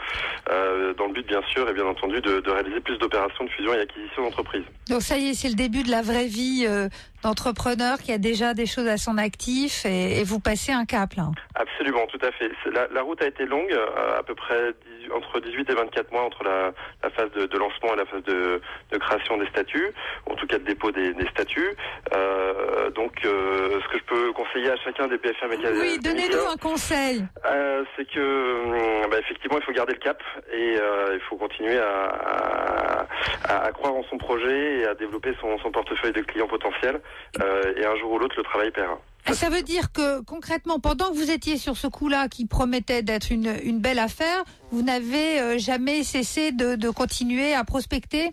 dans 0.48 1.06
le 1.08 1.14
but 1.14 1.28
bien 1.28 1.42
sûr 1.50 1.68
et 1.70 1.74
bien 1.74 1.86
entendu 1.86 2.20
de, 2.22 2.40
de 2.40 2.50
réaliser 2.52 2.80
plus 2.82 2.98
d'opérations 2.98 3.44
de 3.46 3.50
fusion 3.50 3.74
et 3.74 3.80
acquisition 3.82 4.24
d'entreprises. 4.24 4.64
Donc 4.90 5.02
ça 5.02 5.18
y 5.18 5.30
est, 5.30 5.34
c'est 5.34 5.50
le 5.50 5.56
début 5.56 5.81
de 5.84 5.92
la 5.92 6.02
vraie 6.02 6.28
vie 6.28 6.66
euh, 6.68 6.90
d'entrepreneur 7.24 7.98
qui 8.00 8.12
a 8.12 8.18
déjà 8.18 8.54
des 8.54 8.66
choses 8.66 8.88
à 8.88 8.98
son 8.98 9.18
actif 9.18 9.86
et, 9.86 10.20
et 10.20 10.24
vous 10.24 10.40
passez 10.40 10.72
un 10.72 10.86
cap 10.86 11.14
là. 11.16 11.26
Absolument, 11.56 12.06
tout 12.08 12.20
à 12.26 12.32
fait. 12.32 12.50
La, 12.74 12.88
la 12.92 13.02
route 13.02 13.22
a 13.22 13.28
été 13.28 13.46
longue, 13.46 13.72
euh, 13.72 14.20
à 14.20 14.24
peu 14.24 14.36
près 14.36 14.74
18 15.00 15.12
entre 15.14 15.40
18 15.40 15.70
et 15.70 15.74
24 15.74 16.12
mois 16.12 16.24
entre 16.24 16.44
la, 16.44 16.72
la 17.04 17.10
phase 17.10 17.32
de, 17.32 17.46
de 17.46 17.58
lancement 17.58 17.94
et 17.94 17.98
la 17.98 18.06
phase 18.06 18.24
de, 18.24 18.62
de 18.92 18.98
création 18.98 19.38
des 19.38 19.48
statuts, 19.48 19.92
en 20.30 20.36
tout 20.36 20.48
cas 20.48 20.58
de 20.58 20.64
dépôt 20.64 20.92
des, 20.92 21.14
des 21.14 21.28
statuts. 21.30 21.76
Euh, 22.16 22.90
donc, 22.92 23.14
euh, 23.26 23.80
ce 23.84 23.88
que 23.92 23.98
je 24.00 24.04
peux 24.04 24.32
conseiller 24.34 24.70
à 24.72 24.76
chacun 24.78 25.08
des 25.08 25.18
BFM 25.18 25.52
Academy, 25.52 25.80
Oui, 25.82 26.00
donnez-nous 26.04 26.48
un 26.52 26.58
conseil. 26.58 27.26
euh, 27.46 27.84
c'est 27.96 28.06
que 28.10 28.64
hum, 29.04 29.10
bah, 29.10 29.18
effectivement 29.20 29.58
il 29.60 29.64
faut 29.64 29.72
garder 29.74 29.94
le 29.94 30.00
cap 30.00 30.22
et 30.54 30.78
euh, 30.80 31.14
il 31.16 31.22
faut 31.22 31.36
continuer 31.36 31.78
à, 31.78 32.06
à- 32.08 33.08
à- 33.46 33.66
à 33.66 33.72
croire 33.72 33.94
en 33.96 34.04
son 34.10 34.18
projet 34.18 34.80
et 34.80 34.86
à 34.88 34.94
développer 34.96 35.34
son, 35.42 35.58
son 35.60 35.72
portefeuille 35.72 36.14
de 36.14 36.22
clients 36.22 36.48
potentiels 36.48 37.02
Euh, 37.42 37.74
et 37.78 37.86
un 37.86 37.96
jour 37.98 38.12
ou 38.12 38.20
l'autre 38.20 38.36
le 38.38 38.44
travail 38.44 38.72
paiera. 38.72 39.00
Ah, 39.26 39.34
Ça 39.34 39.50
veut 39.50 39.62
dire 39.62 39.92
que 39.92 40.22
concrètement, 40.22 40.80
pendant 40.80 41.10
que 41.12 41.16
vous 41.16 41.32
étiez 41.32 41.58
sur 41.58 41.78
ce 41.78 41.88
coup-là 41.88 42.28
qui 42.28 42.46
promettait 42.46 43.04
d'être 43.04 43.32
une, 43.32 43.80
belle 43.80 44.00
affaire, 44.00 44.44
vous 44.72 44.82
n'avez 44.82 45.40
euh, 45.40 45.58
jamais 45.58 46.04
cessé 46.04 46.52
de 46.52 46.90
continuer 46.90 47.54
à 47.54 47.64
prospecter? 47.64 48.32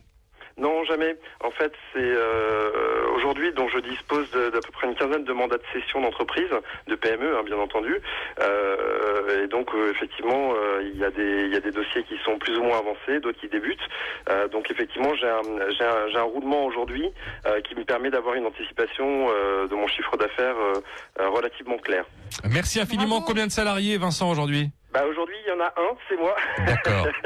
Non, 0.58 0.84
jamais. 0.84 1.16
En 1.44 1.50
fait, 1.50 1.72
c'est 1.92 2.00
euh, 2.02 2.70
aujourd'hui 3.16 3.52
dont 3.52 3.68
je 3.68 3.78
dispose 3.78 4.28
d'à 4.32 4.60
peu 4.60 4.72
près 4.72 4.88
une 4.88 4.94
quinzaine 4.96 5.24
de 5.24 5.32
mandats 5.32 5.56
de 5.58 5.80
cession 5.80 6.00
d'entreprise, 6.00 6.50
de 6.86 6.94
PME, 6.96 7.36
hein, 7.36 7.42
bien 7.44 7.58
entendu. 7.58 8.00
Euh, 8.40 9.44
et 9.44 9.46
donc, 9.46 9.72
euh, 9.74 9.92
effectivement, 9.92 10.54
euh, 10.54 10.82
il 10.82 10.98
y 10.98 11.04
a 11.04 11.10
des 11.10 11.44
il 11.46 11.52
y 11.52 11.56
a 11.56 11.60
des 11.60 11.70
dossiers 11.70 12.02
qui 12.04 12.16
sont 12.24 12.38
plus 12.38 12.56
ou 12.58 12.64
moins 12.64 12.78
avancés, 12.78 13.20
d'autres 13.20 13.40
qui 13.40 13.48
débutent. 13.48 13.88
Euh, 14.28 14.48
donc, 14.48 14.70
effectivement, 14.70 15.14
j'ai 15.14 15.28
un 15.28 15.42
j'ai 15.70 15.84
un, 15.84 16.08
j'ai 16.08 16.18
un 16.18 16.22
roulement 16.22 16.64
aujourd'hui 16.64 17.08
euh, 17.46 17.60
qui 17.60 17.74
me 17.76 17.84
permet 17.84 18.10
d'avoir 18.10 18.34
une 18.34 18.46
anticipation 18.46 19.28
euh, 19.30 19.68
de 19.68 19.74
mon 19.74 19.86
chiffre 19.86 20.16
d'affaires 20.16 20.56
euh, 20.56 20.72
euh, 21.20 21.28
relativement 21.28 21.78
clair. 21.78 22.04
Merci 22.50 22.80
infiniment. 22.80 23.20
Combien 23.20 23.46
de 23.46 23.52
salariés, 23.52 23.96
Vincent, 23.96 24.30
aujourd'hui? 24.30 24.70
Bah 24.92 25.04
aujourd'hui, 25.10 25.34
il 25.44 25.48
y 25.50 25.52
en 25.52 25.60
a 25.60 25.66
un, 25.76 25.96
c'est 26.08 26.16
moi. 26.16 26.34
D'accord. 26.66 27.06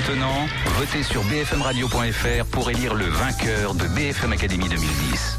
Maintenant, 0.07 0.47
votez 0.77 1.01
sur 1.01 1.23
bfmradio.fr 1.23 2.45
pour 2.51 2.69
élire 2.69 2.93
le 2.93 3.05
vainqueur 3.05 3.73
de 3.73 3.87
BFM 3.87 4.33
Academy 4.33 4.69
2010. 4.69 5.34